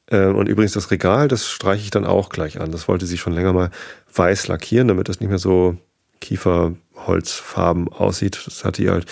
Äh, 0.07 0.25
und 0.25 0.49
übrigens 0.49 0.73
das 0.73 0.91
Regal, 0.91 1.29
das 1.29 1.47
streiche 1.47 1.83
ich 1.83 1.89
dann 1.89 2.03
auch 2.03 2.27
gleich 2.27 2.59
an. 2.59 2.69
Das 2.69 2.89
wollte 2.89 3.05
sie 3.05 3.17
schon 3.17 3.31
länger 3.31 3.53
mal 3.53 3.71
weiß 4.13 4.49
lackieren, 4.49 4.89
damit 4.89 5.07
das 5.07 5.21
nicht 5.21 5.29
mehr 5.29 5.39
so 5.39 5.77
Kieferholzfarben 6.19 7.87
aussieht. 7.87 8.43
Das 8.45 8.65
hatte 8.65 8.83
ihr 8.83 8.91
halt, 8.91 9.05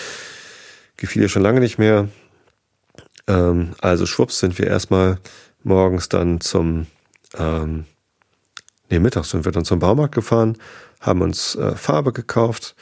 gefiel 0.98 1.22
ihr 1.22 1.30
schon 1.30 1.42
lange 1.42 1.62
nicht 1.62 1.78
mehr. 1.78 2.10
Ähm, 3.28 3.76
also 3.80 4.06
schwupps 4.06 4.40
sind 4.40 4.60
wir 4.60 4.68
erstmal 4.68 5.20
morgens 5.64 6.10
dann 6.10 6.42
zum 6.42 6.88
ähm, 7.38 7.86
nee, 8.90 9.00
mittags 9.00 9.30
sind 9.30 9.46
wir 9.46 9.52
dann 9.52 9.66
zum 9.66 9.80
Baumarkt 9.80 10.16
gefahren, 10.16 10.58
haben 11.02 11.22
uns 11.22 11.56
äh, 11.56 11.76
Farbe 11.76 12.14
gekauft. 12.14 12.76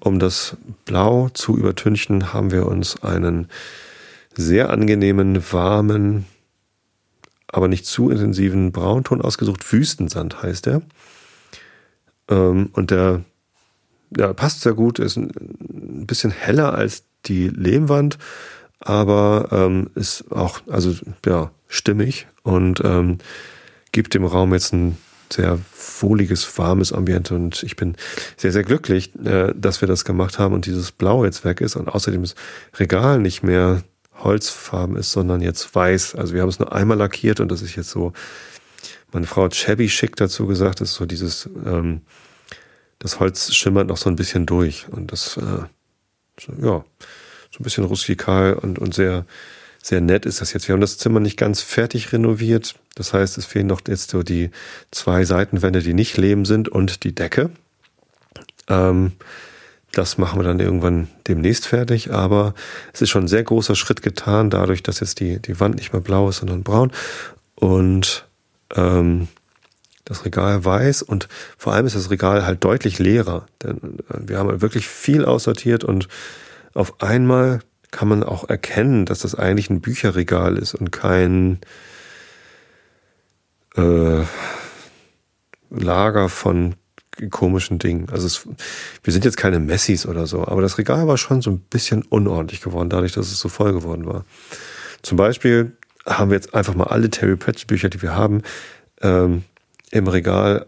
Um 0.00 0.18
das 0.18 0.56
Blau 0.84 1.30
zu 1.30 1.56
übertünchen, 1.56 2.34
haben 2.34 2.50
wir 2.50 2.66
uns 2.66 3.02
einen 3.02 3.48
sehr 4.34 4.68
angenehmen, 4.68 5.42
warmen, 5.50 6.26
aber 7.48 7.68
nicht 7.68 7.86
zu 7.86 8.10
intensiven 8.10 8.70
Braunton 8.70 9.22
ausgesucht. 9.22 9.72
Wüstensand 9.72 10.42
heißt 10.42 10.66
der. 10.66 10.82
Ähm, 12.28 12.68
und 12.72 12.90
der 12.90 13.22
ja, 14.16 14.32
passt 14.32 14.60
sehr 14.60 14.74
gut, 14.74 14.98
ist 14.98 15.16
ein, 15.16 15.30
ein 15.60 16.06
bisschen 16.06 16.30
heller 16.30 16.74
als 16.74 17.04
die 17.26 17.48
Lehmwand, 17.48 18.18
aber 18.80 19.48
ähm, 19.50 19.90
ist 19.94 20.30
auch, 20.30 20.60
also 20.68 20.94
ja, 21.24 21.50
stimmig 21.68 22.26
und 22.42 22.80
ähm, 22.84 23.18
gibt 23.94 24.12
dem 24.12 24.26
Raum 24.26 24.52
jetzt 24.52 24.74
ein 24.74 24.98
sehr 25.32 25.58
wohliges, 26.00 26.58
warmes 26.58 26.92
Ambiente 26.92 27.34
und 27.34 27.62
ich 27.62 27.76
bin 27.76 27.96
sehr, 28.36 28.52
sehr 28.52 28.64
glücklich, 28.64 29.14
äh, 29.24 29.54
dass 29.56 29.80
wir 29.80 29.88
das 29.88 30.04
gemacht 30.04 30.38
haben 30.38 30.52
und 30.52 30.66
dieses 30.66 30.92
Blau 30.92 31.24
jetzt 31.24 31.44
weg 31.44 31.60
ist 31.60 31.76
und 31.76 31.88
außerdem 31.88 32.22
das 32.22 32.34
Regal 32.74 33.20
nicht 33.20 33.42
mehr 33.42 33.82
Holzfarben 34.18 34.96
ist, 34.96 35.12
sondern 35.12 35.40
jetzt 35.40 35.74
weiß. 35.74 36.16
Also 36.16 36.34
wir 36.34 36.42
haben 36.42 36.48
es 36.48 36.58
nur 36.58 36.72
einmal 36.72 36.98
lackiert 36.98 37.40
und 37.40 37.50
das 37.50 37.62
ist 37.62 37.76
jetzt 37.76 37.90
so, 37.90 38.12
meine 39.12 39.26
Frau 39.26 39.44
hat 39.44 39.54
shabby 39.54 39.88
schick 39.88 40.16
dazu 40.16 40.46
gesagt, 40.46 40.80
das 40.80 40.90
ist 40.90 40.96
so 40.96 41.06
dieses, 41.06 41.48
ähm, 41.64 42.02
das 42.98 43.20
Holz 43.20 43.54
schimmert 43.54 43.88
noch 43.88 43.96
so 43.96 44.10
ein 44.10 44.16
bisschen 44.16 44.44
durch 44.44 44.86
und 44.90 45.12
das, 45.12 45.36
äh, 45.36 45.64
so, 46.40 46.52
ja, 46.60 46.84
so 47.50 47.60
ein 47.60 47.62
bisschen 47.62 47.84
rustikal 47.84 48.54
und, 48.54 48.78
und 48.78 48.94
sehr, 48.94 49.24
sehr 49.82 50.00
nett 50.00 50.26
ist 50.26 50.40
das 50.40 50.52
jetzt. 50.52 50.66
Wir 50.66 50.72
haben 50.72 50.80
das 50.80 50.98
Zimmer 50.98 51.20
nicht 51.20 51.36
ganz 51.36 51.60
fertig 51.60 52.12
renoviert. 52.12 52.74
Das 52.94 53.12
heißt, 53.12 53.38
es 53.38 53.44
fehlen 53.44 53.66
noch 53.66 53.80
jetzt 53.88 54.10
so 54.10 54.22
die 54.22 54.50
zwei 54.90 55.24
Seitenwände, 55.24 55.80
die 55.80 55.94
nicht 55.94 56.16
Lehm 56.16 56.44
sind 56.44 56.68
und 56.68 57.04
die 57.04 57.14
Decke. 57.14 57.50
Ähm, 58.68 59.12
das 59.92 60.18
machen 60.18 60.40
wir 60.40 60.44
dann 60.44 60.60
irgendwann 60.60 61.08
demnächst 61.28 61.66
fertig, 61.66 62.12
aber 62.12 62.54
es 62.92 63.02
ist 63.02 63.10
schon 63.10 63.24
ein 63.24 63.28
sehr 63.28 63.44
großer 63.44 63.74
Schritt 63.74 64.02
getan, 64.02 64.50
dadurch, 64.50 64.82
dass 64.82 65.00
jetzt 65.00 65.20
die, 65.20 65.40
die 65.40 65.60
Wand 65.60 65.76
nicht 65.76 65.92
mehr 65.92 66.02
blau 66.02 66.28
ist, 66.28 66.38
sondern 66.38 66.62
braun 66.62 66.90
und 67.54 68.26
ähm, 68.74 69.28
das 70.04 70.24
Regal 70.24 70.64
weiß 70.64 71.02
und 71.02 71.28
vor 71.56 71.72
allem 71.72 71.86
ist 71.86 71.96
das 71.96 72.10
Regal 72.10 72.44
halt 72.44 72.64
deutlich 72.64 72.98
leerer, 72.98 73.46
denn 73.62 73.98
äh, 74.10 74.18
wir 74.26 74.38
haben 74.38 74.50
halt 74.50 74.62
wirklich 74.62 74.88
viel 74.88 75.24
aussortiert 75.24 75.84
und 75.84 76.08
auf 76.74 77.00
einmal 77.00 77.60
kann 77.90 78.08
man 78.08 78.24
auch 78.24 78.48
erkennen, 78.48 79.06
dass 79.06 79.20
das 79.20 79.36
eigentlich 79.36 79.70
ein 79.70 79.80
Bücherregal 79.80 80.58
ist 80.58 80.74
und 80.74 80.90
kein 80.90 81.60
äh, 83.76 84.24
Lager 85.70 86.28
von 86.28 86.74
komischen 87.30 87.78
Dingen. 87.78 88.08
Also 88.10 88.26
es, 88.26 88.48
wir 89.02 89.12
sind 89.12 89.24
jetzt 89.24 89.36
keine 89.36 89.60
Messis 89.60 90.06
oder 90.06 90.26
so, 90.26 90.46
aber 90.46 90.62
das 90.62 90.78
Regal 90.78 91.06
war 91.06 91.16
schon 91.16 91.42
so 91.42 91.50
ein 91.50 91.60
bisschen 91.60 92.02
unordentlich 92.02 92.60
geworden, 92.60 92.90
dadurch, 92.90 93.12
dass 93.12 93.30
es 93.30 93.38
so 93.38 93.48
voll 93.48 93.72
geworden 93.72 94.06
war. 94.06 94.24
Zum 95.02 95.16
Beispiel 95.16 95.76
haben 96.06 96.30
wir 96.30 96.36
jetzt 96.36 96.54
einfach 96.54 96.74
mal 96.74 96.84
alle 96.84 97.10
Terry 97.10 97.36
Pratchett 97.36 97.68
Bücher, 97.68 97.88
die 97.88 98.02
wir 98.02 98.16
haben, 98.16 98.42
ähm, 99.00 99.44
im 99.90 100.08
Regal 100.08 100.66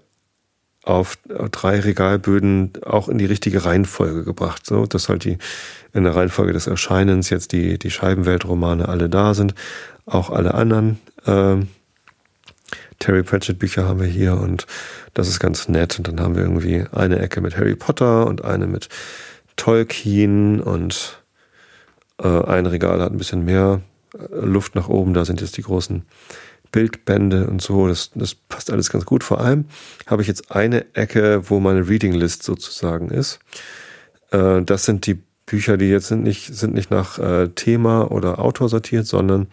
auf 0.82 1.18
drei 1.50 1.80
Regalböden 1.80 2.72
auch 2.84 3.08
in 3.08 3.18
die 3.18 3.24
richtige 3.24 3.64
Reihenfolge 3.64 4.22
gebracht, 4.22 4.64
so 4.64 4.86
dass 4.86 5.08
halt 5.08 5.24
die 5.24 5.36
in 5.92 6.04
der 6.04 6.14
Reihenfolge 6.14 6.52
des 6.52 6.68
Erscheinens 6.68 7.28
jetzt 7.28 7.50
die 7.50 7.76
die 7.76 7.90
Scheibenweltromane 7.90 8.88
alle 8.88 9.08
da 9.08 9.34
sind, 9.34 9.54
auch 10.04 10.30
alle 10.30 10.54
anderen 10.54 11.00
ähm, 11.26 11.68
Terry 12.98 13.22
Pratchett 13.22 13.58
Bücher 13.58 13.86
haben 13.86 14.00
wir 14.00 14.06
hier 14.06 14.34
und 14.34 14.66
das 15.14 15.28
ist 15.28 15.40
ganz 15.40 15.68
nett. 15.68 15.98
Und 15.98 16.08
dann 16.08 16.20
haben 16.20 16.34
wir 16.34 16.42
irgendwie 16.42 16.84
eine 16.92 17.18
Ecke 17.18 17.40
mit 17.40 17.56
Harry 17.56 17.76
Potter 17.76 18.26
und 18.26 18.44
eine 18.44 18.66
mit 18.66 18.88
Tolkien 19.56 20.60
und 20.60 21.22
äh, 22.22 22.28
ein 22.28 22.66
Regal 22.66 23.00
hat 23.00 23.12
ein 23.12 23.18
bisschen 23.18 23.44
mehr 23.44 23.80
äh, 24.14 24.44
Luft 24.44 24.74
nach 24.74 24.88
oben. 24.88 25.14
Da 25.14 25.24
sind 25.24 25.40
jetzt 25.40 25.56
die 25.56 25.62
großen 25.62 26.02
Bildbände 26.72 27.46
und 27.46 27.62
so. 27.62 27.88
Das, 27.88 28.10
das 28.14 28.34
passt 28.34 28.70
alles 28.70 28.90
ganz 28.90 29.04
gut. 29.04 29.24
Vor 29.24 29.40
allem 29.40 29.66
habe 30.06 30.22
ich 30.22 30.28
jetzt 30.28 30.50
eine 30.54 30.94
Ecke, 30.94 31.48
wo 31.48 31.60
meine 31.60 31.88
Reading 31.88 32.12
List 32.12 32.42
sozusagen 32.42 33.10
ist. 33.10 33.38
Äh, 34.30 34.62
das 34.62 34.84
sind 34.84 35.06
die 35.06 35.22
Bücher, 35.46 35.76
die 35.76 35.86
jetzt 35.86 36.08
sind 36.08 36.24
nicht, 36.24 36.54
sind 36.54 36.74
nicht 36.74 36.90
nach 36.90 37.18
äh, 37.18 37.48
Thema 37.48 38.10
oder 38.10 38.40
Autor 38.40 38.68
sortiert, 38.68 39.06
sondern 39.06 39.46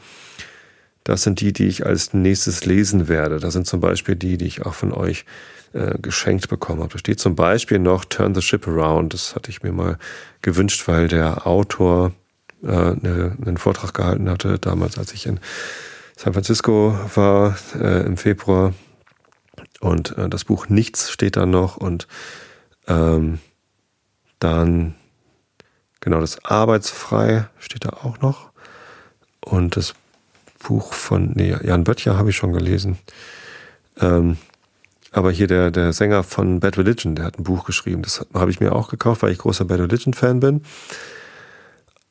das 1.03 1.23
sind 1.23 1.41
die, 1.41 1.53
die 1.53 1.67
ich 1.67 1.85
als 1.85 2.13
nächstes 2.13 2.65
lesen 2.65 3.07
werde. 3.07 3.39
Das 3.39 3.53
sind 3.53 3.67
zum 3.67 3.79
Beispiel 3.79 4.15
die, 4.15 4.37
die 4.37 4.45
ich 4.45 4.65
auch 4.65 4.73
von 4.73 4.93
euch 4.93 5.25
äh, 5.73 5.97
geschenkt 5.99 6.49
bekommen 6.49 6.81
habe. 6.81 6.93
Da 6.93 6.97
steht 6.97 7.19
zum 7.19 7.35
Beispiel 7.35 7.79
noch 7.79 8.05
Turn 8.05 8.35
the 8.35 8.41
Ship 8.41 8.65
Around. 8.67 9.13
Das 9.13 9.35
hatte 9.35 9.49
ich 9.49 9.63
mir 9.63 9.71
mal 9.71 9.97
gewünscht, 10.41 10.87
weil 10.87 11.07
der 11.07 11.45
Autor 11.45 12.11
äh, 12.63 12.67
ne, 12.67 13.37
einen 13.45 13.57
Vortrag 13.57 13.93
gehalten 13.93 14.29
hatte, 14.29 14.59
damals, 14.59 14.97
als 14.97 15.13
ich 15.13 15.25
in 15.25 15.39
San 16.15 16.33
Francisco 16.33 16.97
war 17.15 17.57
äh, 17.75 18.05
im 18.05 18.17
Februar. 18.17 18.73
Und 19.81 20.17
äh, 20.17 20.29
das 20.29 20.45
Buch 20.45 20.69
Nichts 20.69 21.11
steht 21.11 21.35
da 21.35 21.45
noch 21.45 21.77
und 21.77 22.07
ähm, 22.87 23.39
dann 24.39 24.95
genau 25.99 26.21
das 26.21 26.43
Arbeitsfrei 26.45 27.47
steht 27.59 27.85
da 27.85 27.89
auch 27.89 28.19
noch. 28.21 28.51
Und 29.41 29.75
das 29.75 29.95
Buch 30.63 30.93
von, 30.93 31.31
nee, 31.35 31.55
Jan 31.63 31.83
Böttcher 31.83 32.17
habe 32.17 32.31
ich 32.31 32.35
schon 32.35 32.53
gelesen. 32.53 32.97
Ähm, 33.99 34.37
aber 35.11 35.31
hier 35.31 35.45
der, 35.45 35.69
der 35.69 35.93
Sänger 35.93 36.23
von 36.23 36.59
Bad 36.59 36.77
Religion, 36.77 37.15
der 37.15 37.25
hat 37.25 37.37
ein 37.37 37.43
Buch 37.43 37.65
geschrieben. 37.65 38.01
Das 38.01 38.25
habe 38.33 38.49
ich 38.49 38.59
mir 38.59 38.73
auch 38.73 38.89
gekauft, 38.89 39.21
weil 39.21 39.31
ich 39.31 39.37
großer 39.37 39.65
Bad 39.65 39.79
Religion-Fan 39.79 40.39
bin. 40.39 40.63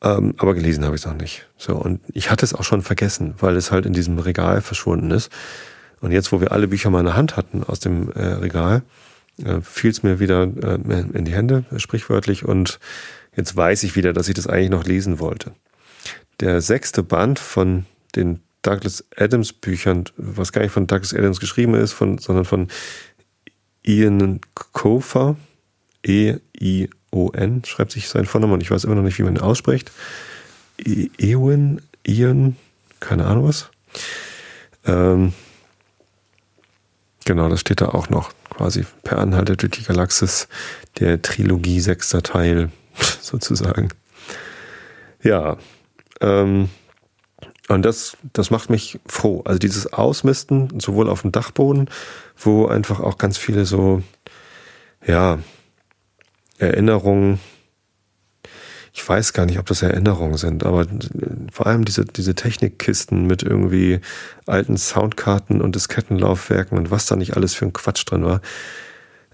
Ähm, 0.02 0.34
aber 0.38 0.54
gelesen 0.54 0.84
habe 0.84 0.94
ich 0.94 1.02
es 1.02 1.06
noch 1.06 1.16
nicht. 1.16 1.48
So, 1.56 1.74
und 1.74 2.00
ich 2.12 2.30
hatte 2.30 2.44
es 2.44 2.54
auch 2.54 2.64
schon 2.64 2.82
vergessen, 2.82 3.34
weil 3.40 3.56
es 3.56 3.72
halt 3.72 3.86
in 3.86 3.92
diesem 3.92 4.18
Regal 4.18 4.60
verschwunden 4.60 5.10
ist. 5.10 5.32
Und 6.00 6.12
jetzt, 6.12 6.32
wo 6.32 6.40
wir 6.40 6.52
alle 6.52 6.68
Bücher 6.68 6.90
mal 6.90 7.00
in 7.00 7.06
der 7.06 7.16
Hand 7.16 7.36
hatten 7.36 7.64
aus 7.64 7.80
dem 7.80 8.10
äh, 8.12 8.24
Regal, 8.24 8.82
äh, 9.44 9.60
fiel 9.62 9.90
es 9.90 10.02
mir 10.02 10.20
wieder 10.20 10.42
äh, 10.42 10.78
in 11.12 11.24
die 11.24 11.32
Hände, 11.32 11.64
sprichwörtlich. 11.76 12.44
Und 12.44 12.78
jetzt 13.36 13.56
weiß 13.56 13.82
ich 13.82 13.96
wieder, 13.96 14.12
dass 14.12 14.28
ich 14.28 14.34
das 14.34 14.46
eigentlich 14.46 14.70
noch 14.70 14.84
lesen 14.84 15.18
wollte. 15.18 15.52
Der 16.40 16.60
sechste 16.60 17.02
Band 17.02 17.38
von 17.38 17.86
den 18.16 18.40
Douglas 18.62 19.04
Adams 19.16 19.52
Büchern, 19.52 20.04
was 20.16 20.52
gar 20.52 20.62
nicht 20.62 20.72
von 20.72 20.86
Douglas 20.86 21.14
Adams 21.14 21.40
geschrieben 21.40 21.74
ist, 21.74 21.92
von, 21.92 22.18
sondern 22.18 22.44
von 22.44 22.68
Ian 23.82 24.40
Kofer, 24.54 25.36
E-I-O-N, 26.06 27.64
schreibt 27.64 27.92
sich 27.92 28.08
sein 28.08 28.26
Vorname 28.26 28.54
und 28.54 28.62
ich 28.62 28.70
weiß 28.70 28.84
immer 28.84 28.94
noch 28.94 29.02
nicht, 29.02 29.18
wie 29.18 29.24
man 29.24 29.36
ihn 29.36 29.42
ausspricht. 29.42 29.90
Ewan, 30.78 31.82
Ian, 32.06 32.56
keine 33.00 33.26
Ahnung 33.26 33.48
was. 33.48 33.70
Ähm, 34.86 35.32
genau, 37.24 37.48
das 37.48 37.60
steht 37.60 37.80
da 37.80 37.88
auch 37.88 38.08
noch, 38.08 38.32
quasi 38.50 38.84
per 39.02 39.18
Anhalter 39.18 39.56
durch 39.56 39.72
die 39.72 39.84
Galaxis, 39.84 40.48
der 40.98 41.20
Trilogie 41.22 41.80
sechster 41.80 42.22
Teil, 42.22 42.70
sozusagen. 43.20 43.88
Ja, 45.22 45.56
ähm, 46.20 46.68
und 47.68 47.82
das, 47.82 48.16
das 48.32 48.50
macht 48.50 48.70
mich 48.70 48.98
froh. 49.06 49.42
Also 49.44 49.58
dieses 49.58 49.92
Ausmisten, 49.92 50.80
sowohl 50.80 51.08
auf 51.08 51.22
dem 51.22 51.32
Dachboden, 51.32 51.88
wo 52.36 52.66
einfach 52.66 53.00
auch 53.00 53.18
ganz 53.18 53.38
viele 53.38 53.64
so, 53.64 54.02
ja, 55.06 55.38
Erinnerungen, 56.58 57.40
ich 58.94 59.08
weiß 59.08 59.32
gar 59.32 59.46
nicht, 59.46 59.58
ob 59.58 59.66
das 59.66 59.82
Erinnerungen 59.82 60.36
sind, 60.36 60.66
aber 60.66 60.86
vor 61.50 61.66
allem 61.66 61.84
diese, 61.84 62.04
diese 62.04 62.34
Technikkisten 62.34 63.26
mit 63.26 63.42
irgendwie 63.42 64.00
alten 64.46 64.76
Soundkarten 64.76 65.62
und 65.62 65.74
Diskettenlaufwerken 65.74 66.76
und 66.76 66.90
was 66.90 67.06
da 67.06 67.16
nicht 67.16 67.36
alles 67.36 67.54
für 67.54 67.64
ein 67.64 67.72
Quatsch 67.72 68.04
drin 68.06 68.24
war. 68.24 68.42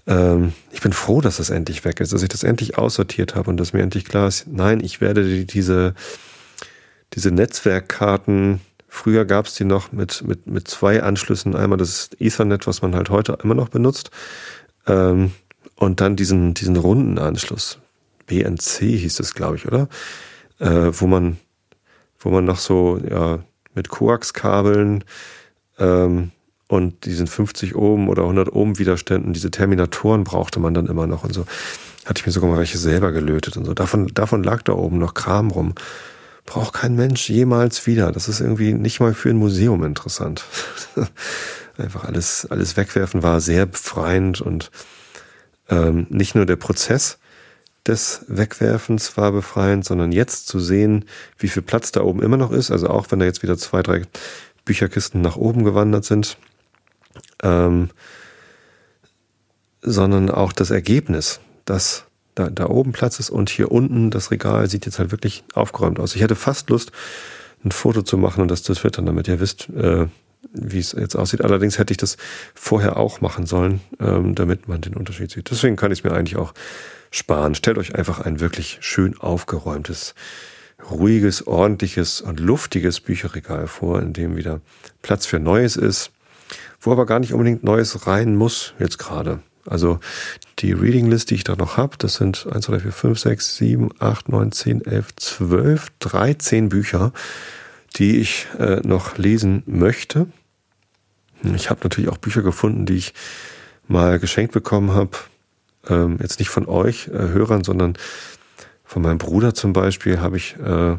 Ähm, 0.07 0.53
ich 0.71 0.79
bin 0.79 0.93
froh, 0.93 1.19
dass 1.19 1.37
das 1.37 1.49
endlich 1.49 1.83
weg 1.83 1.99
ist, 1.99 2.13
dass 2.13 2.23
ich 2.23 2.29
das 2.29 2.43
endlich 2.43 2.77
aussortiert 2.77 3.35
habe 3.35 3.49
und 3.49 3.57
dass 3.57 3.73
mir 3.73 3.81
endlich 3.81 4.05
klar 4.05 4.29
ist, 4.29 4.47
nein, 4.47 4.79
ich 4.81 5.01
werde 5.01 5.45
diese, 5.45 5.93
diese 7.13 7.31
Netzwerkkarten, 7.31 8.61
früher 8.87 9.25
gab 9.25 9.47
es 9.47 9.55
die 9.55 9.65
noch 9.65 9.91
mit, 9.91 10.23
mit, 10.27 10.47
mit 10.47 10.67
zwei 10.67 11.01
Anschlüssen. 11.03 11.55
Einmal 11.55 11.77
das 11.77 12.09
Ethernet, 12.19 12.67
was 12.67 12.81
man 12.81 12.95
halt 12.95 13.09
heute 13.09 13.37
immer 13.43 13.55
noch 13.55 13.69
benutzt. 13.69 14.11
Ähm, 14.87 15.31
und 15.75 16.01
dann 16.01 16.15
diesen, 16.15 16.53
diesen 16.53 16.75
runden 16.75 17.17
Anschluss. 17.17 17.79
BNC 18.27 18.79
hieß 18.79 19.19
es, 19.19 19.33
glaube 19.33 19.55
ich, 19.55 19.65
oder? 19.65 19.87
Äh, 20.59 20.91
wo 20.91 21.07
man, 21.07 21.37
wo 22.19 22.29
man 22.29 22.45
noch 22.45 22.59
so, 22.59 22.99
ja, 23.09 23.39
mit 23.73 23.89
Koax-Kabeln 23.89 25.03
ähm, 25.79 26.31
und 26.67 27.05
diesen 27.05 27.27
50 27.27 27.75
Ohm 27.75 28.09
oder 28.09 28.23
100 28.23 28.53
Ohm 28.53 28.77
Widerständen, 28.77 29.33
diese 29.33 29.51
Terminatoren 29.51 30.23
brauchte 30.23 30.59
man 30.59 30.73
dann 30.73 30.87
immer 30.87 31.07
noch 31.07 31.23
und 31.23 31.33
so. 31.33 31.45
Hatte 32.05 32.19
ich 32.19 32.25
mir 32.25 32.31
sogar 32.31 32.49
mal 32.49 32.57
welche 32.57 32.77
selber 32.77 33.11
gelötet 33.11 33.57
und 33.57 33.65
so. 33.65 33.73
Davon, 33.73 34.07
davon 34.07 34.43
lag 34.43 34.61
da 34.63 34.73
oben 34.73 34.99
noch 34.99 35.13
Kram 35.13 35.49
rum 35.49 35.73
braucht 36.49 36.73
kein 36.73 36.95
Mensch 36.95 37.29
jemals 37.29 37.85
wieder. 37.85 38.11
Das 38.11 38.27
ist 38.27 38.41
irgendwie 38.41 38.73
nicht 38.73 38.99
mal 38.99 39.13
für 39.13 39.29
ein 39.29 39.37
Museum 39.37 39.83
interessant. 39.83 40.45
Einfach 41.77 42.05
alles, 42.05 42.47
alles 42.49 42.75
wegwerfen 42.75 43.21
war 43.21 43.39
sehr 43.39 43.67
befreiend 43.67 44.41
und 44.41 44.71
ähm, 45.69 46.07
nicht 46.09 46.33
nur 46.33 46.47
der 46.47 46.55
Prozess 46.55 47.19
des 47.85 48.25
Wegwerfens 48.27 49.15
war 49.15 49.31
befreiend, 49.31 49.85
sondern 49.85 50.11
jetzt 50.11 50.47
zu 50.47 50.59
sehen, 50.59 51.05
wie 51.37 51.49
viel 51.49 51.61
Platz 51.61 51.91
da 51.91 52.01
oben 52.01 52.23
immer 52.23 52.37
noch 52.37 52.51
ist. 52.51 52.71
Also 52.71 52.89
auch 52.89 53.05
wenn 53.11 53.19
da 53.19 53.25
jetzt 53.25 53.43
wieder 53.43 53.57
zwei, 53.57 53.83
drei 53.83 54.01
Bücherkisten 54.65 55.21
nach 55.21 55.35
oben 55.35 55.63
gewandert 55.63 56.03
sind, 56.03 56.35
ähm, 57.43 57.91
sondern 59.83 60.31
auch 60.31 60.51
das 60.51 60.71
Ergebnis, 60.71 61.41
das 61.65 62.05
da, 62.39 62.49
da 62.49 62.67
oben 62.69 62.93
Platz 62.93 63.19
ist 63.19 63.29
und 63.29 63.49
hier 63.49 63.71
unten 63.71 64.11
das 64.11 64.31
Regal 64.31 64.69
sieht 64.69 64.85
jetzt 64.85 64.97
halt 64.97 65.11
wirklich 65.11 65.43
aufgeräumt 65.53 65.99
aus. 65.99 66.15
Ich 66.15 66.21
hätte 66.21 66.35
fast 66.35 66.69
Lust, 66.69 66.91
ein 67.65 67.71
Foto 67.71 68.01
zu 68.01 68.17
machen 68.17 68.41
und 68.41 68.49
das 68.49 68.63
zu 68.63 68.73
twittern, 68.73 69.05
damit 69.05 69.27
ihr 69.27 69.41
wisst, 69.41 69.67
äh, 69.69 70.07
wie 70.53 70.79
es 70.79 70.93
jetzt 70.93 71.17
aussieht. 71.17 71.43
Allerdings 71.43 71.77
hätte 71.77 71.91
ich 71.91 71.97
das 71.97 72.15
vorher 72.55 72.95
auch 72.95 73.19
machen 73.19 73.45
sollen, 73.45 73.81
ähm, 73.99 74.35
damit 74.35 74.69
man 74.69 74.79
den 74.79 74.93
Unterschied 74.93 75.31
sieht. 75.31 75.51
Deswegen 75.51 75.75
kann 75.75 75.91
ich 75.91 75.99
es 75.99 76.03
mir 76.05 76.13
eigentlich 76.13 76.37
auch 76.37 76.53
sparen. 77.11 77.55
Stellt 77.55 77.77
euch 77.77 77.95
einfach 77.95 78.21
ein 78.21 78.39
wirklich 78.39 78.77
schön 78.79 79.19
aufgeräumtes, 79.19 80.15
ruhiges, 80.89 81.45
ordentliches 81.45 82.21
und 82.21 82.39
luftiges 82.39 83.01
Bücherregal 83.01 83.67
vor, 83.67 84.01
in 84.01 84.13
dem 84.13 84.37
wieder 84.37 84.61
Platz 85.01 85.25
für 85.25 85.39
Neues 85.39 85.75
ist, 85.75 86.11
wo 86.79 86.93
aber 86.93 87.05
gar 87.05 87.19
nicht 87.19 87.33
unbedingt 87.33 87.65
Neues 87.65 88.07
rein 88.07 88.37
muss, 88.37 88.73
jetzt 88.79 88.97
gerade. 88.97 89.39
Also 89.69 89.99
die 90.59 90.73
Reading 90.73 91.09
List, 91.09 91.29
die 91.29 91.35
ich 91.35 91.43
da 91.43 91.55
noch 91.55 91.77
habe, 91.77 91.97
das 91.97 92.15
sind 92.15 92.47
1, 92.51 92.65
2, 92.65 92.73
3, 92.73 92.79
4, 92.79 92.91
5, 92.91 93.19
6, 93.19 93.55
7, 93.57 93.89
8, 93.99 94.29
9, 94.29 94.51
10, 94.51 94.85
11, 94.85 95.15
12, 95.15 95.87
13 95.99 96.69
Bücher, 96.69 97.13
die 97.95 98.19
ich 98.19 98.47
äh, 98.57 98.81
noch 98.83 99.17
lesen 99.17 99.63
möchte. 99.65 100.27
Ich 101.55 101.69
habe 101.69 101.81
natürlich 101.83 102.09
auch 102.09 102.17
Bücher 102.17 102.41
gefunden, 102.41 102.85
die 102.85 102.97
ich 102.97 103.13
mal 103.87 104.19
geschenkt 104.19 104.53
bekommen 104.53 104.91
habe, 104.91 105.11
ähm, 105.87 106.17
jetzt 106.21 106.39
nicht 106.39 106.49
von 106.49 106.67
euch 106.67 107.07
äh, 107.07 107.11
Hörern, 107.11 107.63
sondern 107.63 107.93
von 108.83 109.01
meinem 109.01 109.19
Bruder 109.19 109.53
zum 109.53 109.73
Beispiel 109.73 110.19
habe 110.19 110.37
ich 110.37 110.55
äh, 110.57 110.97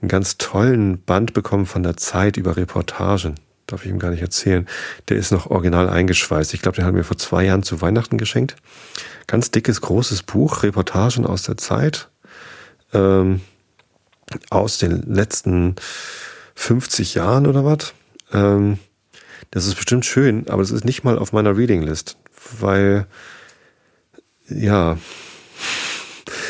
einen 0.00 0.08
ganz 0.08 0.36
tollen 0.36 1.00
Band 1.02 1.32
bekommen 1.32 1.66
von 1.66 1.82
der 1.82 1.96
Zeit 1.96 2.36
über 2.36 2.56
Reportagen. 2.56 3.36
Darf 3.68 3.84
ich 3.84 3.90
ihm 3.90 3.98
gar 3.98 4.10
nicht 4.10 4.22
erzählen. 4.22 4.66
Der 5.08 5.18
ist 5.18 5.30
noch 5.30 5.50
original 5.50 5.90
eingeschweißt. 5.90 6.54
Ich 6.54 6.62
glaube, 6.62 6.76
den 6.76 6.86
hat 6.86 6.94
mir 6.94 7.04
vor 7.04 7.18
zwei 7.18 7.44
Jahren 7.44 7.62
zu 7.62 7.82
Weihnachten 7.82 8.16
geschenkt. 8.16 8.56
Ganz 9.26 9.50
dickes, 9.50 9.82
großes 9.82 10.22
Buch, 10.22 10.62
Reportagen 10.62 11.26
aus 11.26 11.42
der 11.42 11.58
Zeit. 11.58 12.08
Ähm, 12.94 13.42
aus 14.48 14.78
den 14.78 15.02
letzten 15.02 15.76
50 16.54 17.14
Jahren 17.14 17.46
oder 17.46 17.62
was. 17.64 17.92
Ähm, 18.32 18.78
das 19.50 19.66
ist 19.66 19.74
bestimmt 19.74 20.06
schön, 20.06 20.48
aber 20.48 20.62
das 20.62 20.70
ist 20.70 20.86
nicht 20.86 21.04
mal 21.04 21.18
auf 21.18 21.32
meiner 21.32 21.56
Reading 21.56 21.82
List, 21.82 22.16
weil, 22.58 23.06
ja, 24.48 24.98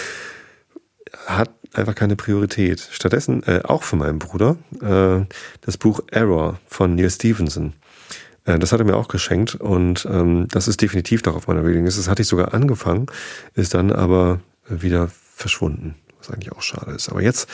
hat 1.27 1.51
einfach 1.79 1.95
keine 1.95 2.16
Priorität. 2.16 2.87
Stattdessen 2.91 3.43
äh, 3.45 3.61
auch 3.64 3.83
von 3.83 3.99
meinem 3.99 4.18
Bruder 4.18 4.57
äh, 4.81 5.24
das 5.62 5.76
Buch 5.76 6.01
Error 6.11 6.59
von 6.66 6.95
Neil 6.95 7.11
Stevenson. 7.11 7.72
Äh, 8.45 8.59
das 8.59 8.72
hat 8.72 8.81
er 8.81 8.87
mir 8.87 8.97
auch 8.97 9.09
geschenkt 9.09 9.55
und 9.55 10.07
ähm, 10.11 10.49
das 10.51 10.68
ist 10.68 10.83
definitiv 10.83 11.24
noch 11.24 11.37
auf 11.37 11.47
meiner 11.47 11.64
Reading 11.64 11.85
List. 11.85 11.99
Das 11.99 12.09
hatte 12.09 12.22
ich 12.22 12.29
sogar 12.29 12.55
angefangen, 12.55 13.07
ist 13.55 13.74
dann 13.74 13.93
aber 13.93 14.41
wieder 14.68 15.09
verschwunden, 15.35 15.95
was 16.18 16.31
eigentlich 16.31 16.53
auch 16.53 16.62
schade 16.62 16.93
ist. 16.93 17.09
Aber 17.09 17.22
jetzt 17.22 17.49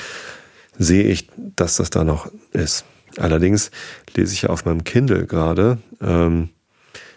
sehe 0.77 1.05
ich, 1.05 1.29
dass 1.37 1.77
das 1.77 1.91
da 1.91 2.05
noch 2.05 2.31
ist. 2.53 2.85
Allerdings 3.17 3.71
lese 4.17 4.33
ich 4.33 4.43
ja 4.43 4.49
auf 4.49 4.65
meinem 4.65 4.83
Kindle 4.83 5.27
gerade, 5.27 5.79
ähm, 6.01 6.49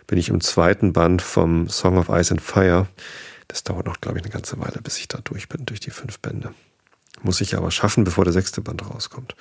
bin 0.06 0.20
ich 0.20 0.30
im 0.30 0.42
zweiten 0.42 0.94
Band 0.94 1.22
vom 1.22 1.68
Song 1.68 1.98
of 1.98 2.10
Ice 2.10 2.32
and 2.32 2.42
Fire 2.42 2.88
das 3.48 3.64
dauert 3.64 3.86
noch, 3.86 4.02
glaube 4.02 4.20
ich, 4.20 4.26
eine 4.26 4.34
ganze 4.34 4.60
Weile, 4.60 4.82
bis 4.82 4.98
ich 4.98 5.08
da 5.08 5.20
durch 5.24 5.48
bin, 5.48 5.66
durch 5.66 5.80
die 5.80 5.92
fünf 5.92 6.20
Bände. 6.20 6.54
Muss 7.22 7.42
ich 7.42 7.56
aber 7.56 7.72
schaffen, 7.72 8.04
bevor 8.04 8.24
der 8.24 8.34
sechste 8.34 8.62
Band 8.62 8.90
rauskommt. 8.90 9.36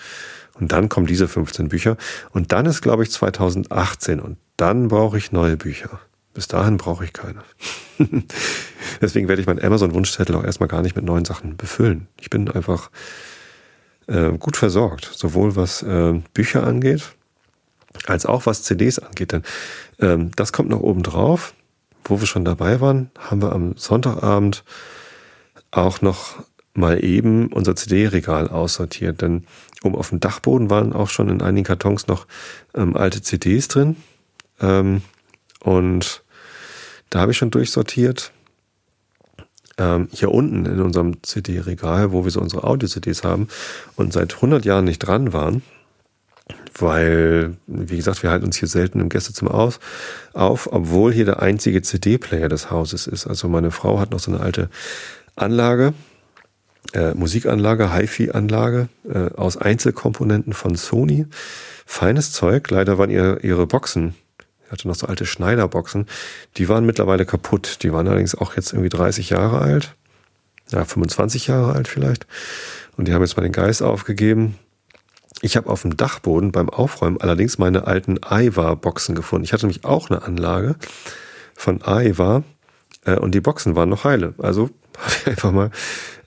Und 0.55 0.73
dann 0.73 0.89
kommen 0.89 1.07
diese 1.07 1.29
15 1.29 1.69
Bücher. 1.69 1.97
Und 2.31 2.53
dann 2.53 2.67
ist, 2.67 2.81
glaube 2.81 3.03
ich, 3.03 3.11
2018. 3.11 4.21
Und 4.21 4.39
dann 4.57 4.89
brauche 4.89 5.19
ich 5.19 5.33
neue 5.33 5.57
Bücher. 5.57 6.01
Bis 6.33 6.49
dahin 6.49 6.77
brauche 6.77 7.05
ich 7.05 7.13
keine. 7.13 7.43
Deswegen 9.01 9.29
werde 9.29 9.41
ich 9.41 9.47
meinen 9.47 9.63
Amazon-Wunschzettel 9.63 10.35
auch 10.35 10.45
erstmal 10.45 10.69
gar 10.69 10.83
nicht 10.83 10.97
mit 10.97 11.05
neuen 11.05 11.25
Sachen 11.25 11.57
befüllen. 11.57 12.09
Ich 12.21 12.31
bin 12.31 12.51
einfach 12.51 12.91
äh, 14.07 14.33
gut 14.39 14.57
versorgt, 14.57 15.11
sowohl 15.15 15.57
was 15.57 15.83
äh, 15.83 16.21
Bücher 16.35 16.67
angeht, 16.67 17.15
als 18.07 18.27
auch 18.27 18.47
was 18.47 18.63
CDs 18.63 18.99
angeht. 18.99 19.33
Denn 19.33 19.43
ähm, 20.01 20.31
das 20.37 20.53
kommt 20.53 20.71
noch 20.71 20.81
oben 20.81 21.03
drauf 21.03 21.55
wo 22.11 22.21
wir 22.21 22.27
schon 22.27 22.45
dabei 22.45 22.81
waren, 22.81 23.11
haben 23.19 23.43
wir 23.43 23.53
am 23.53 23.77
Sonntagabend 23.77 24.65
auch 25.71 26.01
noch 26.01 26.37
mal 26.77 27.03
eben 27.05 27.49
unser 27.49 27.77
CD-Regal 27.77 28.49
aussortiert. 28.49 29.23
Denn 29.23 29.45
oben 29.83 29.97
auf 29.97 30.11
dem 30.11 30.21
Dachboden 30.21 30.71
waren 30.71 30.93
auch 30.93 31.11
schon 31.11 31.29
in 31.29 31.43
einigen 31.43 31.65
Kartons 31.65 32.07
noch 32.07 32.27
ähm, 32.75 32.97
alte 32.97 33.23
CDs 33.23 33.69
drin. 33.69 33.97
Ähm, 34.61 35.03
und 35.61 36.23
da 37.11 37.21
habe 37.21 37.33
ich 37.33 37.39
schon 37.39 37.51
durchsortiert. 37.51 38.33
Ähm, 39.79 40.09
hier 40.11 40.33
unten 40.33 40.65
in 40.65 40.81
unserem 40.81 41.23
CD-Regal, 41.23 42.13
wo 42.13 42.25
wir 42.25 42.31
so 42.31 42.41
unsere 42.41 42.65
Audio-CDs 42.65 43.25
haben 43.25 43.49
und 43.97 44.13
seit 44.13 44.35
100 44.37 44.65
Jahren 44.65 44.87
nicht 44.87 45.01
dran 45.01 45.35
waren, 45.35 45.63
weil, 46.79 47.57
wie 47.67 47.97
gesagt, 47.97 48.23
wir 48.23 48.31
halten 48.31 48.47
uns 48.47 48.57
hier 48.57 48.69
selten 48.69 49.01
im 49.01 49.11
Gästezimmer 49.11 49.55
aus, 49.55 49.79
auf, 50.33 50.73
obwohl 50.73 51.13
hier 51.13 51.27
der 51.27 51.43
einzige 51.43 51.83
CD-Player 51.83 52.49
des 52.49 52.71
Hauses 52.71 53.07
ist. 53.07 53.27
Also 53.27 53.49
meine 53.49 53.71
Frau 53.71 54.01
hat 54.01 54.13
noch 54.13 54.21
so 54.21 54.31
eine 54.31 54.41
alte 54.41 54.71
Anlage, 55.35 55.93
äh, 56.93 57.15
Musikanlage, 57.15 57.95
HiFi-Anlage 57.95 58.89
äh, 59.09 59.31
aus 59.37 59.57
Einzelkomponenten 59.57 60.53
von 60.53 60.77
Sony. 60.77 61.27
Feines 61.85 62.33
Zeug. 62.33 62.71
Leider 62.71 62.99
waren 62.99 63.11
ihr, 63.11 63.43
ihre 63.43 63.67
Boxen, 63.67 64.15
sie 64.65 64.71
hatte 64.71 64.89
noch 64.89 64.95
so 64.95 65.07
alte 65.07 65.27
Schneiderboxen, 65.27 66.07
die 66.57 66.69
waren 66.69 66.87
mittlerweile 66.87 67.27
kaputt. 67.27 67.83
Die 67.83 67.93
waren 67.93 68.09
allerdings 68.09 68.35
auch 68.35 68.57
jetzt 68.57 68.73
irgendwie 68.73 68.89
30 68.89 69.31
Jahre 69.31 69.61
alt. 69.61 69.95
Ja, 70.71 70.85
25 70.85 71.47
Jahre 71.47 71.75
alt 71.75 71.89
vielleicht. 71.89 72.27
Und 72.97 73.07
die 73.07 73.15
haben 73.15 73.23
jetzt 73.23 73.37
mal 73.37 73.43
den 73.43 73.53
Geist 73.53 73.83
aufgegeben 73.83 74.57
ich 75.43 75.57
habe 75.57 75.69
auf 75.69 75.83
dem 75.83 75.97
Dachboden 75.97 76.53
beim 76.53 76.71
Aufräumen 76.71 77.21
allerdings 77.21 77.59
meine 77.59 77.87
alten 77.87 78.19
Aiwa-Boxen 78.23 79.15
gefunden. 79.15 79.45
Ich 79.45 79.53
hatte 79.53 79.67
nämlich 79.67 79.85
auch 79.85 80.09
eine 80.11 80.23
Anlage 80.23 80.77
von 81.55 81.83
Aiwa 81.85 82.43
äh, 83.05 83.17
und 83.17 83.35
die 83.35 83.41
Boxen 83.41 83.77
waren 83.77 83.89
noch 83.89 84.05
heile. 84.05 84.35
Also 84.39 84.71
habe 84.99 85.13
ich 85.21 85.27
einfach 85.27 85.53
mal 85.53 85.71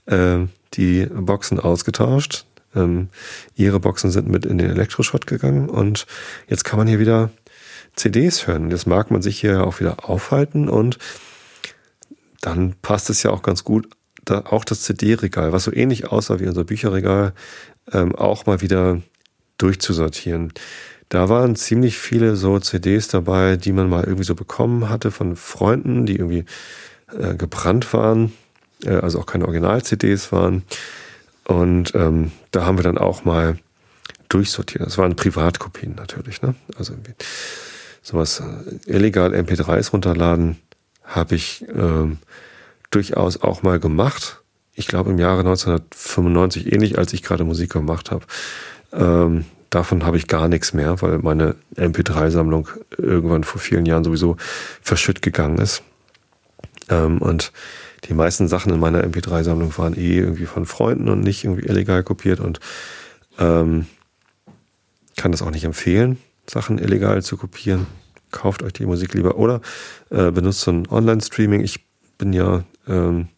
äh, 0.06 0.46
die 0.74 1.06
Boxen 1.06 1.58
ausgetauscht. 1.58 2.46
Ähm, 2.74 3.08
ihre 3.56 3.80
Boxen 3.80 4.10
sind 4.10 4.28
mit 4.28 4.46
in 4.46 4.58
den 4.58 4.70
Elektroschrott 4.70 5.26
gegangen 5.26 5.68
und 5.68 6.06
jetzt 6.48 6.64
kann 6.64 6.78
man 6.78 6.86
hier 6.86 7.00
wieder 7.00 7.30
CDs 7.96 8.46
hören. 8.46 8.70
Jetzt 8.70 8.86
mag 8.86 9.10
man 9.10 9.22
sich 9.22 9.40
hier 9.40 9.66
auch 9.66 9.80
wieder 9.80 10.08
aufhalten 10.08 10.68
und 10.68 10.98
dann 12.40 12.74
passt 12.80 13.10
es 13.10 13.22
ja 13.22 13.30
auch 13.30 13.42
ganz 13.42 13.64
gut, 13.64 13.88
da 14.24 14.40
auch 14.46 14.64
das 14.64 14.82
CD-Regal, 14.82 15.52
was 15.52 15.64
so 15.64 15.72
ähnlich 15.72 16.10
aussah 16.10 16.40
wie 16.40 16.46
unser 16.46 16.64
Bücherregal, 16.64 17.32
ähm, 17.92 18.14
auch 18.14 18.46
mal 18.46 18.60
wieder 18.60 19.00
durchzusortieren. 19.58 20.52
Da 21.08 21.28
waren 21.28 21.56
ziemlich 21.56 21.98
viele 21.98 22.36
so 22.36 22.58
CDs 22.60 23.08
dabei, 23.08 23.56
die 23.56 23.72
man 23.72 23.88
mal 23.88 24.04
irgendwie 24.04 24.24
so 24.24 24.34
bekommen 24.34 24.88
hatte 24.88 25.10
von 25.10 25.36
Freunden, 25.36 26.06
die 26.06 26.16
irgendwie 26.16 26.44
äh, 27.18 27.34
gebrannt 27.34 27.92
waren, 27.92 28.32
äh, 28.84 28.96
also 28.96 29.20
auch 29.20 29.26
keine 29.26 29.46
Original-CDs 29.46 30.32
waren. 30.32 30.62
Und 31.44 31.94
ähm, 31.94 32.32
da 32.50 32.64
haben 32.64 32.78
wir 32.78 32.84
dann 32.84 32.98
auch 32.98 33.24
mal 33.24 33.58
durchsortiert. 34.28 34.86
Das 34.86 34.98
waren 34.98 35.16
Privatkopien 35.16 35.94
natürlich, 35.96 36.42
ne? 36.42 36.54
Also 36.76 36.94
sowas 38.02 38.40
äh, 38.40 38.90
illegal 38.90 39.34
MP3s 39.34 39.90
runterladen 39.90 40.58
habe 41.04 41.34
ich 41.34 41.64
ähm, 41.74 42.18
durchaus 42.90 43.42
auch 43.42 43.62
mal 43.62 43.80
gemacht 43.80 44.40
ich 44.80 44.86
glaube 44.86 45.10
im 45.10 45.18
Jahre 45.18 45.40
1995, 45.40 46.72
ähnlich 46.72 46.98
als 46.98 47.12
ich 47.12 47.22
gerade 47.22 47.44
Musik 47.44 47.72
gemacht 47.72 48.10
habe. 48.10 48.24
Ähm, 48.92 49.44
davon 49.68 50.04
habe 50.04 50.16
ich 50.16 50.26
gar 50.26 50.48
nichts 50.48 50.72
mehr, 50.72 51.00
weil 51.02 51.18
meine 51.18 51.54
MP3-Sammlung 51.76 52.68
irgendwann 52.96 53.44
vor 53.44 53.60
vielen 53.60 53.86
Jahren 53.86 54.04
sowieso 54.04 54.36
verschütt 54.80 55.22
gegangen 55.22 55.58
ist. 55.58 55.82
Ähm, 56.88 57.18
und 57.18 57.52
die 58.04 58.14
meisten 58.14 58.48
Sachen 58.48 58.72
in 58.72 58.80
meiner 58.80 59.04
MP3-Sammlung 59.04 59.76
waren 59.76 59.96
eh 59.96 60.18
irgendwie 60.18 60.46
von 60.46 60.66
Freunden 60.66 61.08
und 61.08 61.20
nicht 61.20 61.44
irgendwie 61.44 61.66
illegal 61.66 62.02
kopiert 62.02 62.40
und 62.40 62.60
ähm, 63.38 63.86
kann 65.16 65.32
das 65.32 65.42
auch 65.42 65.50
nicht 65.50 65.64
empfehlen, 65.64 66.18
Sachen 66.48 66.78
illegal 66.78 67.22
zu 67.22 67.36
kopieren. 67.36 67.86
Kauft 68.30 68.62
euch 68.62 68.72
die 68.72 68.86
Musik 68.86 69.14
lieber 69.14 69.36
oder 69.36 69.60
äh, 70.10 70.30
benutzt 70.30 70.60
so 70.60 70.70
ein 70.70 70.88
Online-Streaming. 70.88 71.60
Ich 71.62 71.84
bin 72.16 72.32
ja 72.32 72.64
ähm, 72.86 73.28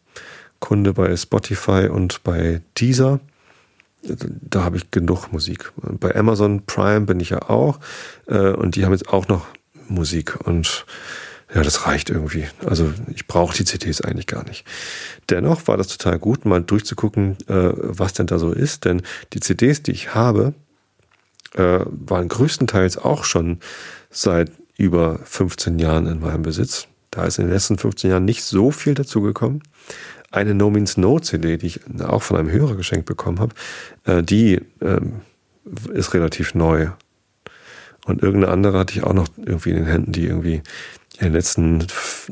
Kunde 0.60 0.92
bei 0.92 1.16
Spotify 1.16 1.88
und 1.90 2.22
bei 2.22 2.60
Deezer. 2.78 3.20
Da 4.02 4.64
habe 4.64 4.76
ich 4.76 4.90
genug 4.90 5.32
Musik. 5.32 5.72
Bei 5.76 6.14
Amazon 6.14 6.64
Prime 6.66 7.02
bin 7.02 7.20
ich 7.20 7.30
ja 7.30 7.48
auch. 7.48 7.80
Äh, 8.26 8.52
und 8.52 8.76
die 8.76 8.84
haben 8.84 8.92
jetzt 8.92 9.08
auch 9.08 9.28
noch 9.28 9.46
Musik. 9.88 10.38
Und 10.44 10.86
ja, 11.54 11.62
das 11.62 11.86
reicht 11.86 12.10
irgendwie. 12.10 12.46
Also 12.64 12.92
ich 13.14 13.26
brauche 13.26 13.56
die 13.56 13.64
CDs 13.64 14.00
eigentlich 14.00 14.26
gar 14.26 14.44
nicht. 14.44 14.64
Dennoch 15.30 15.66
war 15.68 15.76
das 15.76 15.88
total 15.88 16.18
gut, 16.18 16.44
mal 16.44 16.62
durchzugucken, 16.62 17.36
äh, 17.48 17.72
was 17.74 18.14
denn 18.14 18.26
da 18.26 18.38
so 18.38 18.52
ist. 18.52 18.84
Denn 18.84 19.02
die 19.32 19.40
CDs, 19.40 19.82
die 19.82 19.92
ich 19.92 20.14
habe, 20.14 20.54
äh, 21.54 21.80
waren 21.86 22.28
größtenteils 22.28 22.98
auch 22.98 23.24
schon 23.24 23.60
seit 24.10 24.50
über 24.78 25.18
15 25.24 25.78
Jahren 25.78 26.06
in 26.06 26.20
meinem 26.20 26.42
Besitz. 26.42 26.88
Da 27.10 27.24
ist 27.24 27.38
in 27.38 27.44
den 27.44 27.52
letzten 27.52 27.76
15 27.76 28.10
Jahren 28.10 28.24
nicht 28.24 28.42
so 28.44 28.70
viel 28.70 28.94
dazugekommen 28.94 29.62
eine 30.32 30.54
No 30.54 30.70
Means 30.70 30.96
No 30.96 31.20
CD, 31.20 31.58
die 31.58 31.66
ich 31.66 31.80
auch 32.02 32.22
von 32.22 32.38
einem 32.38 32.50
Hörer 32.50 32.74
geschenkt 32.74 33.06
bekommen 33.06 33.38
habe, 33.38 33.54
äh, 34.04 34.22
die 34.22 34.60
ähm, 34.80 35.20
ist 35.92 36.14
relativ 36.14 36.54
neu. 36.54 36.88
Und 38.04 38.22
irgendeine 38.22 38.52
andere 38.52 38.78
hatte 38.78 38.94
ich 38.94 39.04
auch 39.04 39.12
noch 39.12 39.28
irgendwie 39.36 39.70
in 39.70 39.76
den 39.76 39.86
Händen, 39.86 40.10
die 40.10 40.26
irgendwie 40.26 40.62
in 41.22 41.28
den 41.28 41.34
letzten 41.34 41.86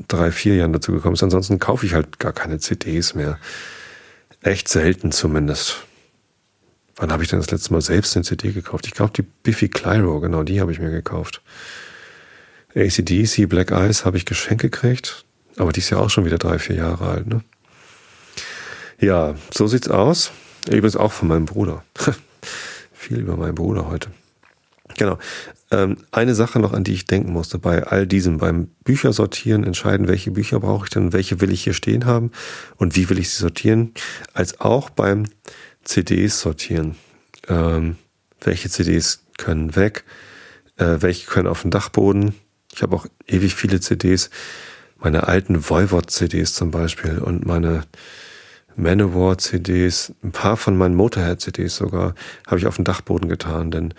drei, 0.09 0.33
vier 0.33 0.57
Jahren 0.57 0.73
dazu 0.73 0.91
gekommen 0.91 1.15
ist. 1.15 1.23
Ansonsten 1.23 1.61
kaufe 1.61 1.87
ich 1.87 1.95
halt 1.95 2.19
gar 2.19 2.33
keine 2.33 2.59
CDs 2.59 3.15
mehr. 3.15 3.39
Echt 4.43 4.67
selten 4.67 5.13
zumindest. 5.13 5.85
Wann 6.97 7.13
habe 7.13 7.23
ich 7.23 7.29
denn 7.29 7.39
das 7.39 7.53
letzte 7.53 7.73
Mal 7.73 7.83
selbst 7.83 8.17
eine 8.17 8.25
CD 8.25 8.51
gekauft? 8.51 8.87
Ich 8.87 8.93
glaube, 8.93 9.13
die 9.17 9.23
Biffy 9.23 9.69
Clyro, 9.69 10.19
genau, 10.19 10.43
die 10.43 10.61
habe 10.61 10.73
ich 10.73 10.81
mir 10.81 10.91
gekauft. 10.91 11.41
ACDC, 12.75 13.49
Black 13.49 13.71
Eyes 13.71 14.05
habe 14.05 14.17
ich 14.17 14.27
geschenkt 14.27 14.63
gekriegt. 14.63 15.25
Aber 15.57 15.71
die 15.71 15.81
ist 15.81 15.91
ja 15.91 15.99
auch 15.99 16.11
schon 16.11 16.25
wieder 16.25 16.39
drei, 16.39 16.59
vier 16.59 16.77
Jahre 16.77 17.09
alt, 17.09 17.27
ne? 17.29 17.43
Ja, 18.99 19.37
so 19.55 19.69
sieht's 19.69 19.89
aus. 19.89 20.33
Übrigens 20.67 20.97
auch 20.97 21.13
von 21.13 21.29
meinem 21.29 21.47
Bruder. 21.47 21.85
Viel 22.93 23.21
über 23.21 23.37
meinen 23.37 23.55
Bruder 23.55 23.89
heute. 23.89 24.11
Genau. 24.97 25.19
Ähm, 25.71 25.99
eine 26.11 26.35
Sache 26.35 26.59
noch, 26.59 26.73
an 26.73 26.85
die 26.85 26.93
ich 26.93 27.07
denken 27.07 27.33
musste 27.33 27.59
bei 27.59 27.85
all 27.85 28.07
diesem, 28.07 28.39
beim 28.39 28.69
Büchersortieren 28.85 29.65
entscheiden, 29.65 30.09
welche 30.09 30.33
Bücher 30.33 30.61
brauche 30.61 30.87
ich 30.87 30.91
denn, 30.91 31.13
welche 31.13 31.41
will 31.41 31.53
ich 31.53 31.63
hier 31.63 31.75
stehen 31.75 32.07
haben 32.07 32.33
und 32.77 32.97
wie 32.97 33.09
will 33.09 33.19
ich 33.19 33.31
sie 33.31 33.41
sortieren, 33.41 33.93
als 34.33 34.61
auch 34.61 34.91
beim 34.91 35.25
CDs 35.85 36.41
sortieren. 36.41 36.97
Ähm, 37.49 37.97
welche 38.41 38.69
CDs 38.69 39.25
können 39.39 39.77
weg, 39.77 40.05
äh, 40.77 40.97
welche 41.01 41.27
können 41.27 41.47
auf 41.47 41.63
den 41.63 41.71
Dachboden. 41.71 42.35
Ich 42.75 42.83
habe 42.83 42.97
auch 42.97 43.07
ewig 43.27 43.55
viele 43.55 43.81
CDs, 43.81 44.31
meine 44.99 45.29
alten 45.29 45.69
Voivod-CDs 45.69 46.55
zum 46.55 46.71
Beispiel 46.71 47.19
und 47.19 47.47
meine 47.47 47.85
Manowar-CDs, 48.77 50.15
ein 50.23 50.33
paar 50.33 50.57
von 50.57 50.77
meinen 50.77 50.95
Motorhead-CDs 50.95 51.77
sogar, 51.77 52.15
habe 52.47 52.59
ich 52.59 52.67
auf 52.67 52.77
den 52.77 52.85
Dachboden 52.85 53.29
getan, 53.29 53.71
denn 53.71 53.95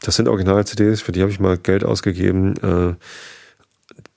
das 0.00 0.16
sind 0.16 0.28
Original-CDs, 0.28 1.00
für 1.00 1.12
die 1.12 1.22
habe 1.22 1.30
ich 1.30 1.40
mal 1.40 1.56
Geld 1.56 1.84
ausgegeben. 1.84 2.56
Äh, 2.58 2.94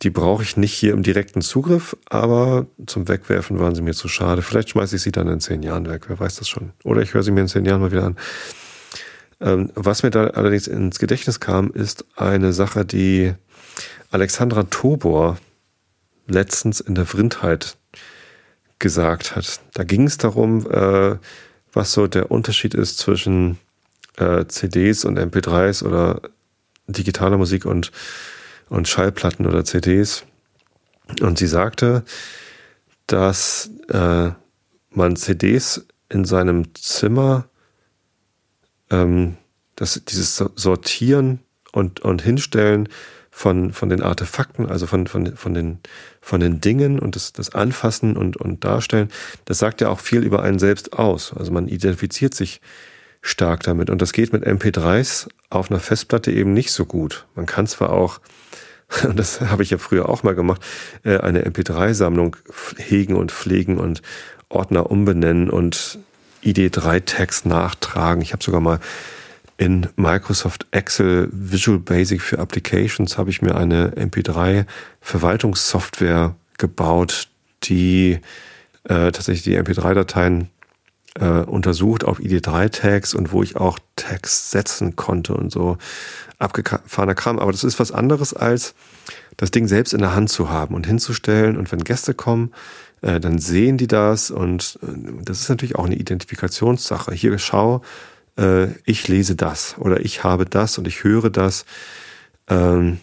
die 0.01 0.09
brauche 0.09 0.43
ich 0.43 0.57
nicht 0.57 0.73
hier 0.73 0.93
im 0.93 1.03
direkten 1.03 1.41
Zugriff, 1.41 1.95
aber 2.09 2.67
zum 2.85 3.07
Wegwerfen 3.07 3.59
waren 3.59 3.75
sie 3.75 3.81
mir 3.81 3.93
zu 3.93 4.07
schade. 4.07 4.41
Vielleicht 4.41 4.69
schmeiße 4.69 4.95
ich 4.95 5.01
sie 5.01 5.11
dann 5.11 5.27
in 5.27 5.39
zehn 5.39 5.63
Jahren 5.63 5.89
weg, 5.89 6.03
wer 6.07 6.19
weiß 6.19 6.35
das 6.35 6.47
schon. 6.47 6.71
Oder 6.83 7.01
ich 7.01 7.13
höre 7.13 7.23
sie 7.23 7.31
mir 7.31 7.41
in 7.41 7.47
zehn 7.47 7.65
Jahren 7.65 7.81
mal 7.81 7.91
wieder 7.91 8.05
an. 8.05 8.17
Ähm, 9.41 9.71
was 9.75 10.03
mir 10.03 10.09
da 10.09 10.27
allerdings 10.27 10.67
ins 10.67 10.99
Gedächtnis 10.99 11.39
kam, 11.39 11.71
ist 11.71 12.05
eine 12.15 12.53
Sache, 12.53 12.85
die 12.85 13.33
Alexandra 14.11 14.63
Tobor 14.63 15.37
letztens 16.27 16.79
in 16.79 16.95
der 16.95 17.05
Vrindheit 17.05 17.77
gesagt 18.79 19.35
hat. 19.35 19.59
Da 19.73 19.83
ging 19.83 20.07
es 20.07 20.17
darum, 20.17 20.69
äh, 20.71 21.17
was 21.73 21.91
so 21.91 22.07
der 22.07 22.31
Unterschied 22.31 22.73
ist 22.73 22.97
zwischen 22.97 23.57
äh, 24.19 24.47
CDs 24.47 25.05
und 25.05 25.17
MP3s 25.17 25.83
oder 25.83 26.21
digitaler 26.87 27.37
Musik 27.37 27.65
und, 27.65 27.91
und 28.69 28.87
Schallplatten 28.87 29.45
oder 29.45 29.63
CDs. 29.63 30.25
Und 31.21 31.37
sie 31.37 31.47
sagte, 31.47 32.03
dass 33.07 33.71
äh, 33.89 34.29
man 34.91 35.15
CDs 35.15 35.85
in 36.09 36.25
seinem 36.25 36.75
Zimmer, 36.75 37.45
ähm, 38.89 39.37
dass 39.75 40.01
dieses 40.07 40.35
Sortieren 40.35 41.39
und, 41.71 41.99
und 42.01 42.21
Hinstellen 42.21 42.89
von, 43.31 43.71
von 43.71 43.89
den 43.89 44.01
Artefakten, 44.01 44.67
also 44.67 44.85
von, 44.85 45.07
von, 45.07 45.35
von, 45.37 45.53
den, 45.53 45.79
von 46.21 46.39
den 46.39 46.59
Dingen 46.59 46.99
und 46.99 47.15
das, 47.15 47.31
das 47.31 47.53
Anfassen 47.55 48.17
und, 48.17 48.37
und 48.37 48.63
Darstellen, 48.63 49.09
das 49.45 49.59
sagt 49.59 49.81
ja 49.81 49.89
auch 49.89 49.99
viel 49.99 50.23
über 50.23 50.43
einen 50.43 50.59
selbst 50.59 50.93
aus. 50.93 51.33
Also 51.33 51.51
man 51.51 51.67
identifiziert 51.67 52.33
sich 52.33 52.59
stark 53.21 53.63
damit. 53.63 53.89
Und 53.89 54.01
das 54.01 54.13
geht 54.13 54.33
mit 54.33 54.45
MP3s 54.45 55.27
auf 55.49 55.69
einer 55.69 55.79
Festplatte 55.79 56.31
eben 56.31 56.53
nicht 56.53 56.71
so 56.71 56.85
gut. 56.85 57.25
Man 57.35 57.45
kann 57.45 57.67
zwar 57.67 57.91
auch, 57.91 58.19
und 59.03 59.17
das 59.17 59.41
habe 59.41 59.63
ich 59.63 59.69
ja 59.71 59.77
früher 59.77 60.09
auch 60.09 60.23
mal 60.23 60.35
gemacht, 60.35 60.61
äh, 61.03 61.17
eine 61.17 61.45
MP3-Sammlung 61.45 62.35
hegen 62.77 63.15
und 63.15 63.31
pflegen 63.31 63.77
und 63.77 64.01
Ordner 64.49 64.89
umbenennen 64.89 65.49
und 65.49 65.99
ID3-Tags 66.43 67.45
nachtragen. 67.45 68.21
Ich 68.21 68.33
habe 68.33 68.43
sogar 68.43 68.61
mal 68.61 68.79
in 69.57 69.89
Microsoft 69.97 70.67
Excel 70.71 71.27
Visual 71.33 71.79
Basic 71.79 72.21
für 72.21 72.39
Applications 72.39 73.17
habe 73.17 73.29
ich 73.29 73.41
mir 73.41 73.55
eine 73.55 73.89
MP3 73.89 74.65
Verwaltungssoftware 75.01 76.35
gebaut, 76.57 77.27
die 77.63 78.19
äh, 78.85 79.11
tatsächlich 79.11 79.43
die 79.43 79.59
MP3-Dateien 79.59 80.49
äh, 81.19 81.41
untersucht 81.41 82.03
auf 82.03 82.19
ID3-Tags 82.19 83.13
und 83.13 83.31
wo 83.31 83.43
ich 83.43 83.57
auch 83.57 83.77
Tags 83.95 84.51
setzen 84.51 84.95
konnte 84.95 85.33
und 85.33 85.51
so 85.51 85.77
abgefahrener 86.37 87.15
Kram. 87.15 87.39
Aber 87.39 87.51
das 87.51 87.63
ist 87.63 87.79
was 87.79 87.91
anderes 87.91 88.33
als 88.33 88.73
das 89.37 89.51
Ding 89.51 89.67
selbst 89.67 89.93
in 89.93 89.99
der 89.99 90.15
Hand 90.15 90.29
zu 90.29 90.49
haben 90.49 90.75
und 90.75 90.87
hinzustellen. 90.87 91.57
Und 91.57 91.71
wenn 91.71 91.83
Gäste 91.83 92.13
kommen, 92.13 92.51
äh, 93.01 93.19
dann 93.19 93.39
sehen 93.39 93.77
die 93.77 93.87
das 93.87 94.31
und 94.31 94.79
äh, 94.81 95.23
das 95.23 95.41
ist 95.41 95.49
natürlich 95.49 95.75
auch 95.75 95.85
eine 95.85 95.95
Identifikationssache. 95.95 97.13
Hier 97.13 97.37
schau, 97.37 97.81
äh, 98.37 98.67
ich 98.85 99.07
lese 99.07 99.35
das 99.35 99.77
oder 99.77 99.99
ich 99.99 100.23
habe 100.23 100.45
das 100.45 100.77
und 100.77 100.87
ich 100.87 101.03
höre 101.03 101.29
das. 101.29 101.65
Ähm, 102.47 102.99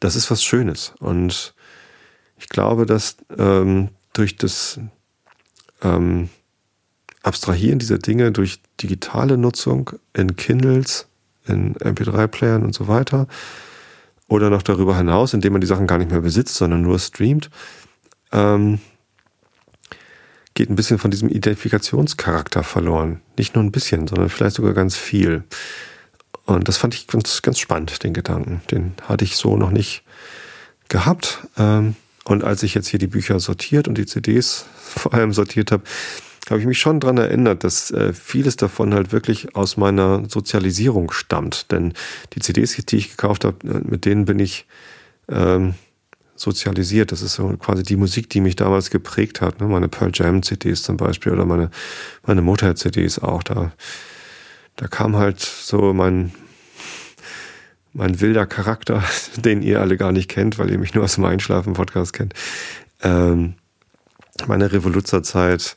das 0.00 0.16
ist 0.16 0.30
was 0.30 0.42
Schönes. 0.42 0.94
Und 0.98 1.54
ich 2.36 2.48
glaube, 2.48 2.86
dass 2.86 3.16
ähm, 3.38 3.90
durch 4.12 4.36
das 4.36 4.80
ähm, 5.82 6.28
Abstrahieren 7.22 7.78
dieser 7.78 7.98
Dinge 7.98 8.32
durch 8.32 8.60
digitale 8.80 9.36
Nutzung 9.38 9.90
in 10.12 10.36
Kindles, 10.36 11.06
in 11.46 11.74
MP3-Playern 11.76 12.62
und 12.62 12.74
so 12.74 12.88
weiter, 12.88 13.26
oder 14.28 14.50
noch 14.50 14.62
darüber 14.62 14.96
hinaus, 14.96 15.34
indem 15.34 15.52
man 15.52 15.60
die 15.60 15.66
Sachen 15.66 15.86
gar 15.86 15.98
nicht 15.98 16.10
mehr 16.10 16.20
besitzt, 16.20 16.54
sondern 16.54 16.82
nur 16.82 16.98
streamt, 16.98 17.50
ähm, 18.32 18.80
geht 20.54 20.70
ein 20.70 20.76
bisschen 20.76 20.98
von 20.98 21.10
diesem 21.10 21.28
Identifikationscharakter 21.28 22.62
verloren. 22.62 23.20
Nicht 23.38 23.54
nur 23.54 23.64
ein 23.64 23.72
bisschen, 23.72 24.06
sondern 24.06 24.28
vielleicht 24.28 24.56
sogar 24.56 24.74
ganz 24.74 24.96
viel. 24.96 25.44
Und 26.44 26.68
das 26.68 26.76
fand 26.76 26.94
ich 26.94 27.06
ganz, 27.06 27.42
ganz 27.42 27.58
spannend, 27.58 28.02
den 28.02 28.14
Gedanken. 28.14 28.62
Den 28.70 28.94
hatte 29.02 29.24
ich 29.24 29.36
so 29.36 29.56
noch 29.56 29.70
nicht 29.70 30.02
gehabt. 30.88 31.46
Ähm, 31.56 31.96
und 32.24 32.44
als 32.44 32.62
ich 32.62 32.74
jetzt 32.74 32.88
hier 32.88 32.98
die 32.98 33.06
Bücher 33.06 33.40
sortiert 33.40 33.88
und 33.88 33.96
die 33.96 34.06
CDs 34.06 34.66
vor 34.76 35.14
allem 35.14 35.32
sortiert 35.32 35.72
habe, 35.72 35.84
habe 36.50 36.60
ich 36.60 36.66
mich 36.66 36.78
schon 36.78 37.00
dran 37.00 37.18
erinnert, 37.18 37.64
dass 37.64 37.90
äh, 37.90 38.12
vieles 38.12 38.56
davon 38.56 38.94
halt 38.94 39.12
wirklich 39.12 39.54
aus 39.54 39.76
meiner 39.76 40.28
Sozialisierung 40.28 41.12
stammt. 41.12 41.70
Denn 41.70 41.94
die 42.32 42.40
CDs, 42.40 42.74
die 42.74 42.96
ich 42.96 43.10
gekauft 43.10 43.44
habe, 43.44 43.56
äh, 43.66 43.80
mit 43.84 44.04
denen 44.04 44.24
bin 44.24 44.38
ich 44.38 44.66
ähm, 45.28 45.74
sozialisiert. 46.34 47.12
Das 47.12 47.22
ist 47.22 47.34
so 47.34 47.48
quasi 47.56 47.82
die 47.82 47.96
Musik, 47.96 48.28
die 48.28 48.40
mich 48.40 48.56
damals 48.56 48.90
geprägt 48.90 49.40
hat. 49.40 49.60
Ne? 49.60 49.68
Meine 49.68 49.88
Pearl 49.88 50.10
Jam 50.12 50.42
CDs 50.42 50.82
zum 50.82 50.96
Beispiel 50.96 51.32
oder 51.32 51.46
meine, 51.46 51.70
meine 52.26 52.42
Motorhead 52.42 52.78
CDs 52.78 53.18
auch. 53.18 53.42
Da, 53.42 53.72
da 54.76 54.88
kam 54.88 55.16
halt 55.16 55.40
so 55.40 55.92
mein, 55.92 56.32
mein 57.92 58.20
wilder 58.20 58.46
Charakter, 58.46 59.04
den 59.36 59.62
ihr 59.62 59.80
alle 59.80 59.96
gar 59.96 60.12
nicht 60.12 60.28
kennt, 60.28 60.58
weil 60.58 60.70
ihr 60.70 60.78
mich 60.78 60.94
nur 60.94 61.04
aus 61.04 61.14
dem 61.14 61.24
Einschlafen-Podcast 61.24 62.12
kennt. 62.12 62.34
Ähm, 63.02 63.54
meine 64.46 64.72
Revoluzzerzeit, 64.72 65.76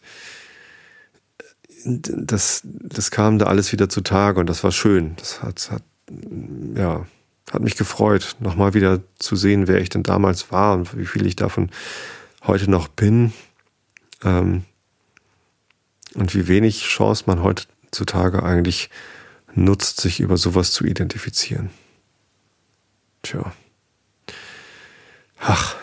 das, 1.86 2.62
das 2.64 3.12
kam 3.12 3.38
da 3.38 3.46
alles 3.46 3.72
wieder 3.72 3.90
zutage 3.90 4.40
und 4.40 4.48
das 4.48 4.64
war 4.64 4.72
schön. 4.72 5.16
Das 5.18 5.44
hat, 5.44 5.72
hat 5.72 5.84
ja, 6.76 7.06
hat 7.52 7.62
mich 7.62 7.76
gefreut, 7.76 8.36
nochmal 8.40 8.74
wieder 8.74 9.02
zu 9.20 9.36
sehen, 9.36 9.68
wer 9.68 9.80
ich 9.80 9.90
denn 9.90 10.04
damals 10.04 10.52
war 10.52 10.74
und 10.74 10.98
wie 10.98 11.06
viel 11.06 11.26
ich 11.26 11.36
davon 11.36 11.70
heute 12.44 12.70
noch 12.70 12.88
bin. 12.88 13.34
Ähm, 14.24 14.64
und 16.16 16.34
wie 16.34 16.48
wenig 16.48 16.82
Chance 16.82 17.26
man 17.28 17.44
heutzutage 17.44 18.42
eigentlich 18.44 18.90
nutzt, 19.54 20.02
sich 20.02 20.20
über 20.20 20.38
sowas 20.38 20.72
zu 20.72 20.86
identifizieren. 20.86 21.70
Tja. 23.22 23.54
Ach, 25.40 25.76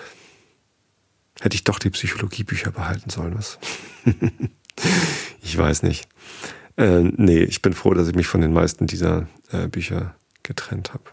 hätte 1.40 1.54
ich 1.54 1.64
doch 1.64 1.78
die 1.78 1.90
Psychologiebücher 1.90 2.70
behalten 2.70 3.10
sollen, 3.10 3.36
was? 3.36 3.58
ich 5.42 5.56
weiß 5.56 5.82
nicht. 5.82 6.08
Äh, 6.76 7.02
nee, 7.02 7.40
ich 7.40 7.60
bin 7.60 7.74
froh, 7.74 7.92
dass 7.92 8.08
ich 8.08 8.14
mich 8.14 8.26
von 8.26 8.40
den 8.40 8.52
meisten 8.52 8.86
dieser 8.86 9.26
äh, 9.50 9.66
Bücher 9.68 10.14
getrennt 10.42 10.94
habe. 10.94 11.04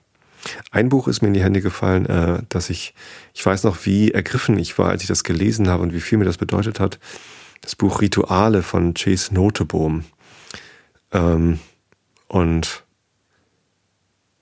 Ein 0.71 0.89
Buch 0.89 1.07
ist 1.07 1.21
mir 1.21 1.27
in 1.27 1.33
die 1.33 1.43
Hände 1.43 1.61
gefallen, 1.61 2.05
äh, 2.05 2.43
dass 2.47 2.69
ich, 2.69 2.93
ich 3.33 3.45
weiß 3.45 3.63
noch, 3.63 3.85
wie 3.85 4.11
ergriffen 4.11 4.57
ich 4.57 4.77
war, 4.77 4.89
als 4.89 5.01
ich 5.01 5.07
das 5.07 5.23
gelesen 5.23 5.67
habe 5.67 5.83
und 5.83 5.93
wie 5.93 5.99
viel 5.99 6.17
mir 6.17 6.25
das 6.25 6.37
bedeutet 6.37 6.79
hat. 6.79 6.99
Das 7.61 7.75
Buch 7.75 8.01
Rituale 8.01 8.63
von 8.63 8.93
Chase 8.93 9.33
Notebohm. 9.33 10.05
Ähm, 11.11 11.59
und 12.27 12.83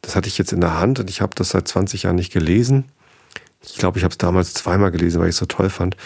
das 0.02 0.16
hatte 0.16 0.28
ich 0.28 0.38
jetzt 0.38 0.54
in 0.54 0.62
der 0.62 0.80
Hand 0.80 1.00
und 1.00 1.10
ich 1.10 1.22
habe 1.22 1.34
das 1.36 1.50
seit 1.50 1.68
20 1.68 2.04
Jahren 2.04 2.16
nicht 2.16 2.32
gelesen. 2.32 2.86
Ich 3.64 3.78
glaube, 3.78 3.98
ich 3.98 4.04
habe 4.04 4.12
es 4.12 4.18
damals 4.20 4.54
zweimal 4.54 4.92
gelesen, 4.92 5.20
weil 5.20 5.30
ich 5.30 5.36
es 5.36 5.40
so 5.40 5.46
toll 5.48 5.70
fand. 5.70 5.98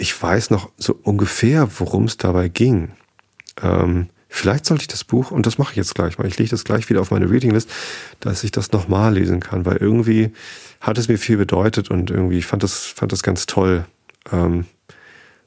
Ich 0.00 0.20
weiß 0.20 0.50
noch 0.50 0.70
so 0.76 0.98
ungefähr, 1.02 1.68
worum 1.78 2.04
es 2.04 2.16
dabei 2.16 2.48
ging. 2.48 2.92
Ähm, 3.60 4.08
Vielleicht 4.30 4.66
sollte 4.66 4.82
ich 4.82 4.88
das 4.88 5.04
Buch, 5.04 5.30
und 5.30 5.46
das 5.46 5.56
mache 5.56 5.70
ich 5.72 5.76
jetzt 5.76 5.94
gleich 5.94 6.18
mal, 6.18 6.26
ich 6.26 6.38
lege 6.38 6.50
das 6.50 6.64
gleich 6.64 6.90
wieder 6.90 7.00
auf 7.00 7.10
meine 7.10 7.30
Readinglist, 7.30 7.70
dass 8.20 8.44
ich 8.44 8.52
das 8.52 8.72
nochmal 8.72 9.14
lesen 9.14 9.40
kann, 9.40 9.64
weil 9.64 9.78
irgendwie 9.78 10.32
hat 10.80 10.98
es 10.98 11.08
mir 11.08 11.18
viel 11.18 11.38
bedeutet 11.38 11.90
und 11.90 12.10
irgendwie, 12.10 12.38
ich 12.38 12.46
fand 12.46 12.62
das, 12.62 12.84
fand 12.84 13.10
das 13.10 13.22
ganz 13.22 13.46
toll. 13.46 13.86
Ähm, 14.30 14.66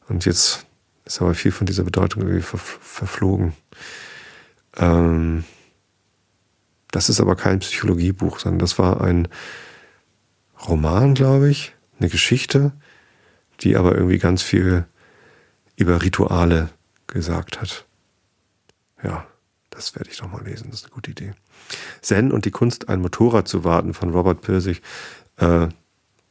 und 0.10 0.26
jetzt 0.26 0.66
ist 1.06 1.22
aber 1.22 1.36
viel 1.36 1.52
von 1.52 1.68
dieser 1.68 1.84
Bedeutung 1.84 2.24
irgendwie 2.24 2.42
ver 2.42 2.58
verflogen. 2.58 3.54
Ähm, 4.78 5.44
das 6.92 7.08
ist 7.08 7.22
aber 7.22 7.36
kein 7.36 7.60
Psychologiebuch, 7.60 8.40
sondern 8.40 8.60
das 8.60 8.80
war 8.80 9.02
ein 9.02 9.28
Roman, 10.68 11.14
glaube 11.14 11.50
ich, 11.50 11.74
eine 12.00 12.10
Geschichte, 12.10 12.74
die 13.62 13.76
aber 13.78 13.96
irgendwie 13.96 14.18
ganz 14.18 14.42
viel 14.42 14.86
über 15.76 16.02
Rituale 16.02 16.70
gesagt 17.08 17.62
hat 17.62 17.86
ja, 19.04 19.26
das 19.70 19.96
werde 19.96 20.10
ich 20.10 20.18
doch 20.18 20.32
mal 20.32 20.44
lesen. 20.44 20.68
Das 20.70 20.82
ist 20.82 20.86
eine 20.86 20.94
gute 20.94 21.12
Idee. 21.12 21.34
Zen 22.02 22.32
und 22.32 22.46
die 22.46 22.52
Kunst, 22.52 22.90
ein 22.90 23.02
Motorrad 23.02 23.48
zu 23.48 23.64
warten 23.64 23.94
von 23.94 24.12
Robert 24.12 24.42
Pirsig 24.42 24.82
äh, 25.38 25.68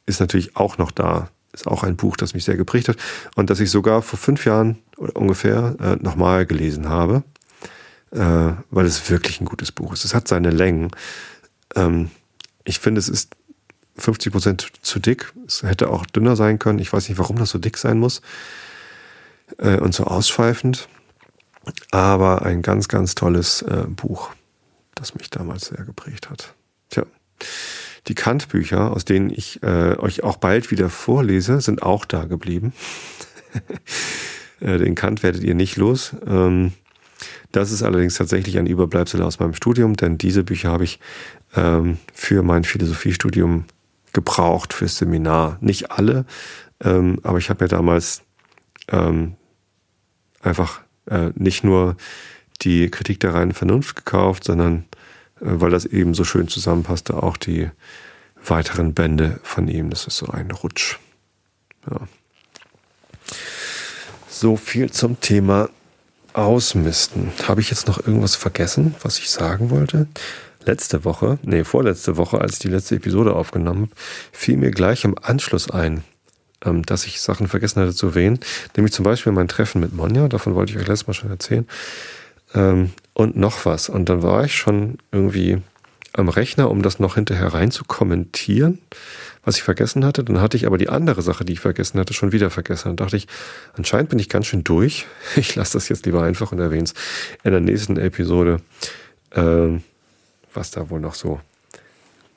ist 0.07 0.21
natürlich 0.21 0.57
auch 0.57 0.79
noch 0.79 0.91
da. 0.91 1.31
Ist 1.53 1.67
auch 1.67 1.83
ein 1.83 1.97
Buch, 1.97 2.17
das 2.17 2.33
mich 2.33 2.45
sehr 2.45 2.57
geprägt 2.57 2.89
hat 2.89 2.97
und 3.35 3.51
das 3.51 3.59
ich 3.59 3.73
sogar 3.73 4.03
vor 4.03 4.19
fünf 4.19 4.45
Jahren 4.45 4.79
ungefähr 4.97 5.75
äh, 5.81 5.97
nochmal 5.97 6.47
gelesen 6.47 6.89
habe, 6.89 7.25
äh, 8.13 8.53
weil 8.71 8.87
es 8.87 9.11
wirklich 9.11 9.41
ein 9.41 9.47
gutes 9.47 9.73
Buch 9.73 9.93
ist. 9.93 10.05
Es 10.05 10.15
hat 10.15 10.29
seine 10.29 10.51
Längen. 10.51 10.93
Ähm, 11.75 12.11
ich 12.63 12.79
finde, 12.79 13.01
es 13.01 13.09
ist 13.09 13.35
50 13.97 14.33
Prozent 14.33 14.73
zu 14.83 14.99
dick. 14.99 15.33
Es 15.47 15.63
hätte 15.63 15.91
auch 15.91 16.07
dünner 16.07 16.37
sein 16.37 16.59
können. 16.59 16.79
Ich 16.79 16.93
weiß 16.93 17.09
nicht, 17.09 17.19
warum 17.19 17.37
das 17.37 17.51
so 17.51 17.59
dick 17.59 17.77
sein 17.77 17.99
muss 17.99 18.23
äh, 19.59 19.79
und 19.79 19.95
so 19.95 20.05
ausschweifend. 20.05 20.89
Aber 21.91 22.43
ein 22.43 22.63
ganz, 22.63 22.89
ganz 22.89 23.15
tolles 23.15 23.63
äh, 23.63 23.85
Buch, 23.89 24.31
das 24.95 25.15
mich 25.15 25.31
damals 25.31 25.67
sehr 25.67 25.85
geprägt 25.85 26.31
hat. 26.31 26.55
Tja, 26.89 27.05
die 28.09 28.15
Kant-Bücher, 28.15 28.93
aus 28.93 29.05
denen 29.05 29.31
ich 29.31 29.63
äh, 29.63 29.97
euch 29.99 30.25
auch 30.25 30.37
bald 30.37 30.71
wieder 30.71 30.89
vorlese, 30.89 31.61
sind 31.61 31.83
auch 31.83 32.05
da 32.05 32.25
geblieben. 32.25 32.73
Äh, 34.63 34.77
den 34.77 34.95
Kant 34.95 35.23
werdet 35.23 35.43
ihr 35.43 35.55
nicht 35.55 35.79
los. 35.79 36.15
Ähm, 36.27 36.73
das 37.51 37.73
ist 37.73 37.83
allerdings 37.83 38.17
tatsächlich 38.17 38.59
ein 38.59 38.67
Überbleibsel 38.67 39.23
aus 39.23 39.39
meinem 39.39 39.55
Studium, 39.55 39.97
denn 39.97 40.19
diese 40.19 40.45
Bücher 40.45 40.71
habe 40.71 40.85
ich 40.85 41.01
ähm, 41.57 41.97
für 42.13 42.43
mein 42.43 42.65
Philosophiestudium 42.65 43.65
gebraucht, 44.13 44.73
fürs 44.73 44.97
Seminar. 44.97 45.59
Nicht 45.61 45.91
alle, 45.91 46.25
ähm, 46.83 47.19
aber 47.23 47.39
ich 47.39 47.51
habe 47.51 47.65
mir 47.65 47.69
damals 47.69 48.23
ähm, 48.89 49.37
einfach 50.43 50.81
äh, 51.07 51.31
nicht 51.35 51.65
nur 51.65 51.97
die 52.63 52.91
Kritik 52.91 53.21
der 53.21 53.35
reinen 53.35 53.53
Vernunft 53.53 53.97
gekauft, 53.97 54.45
sondern 54.45 54.85
äh, 55.41 55.47
weil 55.61 55.71
das 55.71 55.85
eben 55.85 56.15
so 56.15 56.25
schön 56.25 56.49
zusammenpasste, 56.49 57.23
auch 57.23 57.37
die 57.37 57.71
weiteren 58.45 58.95
Bände 58.95 59.41
von 59.43 59.69
ihm. 59.69 59.91
Das 59.91 60.07
ist 60.07 60.17
so 60.17 60.29
ein 60.29 60.51
Rutsch. 60.51 60.99
Ja. 61.91 62.01
So 64.29 64.57
viel 64.57 64.91
zum 64.91 65.21
Thema 65.21 65.69
Ausmisten. 66.33 67.33
Habe 67.47 67.61
ich 67.61 67.71
jetzt 67.71 67.87
noch 67.89 67.99
irgendwas 67.99 68.37
vergessen, 68.37 68.95
was 69.03 69.19
ich 69.19 69.31
sagen 69.31 69.71
wollte? 69.71 70.07
Letzte 70.65 71.05
Woche, 71.05 71.39
nee, 71.43 71.65
vorletzte 71.65 72.17
Woche, 72.17 72.41
als 72.41 72.55
ich 72.55 72.59
die 72.59 72.69
letzte 72.69 72.97
Episode 72.97 73.35
aufgenommen 73.35 73.83
habe, 73.83 73.93
fiel 74.33 74.57
mir 74.57 74.71
gleich 74.71 75.05
im 75.05 75.17
Anschluss 75.21 75.71
ein, 75.71 76.05
ähm, 76.65 76.85
dass 76.85 77.07
ich 77.07 77.21
Sachen 77.21 77.49
vergessen 77.49 77.81
hatte 77.81 77.95
zu 77.95 78.09
erwähnen. 78.09 78.39
Nämlich 78.77 78.93
zum 78.93 79.05
Beispiel 79.05 79.33
mein 79.33 79.49
Treffen 79.49 79.81
mit 79.81 79.95
Monja, 79.95 80.29
davon 80.29 80.55
wollte 80.55 80.73
ich 80.73 80.79
euch 80.79 80.87
letztes 80.87 81.07
Mal 81.07 81.15
schon 81.15 81.31
erzählen. 81.31 81.67
Ähm, 82.55 82.91
und 83.15 83.37
noch 83.37 83.65
was. 83.65 83.89
Und 83.89 84.09
dann 84.09 84.23
war 84.23 84.45
ich 84.45 84.55
schon 84.55 84.99
irgendwie 85.13 85.59
am 86.13 86.29
Rechner, 86.29 86.71
um 86.71 86.83
das 86.83 86.99
noch 86.99 87.15
hinterher 87.15 87.55
rein 87.55 87.71
zu 87.71 87.85
kommentieren, 87.85 88.79
was 89.45 89.57
ich 89.57 89.63
vergessen 89.63 90.05
hatte. 90.05 90.25
Dann 90.25 90.41
hatte 90.41 90.57
ich 90.57 90.67
aber 90.67 90.77
die 90.77 90.89
andere 90.89 91.23
Sache, 91.23 91.45
die 91.45 91.55
ich 91.55 91.61
vergessen 91.61 91.99
hatte, 91.99 92.15
schon 92.15 92.33
wieder 92.33 92.51
vergessen. 92.51 92.89
Dann 92.89 92.97
dachte 92.97 93.17
ich, 93.17 93.29
anscheinend 93.77 94.11
bin 94.11 94.19
ich 94.19 94.29
ganz 94.29 94.47
schön 94.47 94.65
durch. 94.65 95.07
Ich 95.37 95.55
lasse 95.55 95.75
das 95.75 95.89
jetzt 95.89 96.07
lieber 96.07 96.23
einfach 96.23 96.53
und 96.53 96.59
erwähne 96.59 96.85
es 96.85 96.95
in 97.45 97.53
der 97.53 97.61
nächsten 97.61 97.97
Episode, 97.97 98.61
ähm, 99.35 99.83
was 100.55 100.71
da 100.71 100.91
wohl 100.91 101.01
noch 101.01 101.15
so 101.15 101.41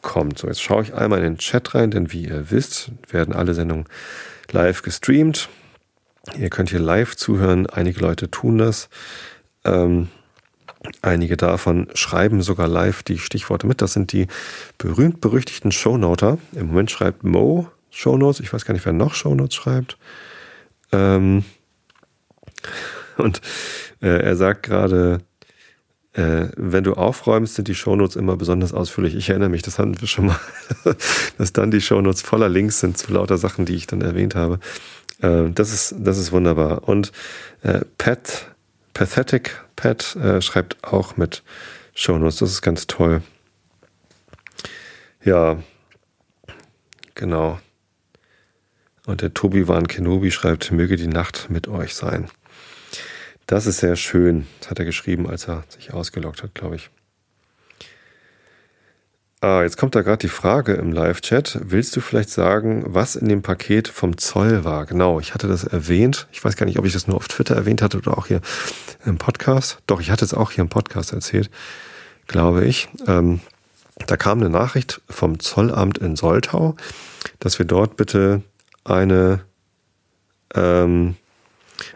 kommt. 0.01 0.37
So, 0.37 0.47
jetzt 0.47 0.61
schaue 0.61 0.83
ich 0.83 0.93
einmal 0.93 1.19
in 1.19 1.25
den 1.25 1.37
Chat 1.37 1.73
rein, 1.73 1.91
denn 1.91 2.11
wie 2.11 2.25
ihr 2.25 2.51
wisst, 2.51 2.91
werden 3.09 3.33
alle 3.33 3.53
Sendungen 3.53 3.85
live 4.51 4.83
gestreamt. 4.83 5.49
Ihr 6.37 6.49
könnt 6.49 6.69
hier 6.69 6.79
live 6.79 7.15
zuhören. 7.15 7.67
Einige 7.67 7.99
Leute 7.99 8.29
tun 8.29 8.57
das. 8.57 8.89
Ähm, 9.65 10.09
einige 11.01 11.37
davon 11.37 11.87
schreiben 11.95 12.41
sogar 12.41 12.67
live 12.67 13.03
die 13.03 13.17
Stichworte 13.17 13.67
mit. 13.67 13.81
Das 13.81 13.93
sind 13.93 14.11
die 14.11 14.27
berühmt-berüchtigten 14.77 15.71
Shownoter. 15.71 16.37
Im 16.53 16.67
Moment 16.67 16.91
schreibt 16.91 17.23
Mo 17.23 17.67
Shownotes. 17.89 18.39
Ich 18.39 18.53
weiß 18.53 18.65
gar 18.65 18.73
nicht, 18.73 18.85
wer 18.85 18.93
noch 18.93 19.15
Shownotes 19.15 19.55
schreibt. 19.55 19.97
Ähm, 20.91 21.43
und 23.17 23.41
äh, 24.01 24.21
er 24.21 24.35
sagt 24.35 24.63
gerade, 24.63 25.19
äh, 26.13 26.49
wenn 26.55 26.83
du 26.83 26.93
aufräumst, 26.93 27.55
sind 27.55 27.67
die 27.67 27.75
Shownotes 27.75 28.15
immer 28.15 28.37
besonders 28.37 28.73
ausführlich. 28.73 29.15
Ich 29.15 29.29
erinnere 29.29 29.49
mich, 29.49 29.63
das 29.63 29.79
hatten 29.79 29.99
wir 29.99 30.07
schon 30.07 30.27
mal, 30.27 30.39
dass 31.37 31.53
dann 31.53 31.71
die 31.71 31.81
Shownotes 31.81 32.21
voller 32.21 32.49
Links 32.49 32.79
sind 32.79 32.97
zu 32.97 33.11
lauter 33.13 33.37
Sachen, 33.37 33.65
die 33.65 33.75
ich 33.75 33.87
dann 33.87 34.01
erwähnt 34.01 34.35
habe. 34.35 34.59
Äh, 35.21 35.49
das, 35.49 35.73
ist, 35.73 35.95
das 35.97 36.17
ist 36.17 36.31
wunderbar. 36.31 36.87
Und 36.87 37.11
äh, 37.63 37.81
Pat, 37.97 38.47
Pathetic 38.93 39.59
Pat 39.75 40.15
äh, 40.15 40.41
schreibt 40.41 40.83
auch 40.83 41.17
mit 41.17 41.43
Shownotes. 41.95 42.37
Das 42.37 42.51
ist 42.51 42.61
ganz 42.61 42.85
toll. 42.85 43.21
Ja, 45.23 45.57
genau. 47.15 47.59
Und 49.05 49.21
der 49.21 49.33
Tobi 49.33 49.67
Van 49.67 49.87
Kenobi 49.87 50.31
schreibt, 50.31 50.71
möge 50.71 50.95
die 50.95 51.07
Nacht 51.07 51.49
mit 51.49 51.67
euch 51.67 51.95
sein. 51.95 52.29
Das 53.47 53.65
ist 53.65 53.79
sehr 53.79 53.95
schön, 53.95 54.47
das 54.59 54.69
hat 54.69 54.79
er 54.79 54.85
geschrieben, 54.85 55.29
als 55.29 55.47
er 55.47 55.63
sich 55.69 55.93
ausgeloggt 55.93 56.43
hat, 56.43 56.55
glaube 56.55 56.75
ich. 56.75 56.89
Ah, 59.43 59.63
jetzt 59.63 59.75
kommt 59.75 59.93
da 59.93 60.03
gerade 60.03 60.19
die 60.19 60.29
Frage 60.29 60.75
im 60.75 60.93
Live-Chat. 60.93 61.59
Willst 61.65 61.93
du 61.97 61.99
vielleicht 61.99 62.29
sagen, 62.29 62.85
was 62.87 63.17
in 63.17 63.27
dem 63.27 63.41
Paket 63.41 63.89
vom 63.89 64.17
Zoll 64.17 64.63
war? 64.63 64.85
Genau, 64.85 65.19
ich 65.19 65.33
hatte 65.33 65.49
das 65.49 65.65
erwähnt. 65.65 66.27
Ich 66.31 66.45
weiß 66.45 66.55
gar 66.55 66.65
nicht, 66.65 66.79
ob 66.79 66.85
ich 66.85 66.93
das 66.93 67.07
nur 67.07 67.17
auf 67.17 67.27
Twitter 67.27 67.53
erwähnt 67.53 67.81
hatte 67.81 67.97
oder 67.97 68.17
auch 68.17 68.27
hier 68.27 68.39
im 69.05 69.17
Podcast. 69.17 69.79
Doch, 69.85 69.99
ich 69.99 70.11
hatte 70.11 70.23
es 70.23 70.33
auch 70.33 70.51
hier 70.51 70.61
im 70.61 70.69
Podcast 70.69 71.11
erzählt, 71.11 71.49
glaube 72.27 72.63
ich. 72.63 72.87
Ähm, 73.05 73.41
da 74.07 74.15
kam 74.15 74.39
eine 74.39 74.49
Nachricht 74.49 75.01
vom 75.09 75.41
Zollamt 75.41 75.97
in 75.97 76.15
Soltau, 76.15 76.77
dass 77.39 77.59
wir 77.59 77.65
dort 77.65 77.97
bitte 77.97 78.43
eine 78.85 79.41
ähm, 80.55 81.17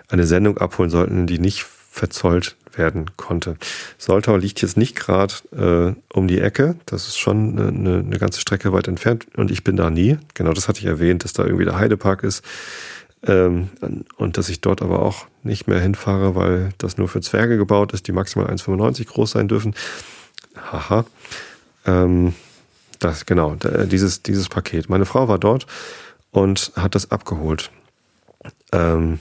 eine 0.09 0.25
Sendung 0.25 0.57
abholen 0.57 0.89
sollten, 0.89 1.27
die 1.27 1.39
nicht 1.39 1.63
verzollt 1.63 2.55
werden 2.75 3.11
konnte. 3.17 3.57
Soltau 3.97 4.37
liegt 4.37 4.61
jetzt 4.61 4.77
nicht 4.77 4.95
gerade 4.95 5.33
äh, 5.51 6.15
um 6.15 6.27
die 6.27 6.39
Ecke, 6.39 6.75
das 6.85 7.07
ist 7.07 7.17
schon 7.17 7.57
eine, 7.59 7.99
eine, 7.99 8.19
ganze 8.19 8.39
Strecke 8.39 8.71
weit 8.71 8.87
entfernt 8.87 9.25
und 9.35 9.49
ich 9.49 9.63
bin 9.63 9.75
da 9.75 9.89
nie. 9.89 10.17
Genau 10.35 10.53
das 10.53 10.67
hatte 10.67 10.79
ich 10.79 10.85
erwähnt, 10.85 11.23
dass 11.23 11.33
da 11.33 11.43
irgendwie 11.43 11.65
der 11.65 11.77
Heidepark 11.77 12.23
ist 12.23 12.43
ähm, 13.25 13.69
und 14.17 14.37
dass 14.37 14.49
ich 14.49 14.61
dort 14.61 14.81
aber 14.81 15.01
auch 15.01 15.25
nicht 15.43 15.67
mehr 15.67 15.79
hinfahre, 15.79 16.35
weil 16.35 16.69
das 16.77 16.97
nur 16.97 17.07
für 17.07 17.21
Zwerge 17.21 17.57
gebaut 17.57 17.93
ist, 17.93 18.07
die 18.07 18.11
maximal 18.11 18.47
1,95 18.47 19.05
groß 19.07 19.31
sein 19.31 19.47
dürfen. 19.47 19.73
Haha. 20.71 21.05
Ähm, 21.85 22.35
das 22.99 23.25
genau, 23.25 23.55
dieses, 23.55 24.23
dieses 24.23 24.49
Paket. 24.49 24.89
Meine 24.89 25.05
Frau 25.05 25.27
war 25.27 25.37
dort 25.37 25.67
und 26.31 26.71
hat 26.75 26.95
das 26.95 27.11
abgeholt. 27.11 27.69
Ähm, 28.71 29.19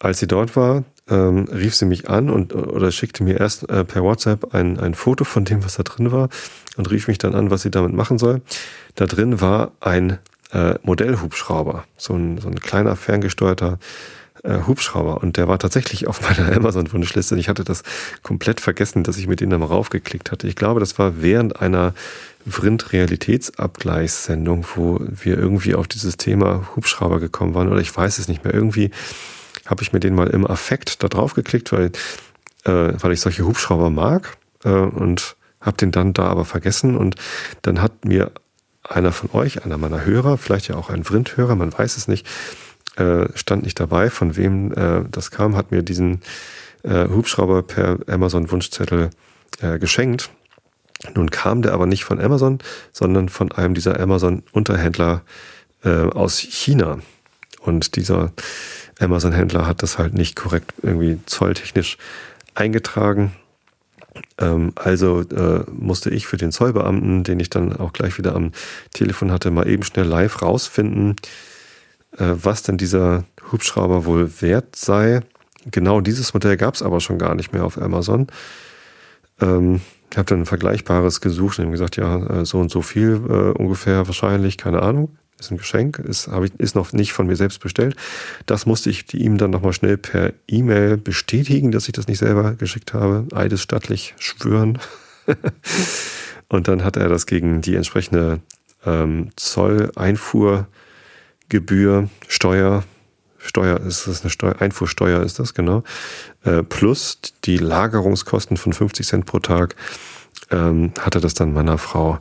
als 0.00 0.18
sie 0.18 0.26
dort 0.26 0.56
war, 0.56 0.82
ähm, 1.08 1.46
rief 1.52 1.76
sie 1.76 1.84
mich 1.84 2.08
an 2.08 2.30
und 2.30 2.54
oder 2.54 2.90
schickte 2.90 3.22
mir 3.22 3.38
erst 3.38 3.68
äh, 3.68 3.84
per 3.84 4.02
WhatsApp 4.02 4.54
ein, 4.54 4.80
ein 4.80 4.94
Foto 4.94 5.24
von 5.24 5.44
dem, 5.44 5.62
was 5.64 5.74
da 5.74 5.82
drin 5.82 6.10
war 6.10 6.30
und 6.76 6.90
rief 6.90 7.06
mich 7.06 7.18
dann 7.18 7.34
an, 7.34 7.50
was 7.50 7.60
sie 7.62 7.70
damit 7.70 7.92
machen 7.92 8.18
soll. 8.18 8.40
Da 8.94 9.06
drin 9.06 9.40
war 9.40 9.72
ein 9.80 10.18
äh, 10.52 10.74
Modellhubschrauber, 10.82 11.84
so 11.96 12.14
ein, 12.14 12.38
so 12.38 12.48
ein 12.48 12.60
kleiner 12.60 12.96
ferngesteuerter 12.96 13.78
äh, 14.42 14.60
Hubschrauber 14.66 15.22
und 15.22 15.36
der 15.36 15.48
war 15.48 15.58
tatsächlich 15.58 16.06
auf 16.06 16.22
meiner 16.28 16.50
Amazon-Wunschliste. 16.56 17.36
Ich 17.36 17.50
hatte 17.50 17.64
das 17.64 17.82
komplett 18.22 18.60
vergessen, 18.60 19.04
dass 19.04 19.18
ich 19.18 19.26
mit 19.26 19.40
denen 19.40 19.50
da 19.50 19.58
mal 19.58 19.66
raufgeklickt 19.66 20.32
hatte. 20.32 20.48
Ich 20.48 20.56
glaube, 20.56 20.80
das 20.80 20.98
war 20.98 21.20
während 21.20 21.60
einer 21.60 21.92
Vrind-Realitätsabgleichssendung, 22.46 24.64
wo 24.74 24.98
wir 25.00 25.36
irgendwie 25.36 25.74
auf 25.74 25.88
dieses 25.88 26.16
Thema 26.16 26.70
Hubschrauber 26.74 27.20
gekommen 27.20 27.52
waren 27.54 27.68
oder 27.68 27.80
ich 27.80 27.94
weiß 27.94 28.18
es 28.18 28.28
nicht 28.28 28.44
mehr. 28.44 28.54
Irgendwie 28.54 28.92
habe 29.70 29.82
ich 29.82 29.92
mir 29.92 30.00
den 30.00 30.14
mal 30.14 30.28
im 30.28 30.46
Affekt 30.46 31.02
da 31.02 31.08
drauf 31.08 31.34
geklickt, 31.34 31.72
weil, 31.72 31.92
äh, 32.64 32.92
weil 33.00 33.12
ich 33.12 33.20
solche 33.20 33.46
Hubschrauber 33.46 33.88
mag 33.88 34.36
äh, 34.64 34.68
und 34.68 35.36
habe 35.60 35.76
den 35.76 35.92
dann 35.92 36.12
da 36.12 36.24
aber 36.24 36.44
vergessen 36.44 36.96
und 36.96 37.14
dann 37.62 37.80
hat 37.80 38.04
mir 38.04 38.32
einer 38.82 39.12
von 39.12 39.30
euch, 39.32 39.64
einer 39.64 39.78
meiner 39.78 40.04
Hörer, 40.04 40.38
vielleicht 40.38 40.68
ja 40.68 40.76
auch 40.76 40.90
ein 40.90 41.04
Vrind-Hörer, 41.04 41.54
man 41.54 41.72
weiß 41.72 41.96
es 41.96 42.08
nicht, 42.08 42.26
äh, 42.96 43.26
stand 43.34 43.62
nicht 43.62 43.78
dabei, 43.78 44.10
von 44.10 44.36
wem 44.36 44.72
äh, 44.72 45.04
das 45.10 45.30
kam, 45.30 45.56
hat 45.56 45.70
mir 45.70 45.82
diesen 45.82 46.22
äh, 46.82 47.08
Hubschrauber 47.08 47.62
per 47.62 47.98
Amazon-Wunschzettel 48.08 49.10
äh, 49.60 49.78
geschenkt. 49.78 50.30
Nun 51.14 51.30
kam 51.30 51.62
der 51.62 51.72
aber 51.72 51.86
nicht 51.86 52.04
von 52.04 52.20
Amazon, 52.20 52.58
sondern 52.92 53.28
von 53.28 53.52
einem 53.52 53.74
dieser 53.74 54.00
Amazon-Unterhändler 54.00 55.22
äh, 55.84 55.90
aus 55.90 56.38
China. 56.38 56.98
Und 57.60 57.96
dieser 57.96 58.32
Amazon-Händler 59.00 59.66
hat 59.66 59.82
das 59.82 59.98
halt 59.98 60.14
nicht 60.14 60.36
korrekt 60.36 60.74
irgendwie 60.82 61.18
zolltechnisch 61.26 61.96
eingetragen. 62.54 63.32
Ähm, 64.38 64.72
also 64.76 65.20
äh, 65.20 65.64
musste 65.70 66.10
ich 66.10 66.26
für 66.26 66.36
den 66.36 66.52
Zollbeamten, 66.52 67.24
den 67.24 67.40
ich 67.40 67.50
dann 67.50 67.76
auch 67.76 67.92
gleich 67.92 68.18
wieder 68.18 68.34
am 68.34 68.52
Telefon 68.92 69.32
hatte, 69.32 69.50
mal 69.50 69.68
eben 69.68 69.82
schnell 69.82 70.06
live 70.06 70.42
rausfinden, 70.42 71.16
äh, 72.16 72.34
was 72.34 72.62
denn 72.62 72.76
dieser 72.76 73.24
Hubschrauber 73.50 74.04
wohl 74.04 74.40
wert 74.40 74.76
sei. 74.76 75.20
Genau 75.70 76.00
dieses 76.00 76.34
Modell 76.34 76.56
gab 76.56 76.74
es 76.74 76.82
aber 76.82 77.00
schon 77.00 77.18
gar 77.18 77.34
nicht 77.34 77.52
mehr 77.52 77.64
auf 77.64 77.80
Amazon. 77.80 78.26
Ähm, 79.40 79.80
ich 80.10 80.18
habe 80.18 80.26
dann 80.26 80.40
ein 80.40 80.46
Vergleichbares 80.46 81.20
gesucht 81.20 81.58
und 81.58 81.66
ihm 81.66 81.72
gesagt, 81.72 81.96
ja, 81.96 82.40
äh, 82.40 82.44
so 82.44 82.58
und 82.58 82.70
so 82.70 82.82
viel 82.82 83.20
äh, 83.28 83.58
ungefähr 83.58 84.06
wahrscheinlich, 84.06 84.58
keine 84.58 84.82
Ahnung. 84.82 85.16
Ist 85.40 85.50
ein 85.50 85.56
Geschenk, 85.56 85.98
ist, 85.98 86.28
hab 86.28 86.44
ich, 86.44 86.52
ist 86.58 86.74
noch 86.74 86.92
nicht 86.92 87.14
von 87.14 87.26
mir 87.26 87.36
selbst 87.36 87.60
bestellt. 87.60 87.96
Das 88.46 88.66
musste 88.66 88.90
ich 88.90 89.12
ihm 89.14 89.38
dann 89.38 89.50
nochmal 89.50 89.72
schnell 89.72 89.96
per 89.96 90.34
E-Mail 90.46 90.98
bestätigen, 90.98 91.72
dass 91.72 91.88
ich 91.88 91.92
das 91.92 92.06
nicht 92.06 92.18
selber 92.18 92.52
geschickt 92.52 92.92
habe. 92.92 93.26
Eidesstattlich 93.34 94.14
schwören. 94.18 94.78
und 96.48 96.68
dann 96.68 96.84
hat 96.84 96.96
er 96.96 97.08
das 97.08 97.26
gegen 97.26 97.62
die 97.62 97.74
entsprechende 97.74 98.40
ähm, 98.84 99.30
Zoll-Einfuhrgebühr, 99.36 102.10
Steuer, 102.28 102.84
Steuer 103.38 103.80
ist 103.80 104.06
das 104.06 104.20
eine 104.20 104.28
Steuer, 104.30 104.60
Einfuhrsteuer 104.60 105.22
ist 105.22 105.38
das, 105.38 105.54
genau, 105.54 105.82
äh, 106.44 106.62
plus 106.62 107.18
die 107.44 107.56
Lagerungskosten 107.56 108.58
von 108.58 108.72
50 108.72 109.06
Cent 109.06 109.26
pro 109.26 109.38
Tag, 109.38 109.76
ähm, 110.50 110.92
hat 111.00 111.14
er 111.14 111.20
das 111.20 111.34
dann 111.34 111.52
meiner 111.52 111.78
Frau 111.78 112.18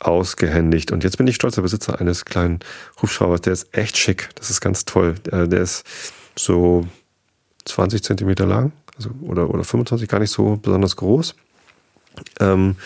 ausgehändigt. 0.00 0.92
Und 0.92 1.04
jetzt 1.04 1.18
bin 1.18 1.26
ich 1.26 1.36
stolzer 1.36 1.62
Besitzer 1.62 2.00
eines 2.00 2.24
kleinen 2.24 2.60
Hubschraubers. 3.00 3.42
Der 3.42 3.52
ist 3.52 3.74
echt 3.76 3.96
schick. 3.96 4.30
Das 4.34 4.50
ist 4.50 4.60
ganz 4.60 4.84
toll. 4.84 5.14
Äh, 5.30 5.46
der 5.46 5.60
ist 5.60 5.84
so 6.36 6.86
20 7.66 8.02
Zentimeter 8.02 8.46
lang, 8.46 8.72
also 8.96 9.10
oder, 9.22 9.50
oder 9.50 9.64
25, 9.64 10.08
gar 10.08 10.20
nicht 10.20 10.30
so 10.30 10.56
besonders 10.56 10.96
groß. 10.96 11.34
Ähm, 12.40 12.76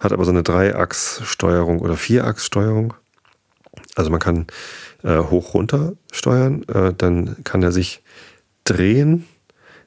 hat 0.00 0.12
aber 0.12 0.24
so 0.24 0.30
eine 0.30 0.42
Dreiachssteuerung 0.42 1.80
oder 1.80 1.96
Vierachssteuerung. 1.96 2.94
Also 3.94 4.10
man 4.10 4.20
kann 4.20 4.46
äh, 5.02 5.18
hoch 5.18 5.54
runter 5.54 5.92
steuern, 6.12 6.62
äh, 6.68 6.92
dann 6.96 7.36
kann 7.44 7.62
er 7.62 7.72
sich 7.72 8.02
drehen, 8.64 9.26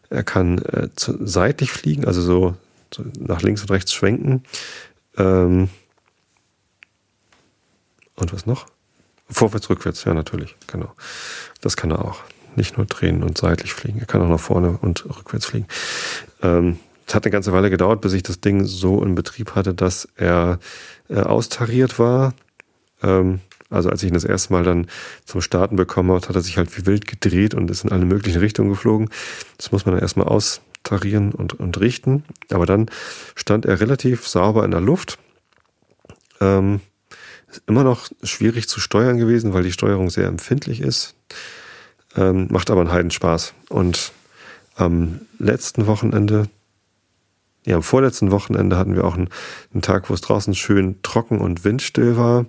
er 0.09 0.23
kann 0.23 0.59
äh, 0.59 0.89
zu, 0.95 1.17
seitlich 1.25 1.71
fliegen, 1.71 2.05
also 2.05 2.21
so, 2.21 2.55
so, 2.93 3.03
nach 3.19 3.41
links 3.41 3.61
und 3.61 3.71
rechts 3.71 3.93
schwenken. 3.93 4.43
Ähm, 5.17 5.69
und 8.15 8.33
was 8.33 8.45
noch? 8.45 8.65
Vorwärts, 9.29 9.69
rückwärts, 9.69 10.03
ja, 10.03 10.13
natürlich, 10.13 10.55
genau. 10.67 10.91
Das 11.61 11.75
kann 11.75 11.91
er 11.91 12.05
auch. 12.05 12.21
Nicht 12.55 12.77
nur 12.77 12.85
drehen 12.85 13.23
und 13.23 13.37
seitlich 13.37 13.73
fliegen, 13.73 13.99
er 13.99 14.05
kann 14.05 14.21
auch 14.21 14.29
nach 14.29 14.39
vorne 14.39 14.77
und 14.81 15.05
rückwärts 15.05 15.47
fliegen. 15.47 15.67
Ähm, 16.41 16.79
es 17.07 17.13
hat 17.13 17.25
eine 17.25 17.31
ganze 17.31 17.51
Weile 17.51 17.69
gedauert, 17.69 18.01
bis 18.01 18.13
ich 18.13 18.23
das 18.23 18.39
Ding 18.39 18.65
so 18.65 19.03
in 19.03 19.15
Betrieb 19.15 19.55
hatte, 19.55 19.73
dass 19.73 20.07
er 20.15 20.59
äh, 21.09 21.19
austariert 21.19 21.99
war. 21.99 22.33
Ähm, 23.03 23.41
also 23.69 23.89
als 23.89 24.03
ich 24.03 24.07
ihn 24.07 24.13
das 24.13 24.23
erste 24.23 24.53
Mal 24.53 24.63
dann 24.63 24.87
zum 25.25 25.41
Starten 25.41 25.75
bekommen 25.75 26.11
habe, 26.11 26.27
hat 26.27 26.35
er 26.35 26.41
sich 26.41 26.57
halt 26.57 26.75
wie 26.77 26.85
wild 26.85 27.07
gedreht 27.07 27.53
und 27.53 27.69
ist 27.69 27.83
in 27.83 27.91
alle 27.91 28.05
möglichen 28.05 28.39
Richtungen 28.39 28.69
geflogen. 28.69 29.09
Das 29.57 29.71
muss 29.71 29.85
man 29.85 29.95
dann 29.95 30.01
erstmal 30.01 30.27
austarieren 30.27 31.31
und, 31.31 31.53
und 31.59 31.79
richten. 31.79 32.23
Aber 32.51 32.65
dann 32.65 32.89
stand 33.35 33.65
er 33.65 33.79
relativ 33.79 34.27
sauber 34.27 34.65
in 34.65 34.71
der 34.71 34.81
Luft. 34.81 35.17
Ähm, 36.41 36.79
immer 37.67 37.83
noch 37.83 38.09
schwierig 38.23 38.67
zu 38.67 38.79
steuern 38.79 39.17
gewesen, 39.17 39.53
weil 39.53 39.63
die 39.63 39.71
Steuerung 39.71 40.09
sehr 40.09 40.27
empfindlich 40.27 40.81
ist. 40.81 41.15
Ähm, 42.15 42.47
macht 42.49 42.69
aber 42.69 42.81
einen 42.81 42.91
Heidenspaß. 42.91 43.53
Und 43.69 44.11
am 44.75 45.21
letzten 45.39 45.87
Wochenende, 45.87 46.49
ja, 47.65 47.75
am 47.75 47.83
vorletzten 47.83 48.31
Wochenende 48.31 48.77
hatten 48.77 48.95
wir 48.95 49.03
auch 49.03 49.15
einen, 49.15 49.29
einen 49.73 49.81
Tag, 49.81 50.09
wo 50.09 50.13
es 50.13 50.21
draußen 50.21 50.55
schön 50.55 51.01
trocken 51.01 51.39
und 51.39 51.63
windstill 51.63 52.17
war. 52.17 52.45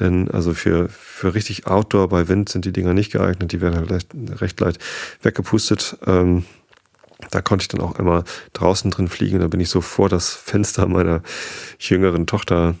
Denn 0.00 0.30
also 0.30 0.54
für, 0.54 0.88
für 0.88 1.34
richtig 1.34 1.66
Outdoor 1.66 2.08
bei 2.08 2.28
Wind 2.28 2.48
sind 2.48 2.64
die 2.64 2.72
Dinger 2.72 2.94
nicht 2.94 3.12
geeignet, 3.12 3.52
die 3.52 3.60
werden 3.60 3.76
halt 3.76 3.90
recht, 3.90 4.10
recht 4.40 4.60
leicht 4.60 4.80
weggepustet. 5.22 5.96
Ähm, 6.06 6.44
da 7.30 7.40
konnte 7.40 7.62
ich 7.62 7.68
dann 7.68 7.80
auch 7.80 7.98
immer 7.98 8.24
draußen 8.52 8.90
drin 8.90 9.08
fliegen. 9.08 9.40
Da 9.40 9.48
bin 9.48 9.60
ich 9.60 9.68
so 9.68 9.80
vor 9.80 10.08
das 10.08 10.30
Fenster 10.34 10.86
meiner 10.86 11.22
jüngeren 11.78 12.26
Tochter 12.26 12.74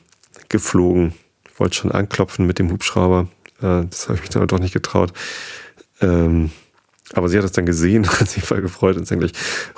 geflogen. 0.48 1.14
Wollte 1.56 1.76
schon 1.76 1.92
anklopfen 1.92 2.46
mit 2.46 2.58
dem 2.58 2.70
Hubschrauber. 2.70 3.28
Äh, 3.58 3.84
das 3.88 4.08
habe 4.08 4.16
ich 4.16 4.22
mich 4.22 4.30
dann 4.30 4.42
aber 4.42 4.46
doch 4.48 4.58
nicht 4.58 4.74
getraut. 4.74 5.12
Ähm, 6.00 6.50
aber 7.12 7.28
sie 7.28 7.38
hat 7.38 7.44
es 7.44 7.52
dann 7.52 7.66
gesehen, 7.66 8.08
hat 8.20 8.28
sich 8.28 8.42
voll 8.42 8.60
gefreut 8.60 8.96
und 8.96 9.02
ist 9.02 9.12
eigentlich 9.12 9.32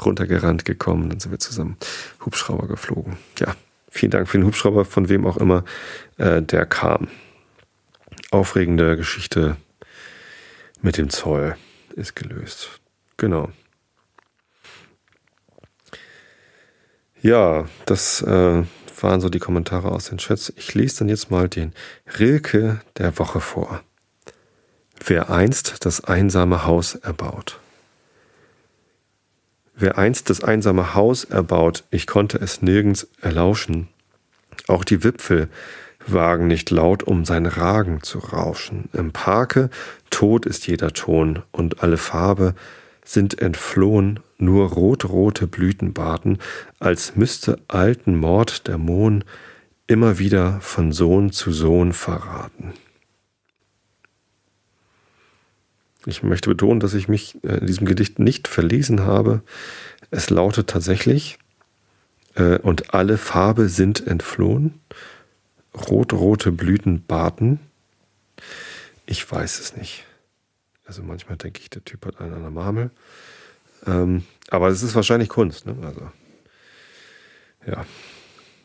runtergerannt 0.05 0.65
gekommen. 0.65 1.11
Dann 1.11 1.21
sind 1.21 1.31
wir 1.31 1.39
zusammen 1.39 1.77
Hubschrauber 2.25 2.67
geflogen. 2.67 3.17
Ja, 3.39 3.55
vielen 3.89 4.11
Dank 4.11 4.29
für 4.29 4.39
den 4.39 4.47
Hubschrauber, 4.47 4.85
von 4.85 5.09
wem 5.09 5.27
auch 5.27 5.37
immer 5.37 5.65
äh, 6.17 6.43
der 6.43 6.67
kam 6.67 7.09
aufregende 8.31 8.97
Geschichte 8.97 9.57
mit 10.83 10.99
dem 10.99 11.11
Zoll 11.11 11.57
ist 11.95 12.15
gelöst. 12.15 12.81
Genau. 13.17 13.51
Ja, 17.23 17.67
das 17.87 18.23
äh, 18.23 18.63
waren 19.03 19.21
so 19.21 19.29
die 19.29 19.39
Kommentare 19.39 19.91
aus 19.91 20.09
den 20.09 20.19
Chats. 20.19 20.53
Ich 20.57 20.75
lese 20.75 21.01
dann 21.01 21.09
jetzt 21.09 21.31
mal 21.31 21.49
den 21.49 21.73
Rilke 22.19 22.81
der 22.99 23.19
Woche 23.19 23.41
vor. 23.41 23.83
Wer 25.05 25.31
einst 25.31 25.85
das 25.85 26.03
einsame 26.05 26.65
Haus 26.65 26.95
erbaut. 26.95 27.61
Wer 29.75 29.99
einst 29.99 30.31
das 30.31 30.43
einsame 30.43 30.95
Haus 30.95 31.25
erbaut, 31.25 31.85
ich 31.91 32.07
konnte 32.07 32.39
es 32.39 32.63
nirgends 32.63 33.09
erlauschen. 33.21 33.89
Auch 34.69 34.85
die 34.85 35.05
Wipfel 35.05 35.49
wagen 36.07 36.47
nicht 36.47 36.71
laut 36.71 37.03
um 37.03 37.25
sein 37.25 37.47
Ragen 37.47 38.03
zu 38.03 38.19
rauschen. 38.19 38.89
Im 38.95 39.13
Parke 39.13 39.71
tot 40.11 40.47
ist 40.47 40.67
jeder 40.67 40.93
Ton 40.93 41.43
und 41.53 41.83
alle 41.83 41.99
Farbe 41.99 42.55
sind 43.05 43.41
entflohen, 43.41 44.21
nur 44.39 44.69
rotrote 44.71 45.47
Blüten 45.47 45.93
baten, 45.93 46.39
als 46.79 47.17
müsste 47.17 47.59
alten 47.69 48.17
Mord 48.17 48.67
der 48.67 48.79
Mohn 48.79 49.25
immer 49.87 50.19
wieder 50.19 50.61
von 50.61 50.93
Sohn 50.93 51.33
zu 51.33 51.53
Sohn 51.53 51.93
verraten. 51.93 52.73
Ich 56.07 56.23
möchte 56.23 56.49
betonen, 56.49 56.81
dass 56.81 56.95
ich 56.95 57.09
mich 57.09 57.43
äh, 57.43 57.59
in 57.59 57.67
diesem 57.67 57.87
Gedicht 57.87 58.19
nicht 58.19 58.47
verlesen 58.47 59.01
habe. 59.01 59.43
Es 60.11 60.31
lautet 60.31 60.69
tatsächlich, 60.69 61.39
äh, 62.35 62.59
und 62.59 62.95
alle 62.95 63.19
Farbe 63.19 63.69
sind 63.69 64.07
entflohen 64.07 64.75
rot-rote 65.77 66.53
Blüten 66.53 67.05
baten? 67.05 67.61
Ich 69.05 69.31
weiß 69.31 69.61
es 69.61 69.77
nicht. 69.77 70.05
Also 70.85 71.03
manchmal 71.03 71.37
denke 71.37 71.61
ich, 71.61 71.71
der 71.71 71.85
Typ 71.85 72.07
hat 72.07 72.21
einen 72.21 72.35
an 72.35 72.43
der 72.43 72.51
Marmel. 72.51 72.91
Ähm, 73.87 74.25
aber 74.51 74.69
es 74.69 74.83
ist 74.83 74.95
wahrscheinlich 74.95 75.29
Kunst. 75.29 75.67
Ne? 75.67 75.77
Also, 75.85 76.11
ja. 77.67 77.85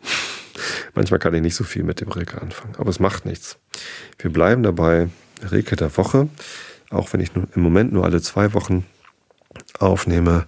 manchmal 0.96 1.20
kann 1.20 1.34
ich 1.34 1.42
nicht 1.42 1.56
so 1.56 1.64
viel 1.64 1.84
mit 1.84 2.02
dem 2.02 2.10
Rilke 2.10 2.42
anfangen. 2.42 2.76
Aber 2.78 2.90
es 2.90 3.00
macht 3.00 3.26
nichts. 3.26 3.58
Wir 4.20 4.32
bleiben 4.32 4.64
dabei. 4.64 5.10
Rilke 5.50 5.76
der 5.76 5.96
Woche. 5.98 6.30
Auch 6.90 7.14
wenn 7.14 7.22
ich 7.22 7.32
im 7.36 7.62
Moment 7.62 7.94
nur 7.94 8.06
alle 8.06 8.22
zwei 8.22 8.54
Wochen 8.54 8.86
aufnehme, 9.80 10.46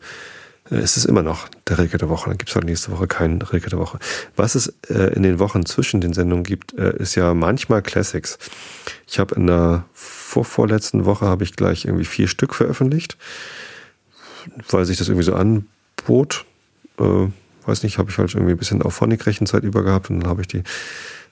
äh, 0.70 0.76
es 0.76 0.97
ist 0.97 1.05
immer 1.05 1.24
noch 1.24 1.47
der 1.68 1.80
Rilke 1.80 1.97
der 1.97 2.09
Woche. 2.09 2.30
Dann 2.30 2.38
gibt 2.38 2.49
es 2.49 2.55
halt 2.55 2.66
nächste 2.66 2.91
Woche 2.91 3.07
keinen 3.07 3.41
Rilke 3.41 3.70
der 3.70 3.80
Woche. 3.80 3.99
Was 4.36 4.55
es 4.55 4.74
äh, 4.89 5.14
in 5.16 5.24
den 5.24 5.39
Wochen 5.39 5.66
zwischen 5.66 6.01
den 6.01 6.14
Sendungen 6.14 6.43
gibt, 6.43 6.74
äh, 6.78 6.95
ist 6.97 7.16
ja 7.16 7.34
manchmal 7.34 7.82
Classics. 7.82 8.38
Ich 9.07 9.20
habe 9.20 9.36
in 9.36 9.47
der 9.47 9.86
vorvorletzten 9.93 11.05
Woche 11.05 11.26
habe 11.26 11.43
ich 11.43 11.55
gleich 11.55 11.86
irgendwie 11.86 12.05
vier 12.05 12.28
Stück 12.28 12.55
veröffentlicht, 12.55 13.18
weil 14.70 14.86
sich 14.86 14.98
das 14.98 15.08
irgendwie 15.08 15.26
so 15.26 15.34
anbot. 15.34 16.46
Äh, 17.00 17.28
weiß 17.66 17.84
nicht, 17.84 17.98
habe 17.98 18.10
ich 18.10 18.18
halt 18.18 18.34
irgendwie 18.34 18.54
ein 18.54 18.58
bisschen 18.58 18.82
auf 18.82 18.94
Phonic-Rechenzeit 18.96 19.64
über 19.64 19.84
gehabt 19.84 20.10
und 20.10 20.22
dann 20.22 20.30
habe 20.30 20.41
ich 20.41 20.48
die 20.48 20.64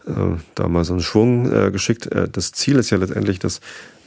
äh, 0.07 0.37
da 0.55 0.67
mal 0.67 0.83
so 0.83 0.93
einen 0.93 1.01
Schwung 1.01 1.51
äh, 1.51 1.71
geschickt. 1.71 2.07
Äh, 2.07 2.29
das 2.29 2.51
Ziel 2.51 2.77
ist 2.77 2.89
ja 2.89 2.97
letztendlich, 2.97 3.39
dass 3.39 3.61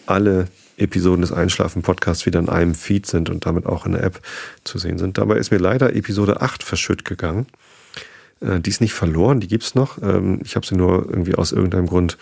alle 0.06 0.48
Episoden 0.76 1.20
des 1.20 1.32
Einschlafen-Podcasts 1.32 2.26
wieder 2.26 2.40
in 2.40 2.48
einem 2.48 2.74
Feed 2.74 3.06
sind 3.06 3.30
und 3.30 3.46
damit 3.46 3.66
auch 3.66 3.86
in 3.86 3.92
der 3.92 4.02
App 4.02 4.20
zu 4.64 4.78
sehen 4.78 4.98
sind. 4.98 5.18
Dabei 5.18 5.36
ist 5.36 5.50
mir 5.50 5.58
leider 5.58 5.94
Episode 5.94 6.40
8 6.40 6.62
verschütt 6.62 7.04
gegangen. 7.04 7.46
Äh, 8.40 8.60
die 8.60 8.70
ist 8.70 8.80
nicht 8.80 8.94
verloren, 8.94 9.40
die 9.40 9.48
gibt's 9.48 9.74
noch. 9.74 10.02
Ähm, 10.02 10.40
ich 10.44 10.56
habe 10.56 10.66
sie 10.66 10.76
nur 10.76 11.08
irgendwie 11.08 11.34
aus 11.34 11.52
irgendeinem 11.52 11.86
Grund 11.86 12.18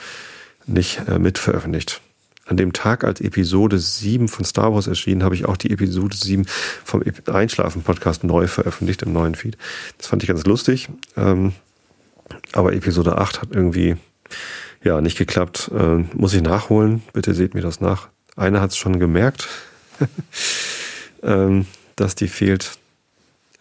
nicht 0.67 1.03
äh, 1.09 1.19
mit 1.19 1.39
veröffentlicht. 1.39 2.01
An 2.53 2.59
dem 2.59 2.75
Tag, 2.75 3.03
als 3.03 3.23
Episode 3.23 3.79
7 3.79 4.29
von 4.29 4.45
Star 4.45 4.75
Wars 4.75 4.87
erschien, 4.87 5.23
habe 5.25 5.35
ich 5.35 5.47
auch 5.47 5.57
die 5.57 5.71
Episode 5.71 6.15
7 6.15 6.45
vom 6.85 7.03
Einschlafen-Podcast 7.25 8.25
neu 8.25 8.47
veröffentlicht 8.47 9.01
im 9.01 9.15
neuen 9.15 9.35
Feed. 9.35 9.57
Das 9.97 10.09
fand 10.09 10.23
ich 10.23 10.29
ganz 10.29 10.45
lustig. 10.45 10.91
Ähm, 11.17 11.55
aber 12.53 12.75
Episode 12.75 13.17
8 13.17 13.41
hat 13.41 13.49
irgendwie 13.53 13.97
ja 14.85 15.01
nicht 15.01 15.17
geklappt. 15.17 15.71
Äh, 15.75 16.05
muss 16.13 16.35
ich 16.35 16.43
nachholen. 16.43 17.03
Bitte 17.15 17.33
seht 17.33 17.55
mir 17.55 17.63
das 17.63 17.81
nach. 17.81 18.11
Einer 18.37 18.61
hat 18.61 18.73
es 18.73 18.77
schon 18.77 18.99
gemerkt, 18.99 19.49
ähm, 21.23 21.65
dass 21.97 22.17
die 22.17 22.29
fehlt. 22.29 22.73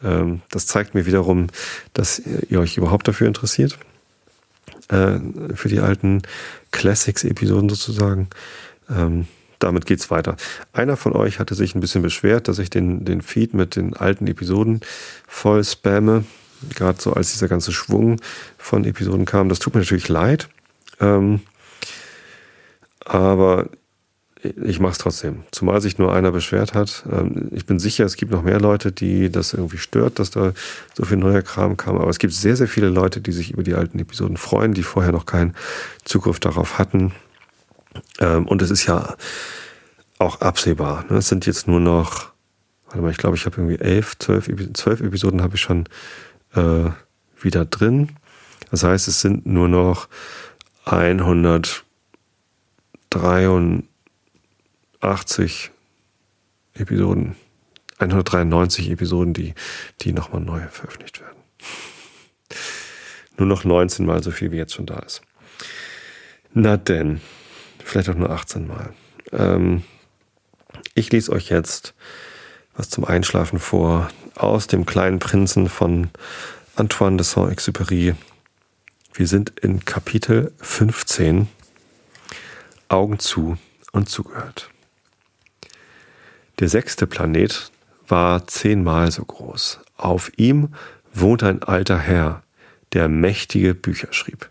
Ähm, 0.03 0.41
das 0.49 0.67
zeigt 0.67 0.95
mir 0.95 1.05
wiederum, 1.05 1.47
dass 1.93 2.19
ihr 2.19 2.59
euch 2.59 2.75
überhaupt 2.75 3.07
dafür 3.07 3.27
interessiert. 3.27 3.79
Äh, 4.89 5.19
für 5.55 5.69
die 5.69 5.79
alten 5.79 6.23
Classics-Episoden 6.71 7.69
sozusagen. 7.69 8.27
Ähm, 8.91 9.27
damit 9.59 9.85
geht's 9.85 10.09
weiter. 10.09 10.35
Einer 10.73 10.97
von 10.97 11.13
euch 11.13 11.39
hatte 11.39 11.55
sich 11.55 11.75
ein 11.75 11.81
bisschen 11.81 12.01
beschwert, 12.01 12.47
dass 12.47 12.59
ich 12.59 12.69
den, 12.69 13.05
den 13.05 13.21
Feed 13.21 13.53
mit 13.53 13.75
den 13.75 13.95
alten 13.95 14.27
Episoden 14.27 14.81
voll 15.27 15.63
spamme. 15.63 16.25
gerade 16.75 17.01
so 17.01 17.13
als 17.13 17.31
dieser 17.31 17.47
ganze 17.47 17.71
Schwung 17.71 18.19
von 18.57 18.85
Episoden 18.85 19.25
kam. 19.25 19.49
Das 19.49 19.59
tut 19.59 19.73
mir 19.73 19.81
natürlich 19.81 20.09
leid. 20.09 20.49
Ähm, 20.99 21.41
aber 23.05 23.69
ich 24.43 24.79
mache 24.79 24.93
es 24.93 24.97
trotzdem. 24.97 25.43
Zumal 25.51 25.81
sich 25.81 25.99
nur 25.99 26.13
einer 26.13 26.31
beschwert 26.31 26.73
hat. 26.73 27.03
Ähm, 27.11 27.49
ich 27.51 27.65
bin 27.65 27.77
sicher, 27.77 28.05
es 28.05 28.15
gibt 28.15 28.31
noch 28.31 28.41
mehr 28.41 28.59
Leute, 28.59 28.91
die 28.91 29.29
das 29.31 29.53
irgendwie 29.53 29.77
stört, 29.77 30.17
dass 30.17 30.31
da 30.31 30.53
so 30.95 31.05
viel 31.05 31.17
neuer 31.17 31.43
Kram 31.43 31.77
kam. 31.77 31.97
Aber 31.97 32.09
es 32.09 32.17
gibt 32.17 32.33
sehr, 32.33 32.55
sehr 32.55 32.67
viele 32.67 32.89
Leute, 32.89 33.21
die 33.21 33.31
sich 33.31 33.51
über 33.51 33.63
die 33.63 33.75
alten 33.75 33.99
Episoden 33.99 34.37
freuen, 34.37 34.73
die 34.73 34.83
vorher 34.83 35.11
noch 35.11 35.27
keinen 35.27 35.55
Zugriff 36.03 36.39
darauf 36.39 36.79
hatten. 36.79 37.11
Ähm, 38.21 38.47
und 38.47 38.61
es 38.61 38.71
ist 38.71 38.85
ja 38.85 39.17
auch 40.19 40.39
absehbar. 40.39 41.03
Ne? 41.09 41.17
Es 41.17 41.27
sind 41.27 41.45
jetzt 41.45 41.67
nur 41.67 41.81
noch, 41.81 42.31
warte 42.85 43.01
mal, 43.01 43.11
ich 43.11 43.17
glaube, 43.17 43.35
ich 43.35 43.45
habe 43.45 43.57
irgendwie 43.57 43.79
elf, 43.79 44.17
zwölf, 44.17 44.49
zwölf 44.73 45.01
Episoden 45.01 45.41
habe 45.41 45.55
ich 45.55 45.61
schon 45.61 45.89
äh, 46.53 46.91
wieder 47.41 47.65
drin. 47.65 48.15
Das 48.69 48.83
heißt, 48.83 49.09
es 49.09 49.19
sind 49.19 49.45
nur 49.45 49.67
noch 49.67 50.07
183 50.85 51.83
80 55.01 55.71
Episoden, 56.75 57.35
193 57.97 58.91
Episoden, 58.91 59.33
die, 59.33 59.53
die 60.01 60.13
nochmal 60.13 60.41
neu 60.41 60.61
veröffentlicht 60.69 61.19
werden. 61.19 61.37
Nur 63.37 63.47
noch 63.47 63.63
19 63.63 64.05
Mal 64.05 64.23
so 64.23 64.31
viel, 64.31 64.51
wie 64.51 64.57
jetzt 64.57 64.73
schon 64.73 64.85
da 64.85 64.99
ist. 64.99 65.21
Na 66.53 66.77
denn, 66.77 67.21
vielleicht 67.91 68.09
auch 68.09 68.15
nur 68.15 68.29
18 68.29 68.67
Mal. 68.67 68.93
Ähm, 69.33 69.83
ich 70.95 71.11
lese 71.11 71.31
euch 71.31 71.49
jetzt 71.49 71.93
was 72.75 72.89
zum 72.89 73.03
Einschlafen 73.03 73.59
vor 73.59 74.09
aus 74.35 74.67
dem 74.67 74.85
kleinen 74.85 75.19
Prinzen 75.19 75.67
von 75.67 76.09
Antoine 76.75 77.17
de 77.17 77.25
Saint-Exupéry. 77.25 78.15
Wir 79.13 79.27
sind 79.27 79.59
in 79.59 79.83
Kapitel 79.83 80.53
15. 80.61 81.49
Augen 82.87 83.19
zu 83.19 83.57
und 83.91 84.07
zugehört. 84.07 84.69
Der 86.59 86.69
sechste 86.69 87.07
Planet 87.07 87.71
war 88.07 88.47
zehnmal 88.47 89.11
so 89.11 89.25
groß. 89.25 89.79
Auf 89.97 90.31
ihm 90.37 90.73
wohnt 91.13 91.43
ein 91.43 91.61
alter 91.61 91.97
Herr, 91.97 92.43
der 92.93 93.09
mächtige 93.09 93.73
Bücher 93.73 94.13
schrieb. 94.13 94.50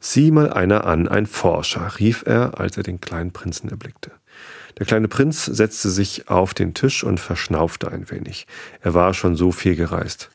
Sieh 0.00 0.30
mal 0.30 0.52
einer 0.52 0.86
an, 0.86 1.08
ein 1.08 1.26
Forscher, 1.26 1.98
rief 1.98 2.22
er, 2.24 2.60
als 2.60 2.76
er 2.76 2.84
den 2.84 3.00
kleinen 3.00 3.32
Prinzen 3.32 3.68
erblickte. 3.68 4.12
Der 4.78 4.86
kleine 4.86 5.08
Prinz 5.08 5.44
setzte 5.44 5.90
sich 5.90 6.28
auf 6.28 6.54
den 6.54 6.72
Tisch 6.72 7.02
und 7.02 7.18
verschnaufte 7.18 7.90
ein 7.90 8.08
wenig. 8.10 8.46
Er 8.80 8.94
war 8.94 9.12
schon 9.12 9.34
so 9.34 9.50
viel 9.50 9.74
gereist. 9.74 10.30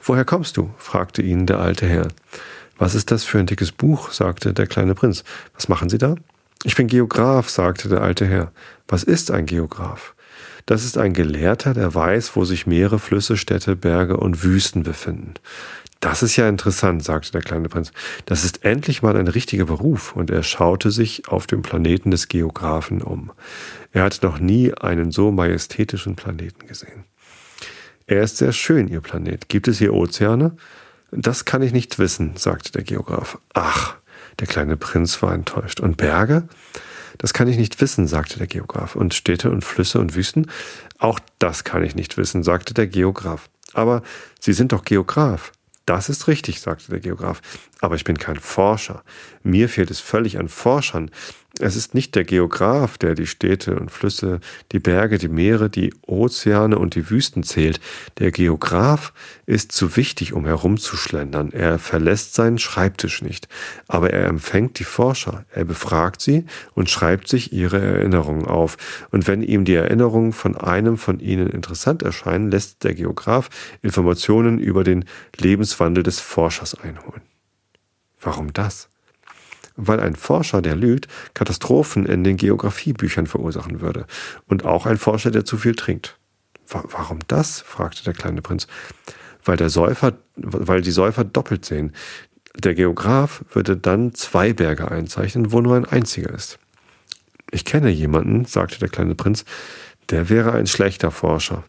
Woher 0.00 0.24
kommst 0.24 0.56
du? 0.56 0.74
fragte 0.78 1.22
ihn 1.22 1.46
der 1.46 1.60
alte 1.60 1.86
Herr. 1.86 2.08
Was 2.76 2.96
ist 2.96 3.12
das 3.12 3.22
für 3.22 3.38
ein 3.38 3.46
dickes 3.46 3.70
Buch? 3.70 4.10
sagte 4.10 4.52
der 4.52 4.66
kleine 4.66 4.96
Prinz. 4.96 5.22
Was 5.54 5.68
machen 5.68 5.88
Sie 5.88 5.98
da? 5.98 6.16
Ich 6.64 6.74
bin 6.74 6.88
Geograf, 6.88 7.48
sagte 7.48 7.88
der 7.88 8.02
alte 8.02 8.26
Herr. 8.26 8.50
Was 8.88 9.04
ist 9.04 9.30
ein 9.30 9.46
Geograf? 9.46 10.14
Das 10.66 10.84
ist 10.84 10.96
ein 10.96 11.12
Gelehrter, 11.12 11.74
der 11.74 11.94
weiß, 11.94 12.36
wo 12.36 12.44
sich 12.44 12.66
Meere, 12.66 12.98
Flüsse, 12.98 13.36
Städte, 13.36 13.76
Berge 13.76 14.16
und 14.16 14.42
Wüsten 14.42 14.82
befinden. 14.82 15.34
Das 16.04 16.22
ist 16.22 16.36
ja 16.36 16.46
interessant, 16.50 17.02
sagte 17.02 17.32
der 17.32 17.40
kleine 17.40 17.70
Prinz. 17.70 17.90
Das 18.26 18.44
ist 18.44 18.62
endlich 18.62 19.00
mal 19.00 19.16
ein 19.16 19.26
richtiger 19.26 19.64
Beruf. 19.64 20.14
Und 20.14 20.30
er 20.30 20.42
schaute 20.42 20.90
sich 20.90 21.28
auf 21.28 21.46
dem 21.46 21.62
Planeten 21.62 22.10
des 22.10 22.28
Geographen 22.28 23.00
um. 23.00 23.32
Er 23.90 24.02
hatte 24.02 24.26
noch 24.26 24.38
nie 24.38 24.74
einen 24.74 25.12
so 25.12 25.30
majestätischen 25.30 26.14
Planeten 26.14 26.66
gesehen. 26.66 27.04
Er 28.06 28.22
ist 28.22 28.36
sehr 28.36 28.52
schön, 28.52 28.86
Ihr 28.88 29.00
Planet. 29.00 29.48
Gibt 29.48 29.66
es 29.66 29.78
hier 29.78 29.94
Ozeane? 29.94 30.54
Das 31.10 31.46
kann 31.46 31.62
ich 31.62 31.72
nicht 31.72 31.98
wissen, 31.98 32.36
sagte 32.36 32.70
der 32.70 32.82
Geograf. 32.82 33.38
Ach, 33.54 33.96
der 34.40 34.46
kleine 34.46 34.76
Prinz 34.76 35.22
war 35.22 35.32
enttäuscht. 35.32 35.80
Und 35.80 35.96
Berge? 35.96 36.46
Das 37.16 37.32
kann 37.32 37.48
ich 37.48 37.56
nicht 37.56 37.80
wissen, 37.80 38.06
sagte 38.06 38.36
der 38.36 38.46
Geograf. 38.46 38.94
Und 38.94 39.14
Städte 39.14 39.50
und 39.50 39.64
Flüsse 39.64 40.00
und 40.00 40.14
Wüsten? 40.14 40.50
Auch 40.98 41.18
das 41.38 41.64
kann 41.64 41.82
ich 41.82 41.94
nicht 41.94 42.18
wissen, 42.18 42.42
sagte 42.42 42.74
der 42.74 42.88
Geograf. 42.88 43.48
Aber 43.72 44.02
Sie 44.38 44.52
sind 44.52 44.72
doch 44.72 44.84
Geograf. 44.84 45.50
Das 45.86 46.08
ist 46.08 46.28
richtig, 46.28 46.60
sagte 46.60 46.90
der 46.90 47.00
Geograf. 47.00 47.40
Aber 47.80 47.94
ich 47.94 48.04
bin 48.04 48.18
kein 48.18 48.36
Forscher. 48.36 49.02
Mir 49.42 49.68
fehlt 49.68 49.90
es 49.90 50.00
völlig 50.00 50.38
an 50.38 50.48
Forschern. 50.48 51.10
Es 51.60 51.76
ist 51.76 51.94
nicht 51.94 52.16
der 52.16 52.24
Geograf, 52.24 52.98
der 52.98 53.14
die 53.14 53.28
Städte 53.28 53.78
und 53.78 53.92
Flüsse, 53.92 54.40
die 54.72 54.80
Berge, 54.80 55.18
die 55.18 55.28
Meere, 55.28 55.70
die 55.70 55.94
Ozeane 56.02 56.76
und 56.76 56.96
die 56.96 57.10
Wüsten 57.10 57.44
zählt. 57.44 57.78
Der 58.18 58.32
Geograf 58.32 59.12
ist 59.46 59.70
zu 59.70 59.96
wichtig, 59.96 60.32
um 60.32 60.46
herumzuschlendern. 60.46 61.52
Er 61.52 61.78
verlässt 61.78 62.34
seinen 62.34 62.58
Schreibtisch 62.58 63.22
nicht. 63.22 63.46
Aber 63.86 64.10
er 64.10 64.26
empfängt 64.26 64.80
die 64.80 64.84
Forscher. 64.84 65.44
Er 65.52 65.64
befragt 65.64 66.20
sie 66.20 66.44
und 66.74 66.90
schreibt 66.90 67.28
sich 67.28 67.52
ihre 67.52 67.80
Erinnerungen 67.80 68.46
auf. 68.46 68.76
Und 69.12 69.28
wenn 69.28 69.40
ihm 69.40 69.64
die 69.64 69.74
Erinnerungen 69.74 70.32
von 70.32 70.56
einem 70.56 70.98
von 70.98 71.20
ihnen 71.20 71.48
interessant 71.48 72.02
erscheinen, 72.02 72.50
lässt 72.50 72.82
der 72.82 72.94
Geograf 72.94 73.48
Informationen 73.80 74.58
über 74.58 74.82
den 74.82 75.04
Lebenswandel 75.36 76.02
des 76.02 76.18
Forschers 76.18 76.74
einholen. 76.74 77.22
Warum 78.20 78.52
das? 78.52 78.88
Weil 79.76 80.00
ein 80.00 80.16
Forscher, 80.16 80.62
der 80.62 80.76
lügt, 80.76 81.08
Katastrophen 81.34 82.06
in 82.06 82.24
den 82.24 82.36
Geografiebüchern 82.36 83.26
verursachen 83.26 83.80
würde. 83.80 84.06
Und 84.46 84.64
auch 84.64 84.86
ein 84.86 84.98
Forscher, 84.98 85.30
der 85.30 85.44
zu 85.44 85.56
viel 85.56 85.74
trinkt. 85.74 86.18
Warum 86.68 87.18
das? 87.28 87.60
fragte 87.60 88.04
der 88.04 88.14
kleine 88.14 88.42
Prinz. 88.42 88.66
Weil 89.44 89.56
der 89.56 89.68
Säufer, 89.68 90.14
weil 90.36 90.80
die 90.80 90.90
Säufer 90.90 91.24
doppelt 91.24 91.64
sehen. 91.64 91.92
Der 92.56 92.74
Geograf 92.74 93.44
würde 93.52 93.76
dann 93.76 94.14
zwei 94.14 94.52
Berge 94.52 94.90
einzeichnen, 94.90 95.52
wo 95.52 95.60
nur 95.60 95.76
ein 95.76 95.84
einziger 95.84 96.32
ist. 96.32 96.58
Ich 97.50 97.64
kenne 97.64 97.90
jemanden, 97.90 98.46
sagte 98.46 98.78
der 98.78 98.88
kleine 98.88 99.14
Prinz, 99.14 99.44
der 100.10 100.28
wäre 100.28 100.52
ein 100.52 100.66
schlechter 100.66 101.10
Forscher. 101.10 101.64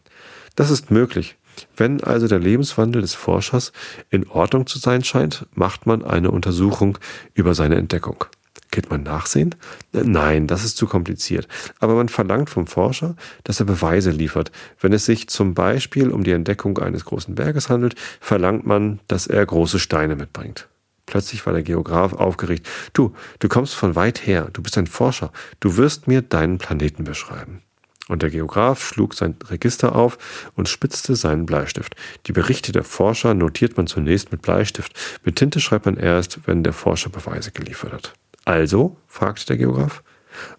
Das 0.54 0.70
ist 0.70 0.90
möglich. 0.90 1.36
Wenn 1.76 2.02
also 2.02 2.28
der 2.28 2.38
Lebenswandel 2.38 3.02
des 3.02 3.14
Forschers 3.14 3.72
in 4.10 4.28
Ordnung 4.28 4.66
zu 4.66 4.78
sein 4.78 5.04
scheint, 5.04 5.46
macht 5.54 5.86
man 5.86 6.04
eine 6.04 6.30
Untersuchung 6.30 6.98
über 7.34 7.54
seine 7.54 7.76
Entdeckung. 7.76 8.24
Geht 8.70 8.90
man 8.90 9.04
nachsehen? 9.04 9.54
Nein, 9.92 10.46
das 10.46 10.64
ist 10.64 10.76
zu 10.76 10.86
kompliziert. 10.86 11.48
Aber 11.78 11.94
man 11.94 12.08
verlangt 12.08 12.50
vom 12.50 12.66
Forscher, 12.66 13.16
dass 13.44 13.60
er 13.60 13.66
Beweise 13.66 14.10
liefert. 14.10 14.50
Wenn 14.80 14.92
es 14.92 15.06
sich 15.06 15.28
zum 15.28 15.54
Beispiel 15.54 16.10
um 16.10 16.24
die 16.24 16.32
Entdeckung 16.32 16.76
eines 16.78 17.04
großen 17.04 17.34
Berges 17.34 17.70
handelt, 17.70 17.94
verlangt 18.20 18.66
man, 18.66 19.00
dass 19.08 19.26
er 19.26 19.46
große 19.46 19.78
Steine 19.78 20.16
mitbringt. 20.16 20.68
Plötzlich 21.06 21.46
war 21.46 21.52
der 21.52 21.62
Geograf 21.62 22.12
aufgeregt. 22.12 22.68
Du, 22.92 23.14
du 23.38 23.48
kommst 23.48 23.74
von 23.74 23.94
weit 23.94 24.26
her, 24.26 24.48
du 24.52 24.62
bist 24.62 24.76
ein 24.76 24.88
Forscher, 24.88 25.32
du 25.60 25.76
wirst 25.76 26.08
mir 26.08 26.20
deinen 26.20 26.58
Planeten 26.58 27.04
beschreiben. 27.04 27.62
Und 28.08 28.22
der 28.22 28.30
Geograf 28.30 28.84
schlug 28.84 29.14
sein 29.14 29.34
Register 29.48 29.96
auf 29.96 30.50
und 30.54 30.68
spitzte 30.68 31.16
seinen 31.16 31.44
Bleistift. 31.44 31.96
Die 32.26 32.32
Berichte 32.32 32.70
der 32.72 32.84
Forscher 32.84 33.34
notiert 33.34 33.76
man 33.76 33.88
zunächst 33.88 34.30
mit 34.30 34.42
Bleistift. 34.42 34.92
Mit 35.24 35.36
Tinte 35.36 35.60
schreibt 35.60 35.86
man 35.86 35.96
erst, 35.96 36.46
wenn 36.46 36.62
der 36.62 36.72
Forscher 36.72 37.10
Beweise 37.10 37.50
geliefert 37.50 37.92
hat. 37.92 38.12
Also? 38.44 38.96
fragte 39.08 39.46
der 39.46 39.56
Geograf. 39.56 40.04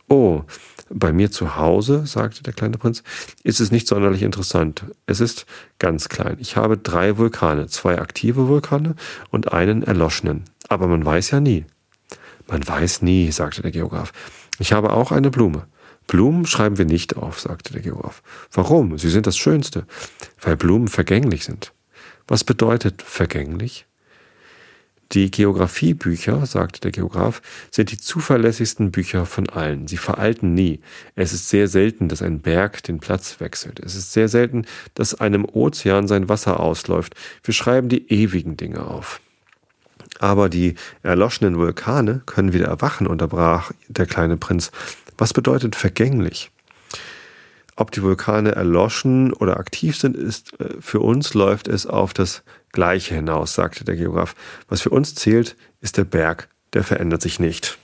Oh, 0.10 0.44
bei 0.90 1.12
mir 1.12 1.32
zu 1.32 1.56
Hause, 1.56 2.06
sagte 2.06 2.44
der 2.44 2.54
kleine 2.54 2.78
Prinz, 2.78 3.04
ist 3.44 3.60
es 3.60 3.72
nicht 3.72 3.88
sonderlich 3.88 4.24
interessant. 4.24 4.84
Es 5.06 5.20
ist 5.20 5.46
ganz 5.80 6.10
klein. 6.10 6.38
Ich 6.40 6.56
habe 6.56 6.78
drei 6.78 7.18
Vulkane, 7.18 7.68
zwei 7.68 8.00
aktive 8.00 8.48
Vulkane 8.48 8.96
und 9.30 9.54
einen 9.54 9.84
erloschenen. 9.84 10.46
Aber 10.70 10.88
man 10.88 11.06
weiß 11.06 11.32
ja 11.32 11.40
nie. 11.40 11.66
Man 12.48 12.66
weiß 12.66 13.02
nie, 13.02 13.32
sagte 13.32 13.62
der 13.62 13.72
Geograf. 13.72 14.14
Ich 14.60 14.74
habe 14.74 14.92
auch 14.92 15.12
eine 15.12 15.30
Blume. 15.30 15.68
Blumen 16.08 16.46
schreiben 16.46 16.78
wir 16.78 16.86
nicht 16.86 17.18
auf, 17.18 17.40
sagte 17.40 17.74
der 17.74 17.82
Geograf. 17.82 18.24
Warum? 18.52 18.98
Sie 18.98 19.10
sind 19.10 19.28
das 19.28 19.38
Schönste. 19.38 19.86
Weil 20.42 20.58
Blumen 20.58 20.88
vergänglich 20.88 21.44
sind. 21.44 21.74
Was 22.28 22.44
bedeutet 22.44 23.02
vergänglich? 23.02 23.86
Die 25.14 25.32
Geographiebücher, 25.32 26.46
sagte 26.46 26.82
der 26.82 26.92
Geograf, 26.92 27.42
sind 27.72 27.92
die 27.92 27.98
zuverlässigsten 27.98 28.92
Bücher 28.92 29.26
von 29.26 29.48
allen. 29.48 29.88
Sie 29.88 29.96
veralten 29.96 30.54
nie. 30.54 30.82
Es 31.16 31.32
ist 31.32 31.48
sehr 31.48 31.70
selten, 31.70 32.10
dass 32.10 32.22
ein 32.22 32.42
Berg 32.42 32.84
den 32.84 33.00
Platz 33.00 33.40
wechselt. 33.40 33.80
Es 33.80 33.96
ist 33.96 34.12
sehr 34.12 34.28
selten, 34.28 34.66
dass 34.96 35.16
einem 35.16 35.46
Ozean 35.46 36.10
sein 36.10 36.28
Wasser 36.28 36.60
ausläuft. 36.60 37.16
Wir 37.44 37.54
schreiben 37.54 37.88
die 37.88 38.12
ewigen 38.12 38.58
Dinge 38.58 38.86
auf. 38.86 39.22
Aber 40.20 40.50
die 40.50 40.76
erloschenen 41.04 41.58
Vulkane 41.58 42.22
können 42.26 42.52
wieder 42.52 42.68
erwachen, 42.68 43.08
unterbrach 43.08 43.72
der 43.88 44.08
kleine 44.08 44.36
Prinz. 44.36 44.72
Was 45.18 45.34
bedeutet 45.34 45.76
vergänglich? 45.76 46.52
Ob 47.76 47.92
die 47.92 48.02
Vulkane 48.02 48.54
erloschen 48.54 49.34
oder 49.34 49.58
aktiv 49.58 49.98
sind, 49.98 50.16
ist 50.16 50.60
äh, 50.60 50.76
für 50.80 51.00
uns 51.00 51.34
läuft 51.34 51.68
es 51.68 51.86
auf 51.86 52.14
das 52.14 52.44
Gleiche 52.72 53.16
hinaus, 53.16 53.54
sagte 53.54 53.86
der 53.86 53.96
Geograf. 53.96 54.36
Was 54.68 54.82
für 54.82 54.90
uns 54.90 55.16
zählt, 55.16 55.56
ist 55.80 55.98
der 55.98 56.04
Berg, 56.04 56.50
der 56.74 56.84
verändert 56.84 57.22
sich 57.22 57.40
nicht. 57.40 57.78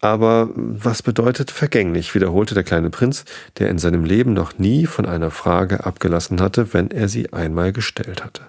Aber 0.00 0.50
was 0.54 1.02
bedeutet 1.02 1.50
vergänglich, 1.50 2.14
wiederholte 2.14 2.54
der 2.54 2.64
kleine 2.64 2.90
Prinz, 2.90 3.24
der 3.58 3.70
in 3.70 3.78
seinem 3.78 4.04
Leben 4.04 4.34
noch 4.34 4.58
nie 4.58 4.86
von 4.86 5.06
einer 5.06 5.30
Frage 5.30 5.84
abgelassen 5.84 6.40
hatte, 6.40 6.72
wenn 6.74 6.90
er 6.90 7.08
sie 7.08 7.32
einmal 7.32 7.72
gestellt 7.72 8.22
hatte. 8.22 8.42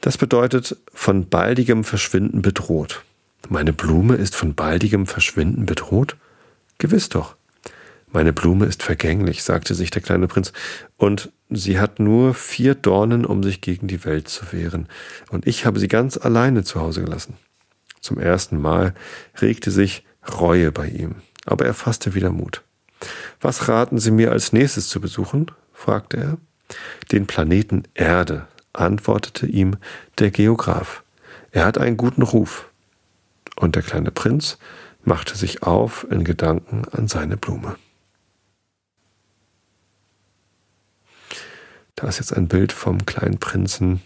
Das 0.00 0.16
bedeutet 0.16 0.76
von 0.94 1.28
baldigem 1.28 1.82
Verschwinden 1.82 2.40
bedroht. 2.40 3.02
Meine 3.48 3.72
Blume 3.72 4.16
ist 4.16 4.34
von 4.34 4.54
baldigem 4.54 5.06
Verschwinden 5.06 5.66
bedroht? 5.66 6.16
Gewiss 6.78 7.08
doch. 7.08 7.36
Meine 8.10 8.32
Blume 8.32 8.66
ist 8.66 8.82
vergänglich, 8.82 9.42
sagte 9.42 9.74
sich 9.74 9.90
der 9.90 10.02
kleine 10.02 10.28
Prinz, 10.28 10.52
und 10.96 11.30
sie 11.50 11.78
hat 11.78 12.00
nur 12.00 12.34
vier 12.34 12.74
Dornen, 12.74 13.24
um 13.24 13.42
sich 13.42 13.60
gegen 13.60 13.86
die 13.86 14.04
Welt 14.04 14.28
zu 14.28 14.52
wehren, 14.52 14.88
und 15.30 15.46
ich 15.46 15.66
habe 15.66 15.78
sie 15.78 15.88
ganz 15.88 16.16
alleine 16.16 16.64
zu 16.64 16.80
Hause 16.80 17.02
gelassen. 17.02 17.36
Zum 18.00 18.18
ersten 18.18 18.60
Mal 18.60 18.94
regte 19.40 19.70
sich 19.70 20.04
Reue 20.40 20.72
bei 20.72 20.88
ihm, 20.88 21.16
aber 21.46 21.66
er 21.66 21.74
fasste 21.74 22.14
wieder 22.14 22.30
Mut. 22.30 22.62
Was 23.40 23.68
raten 23.68 23.98
Sie 23.98 24.10
mir 24.10 24.32
als 24.32 24.52
nächstes 24.52 24.88
zu 24.88 25.00
besuchen? 25.00 25.50
fragte 25.72 26.16
er. 26.16 26.38
Den 27.12 27.26
Planeten 27.26 27.84
Erde, 27.94 28.46
antwortete 28.72 29.46
ihm 29.46 29.76
der 30.18 30.30
Geograf. 30.30 31.02
Er 31.50 31.64
hat 31.64 31.78
einen 31.78 31.96
guten 31.96 32.22
Ruf. 32.22 32.67
Und 33.58 33.74
der 33.74 33.82
kleine 33.82 34.12
Prinz 34.12 34.56
machte 35.02 35.36
sich 35.36 35.64
auf 35.64 36.06
in 36.10 36.22
Gedanken 36.22 36.84
an 36.92 37.08
seine 37.08 37.36
Blume. 37.36 37.76
Da 41.96 42.06
ist 42.06 42.18
jetzt 42.18 42.32
ein 42.32 42.46
Bild 42.46 42.70
vom 42.70 43.04
kleinen 43.04 43.38
Prinzen 43.38 44.00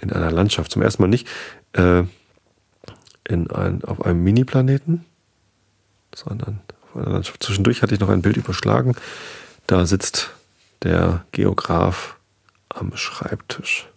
in 0.00 0.10
einer 0.10 0.30
Landschaft. 0.30 0.72
Zum 0.72 0.80
ersten 0.80 1.02
Mal 1.02 1.08
nicht 1.08 1.28
äh, 1.74 2.04
in 3.28 3.50
ein, 3.50 3.84
auf 3.84 4.00
einem 4.06 4.24
Mini-Planeten, 4.24 5.04
sondern 6.14 6.60
auf 6.84 6.96
einer 6.96 7.12
Landschaft. 7.12 7.42
Zwischendurch 7.42 7.82
hatte 7.82 7.92
ich 7.92 8.00
noch 8.00 8.08
ein 8.08 8.22
Bild 8.22 8.38
überschlagen. 8.38 8.96
Da 9.66 9.84
sitzt 9.84 10.30
der 10.82 11.26
Geograf 11.32 12.16
am 12.70 12.96
Schreibtisch. 12.96 13.88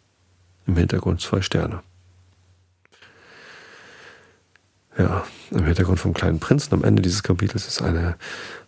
Im 0.68 0.76
Hintergrund 0.76 1.22
zwei 1.22 1.42
Sterne. 1.42 1.82
Ja, 4.98 5.24
im 5.52 5.66
Hintergrund 5.66 6.00
vom 6.00 6.14
kleinen 6.14 6.40
Prinzen 6.40 6.74
am 6.74 6.84
Ende 6.84 7.02
dieses 7.02 7.24
Kapitels 7.24 7.66
ist 7.66 7.82
eine 7.82 8.16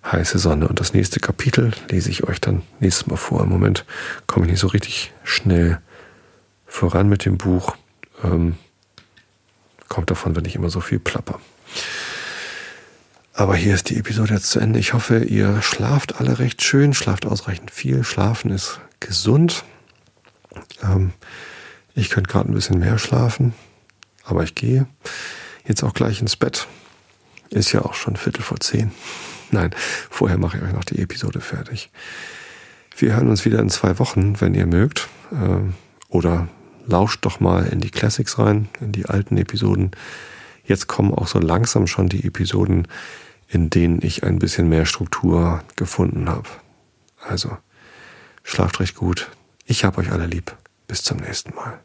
heiße 0.05 0.39
Sonne. 0.39 0.67
Und 0.67 0.79
das 0.79 0.93
nächste 0.93 1.19
Kapitel 1.19 1.73
lese 1.89 2.09
ich 2.09 2.23
euch 2.23 2.39
dann 2.39 2.61
nächstes 2.79 3.07
Mal 3.07 3.17
vor. 3.17 3.41
Im 3.43 3.49
Moment 3.49 3.85
komme 4.25 4.45
ich 4.45 4.51
nicht 4.51 4.61
so 4.61 4.67
richtig 4.67 5.11
schnell 5.23 5.79
voran 6.65 7.09
mit 7.09 7.25
dem 7.25 7.37
Buch. 7.37 7.75
Ähm, 8.23 8.55
kommt 9.89 10.11
davon, 10.11 10.35
wenn 10.35 10.45
ich 10.45 10.55
immer 10.55 10.69
so 10.69 10.79
viel 10.79 10.99
plapper. 10.99 11.39
Aber 13.33 13.55
hier 13.55 13.73
ist 13.73 13.89
die 13.89 13.97
Episode 13.97 14.35
jetzt 14.35 14.49
zu 14.49 14.59
Ende. 14.59 14.79
Ich 14.79 14.93
hoffe, 14.93 15.23
ihr 15.23 15.61
schlaft 15.61 16.19
alle 16.19 16.39
recht 16.39 16.61
schön, 16.61 16.93
schlaft 16.93 17.25
ausreichend 17.25 17.71
viel. 17.71 18.03
Schlafen 18.03 18.51
ist 18.51 18.79
gesund. 18.99 19.65
Ähm, 20.81 21.11
ich 21.95 22.09
könnte 22.09 22.31
gerade 22.31 22.49
ein 22.49 22.53
bisschen 22.53 22.79
mehr 22.79 22.97
schlafen, 22.97 23.53
aber 24.23 24.43
ich 24.43 24.55
gehe 24.55 24.87
jetzt 25.65 25.83
auch 25.83 25.93
gleich 25.93 26.21
ins 26.21 26.35
Bett. 26.35 26.67
Ist 27.49 27.71
ja 27.71 27.81
auch 27.83 27.93
schon 27.93 28.15
Viertel 28.15 28.41
vor 28.41 28.59
zehn. 28.59 28.91
Nein, 29.51 29.71
vorher 30.09 30.37
mache 30.37 30.57
ich 30.57 30.63
euch 30.63 30.73
noch 30.73 30.83
die 30.83 30.99
Episode 30.99 31.39
fertig. 31.39 31.91
Wir 32.97 33.15
hören 33.15 33.29
uns 33.29 33.45
wieder 33.45 33.59
in 33.59 33.69
zwei 33.69 33.99
Wochen, 33.99 34.39
wenn 34.41 34.55
ihr 34.55 34.65
mögt. 34.65 35.07
Ähm, 35.31 35.75
oder 36.09 36.47
lauscht 36.85 37.25
doch 37.25 37.39
mal 37.39 37.65
in 37.67 37.79
die 37.79 37.91
Classics 37.91 38.39
rein, 38.39 38.69
in 38.79 38.91
die 38.91 39.05
alten 39.05 39.37
Episoden. 39.37 39.91
Jetzt 40.65 40.87
kommen 40.87 41.13
auch 41.13 41.27
so 41.27 41.39
langsam 41.39 41.87
schon 41.87 42.09
die 42.09 42.25
Episoden, 42.25 42.87
in 43.47 43.69
denen 43.69 43.99
ich 44.01 44.23
ein 44.23 44.39
bisschen 44.39 44.69
mehr 44.69 44.85
Struktur 44.85 45.63
gefunden 45.75 46.29
habe. 46.29 46.49
Also, 47.21 47.57
schlaft 48.43 48.79
recht 48.79 48.95
gut. 48.95 49.29
Ich 49.65 49.85
hab 49.85 49.97
euch 49.97 50.11
alle 50.11 50.25
lieb. 50.25 50.55
Bis 50.87 51.03
zum 51.03 51.17
nächsten 51.17 51.55
Mal. 51.55 51.82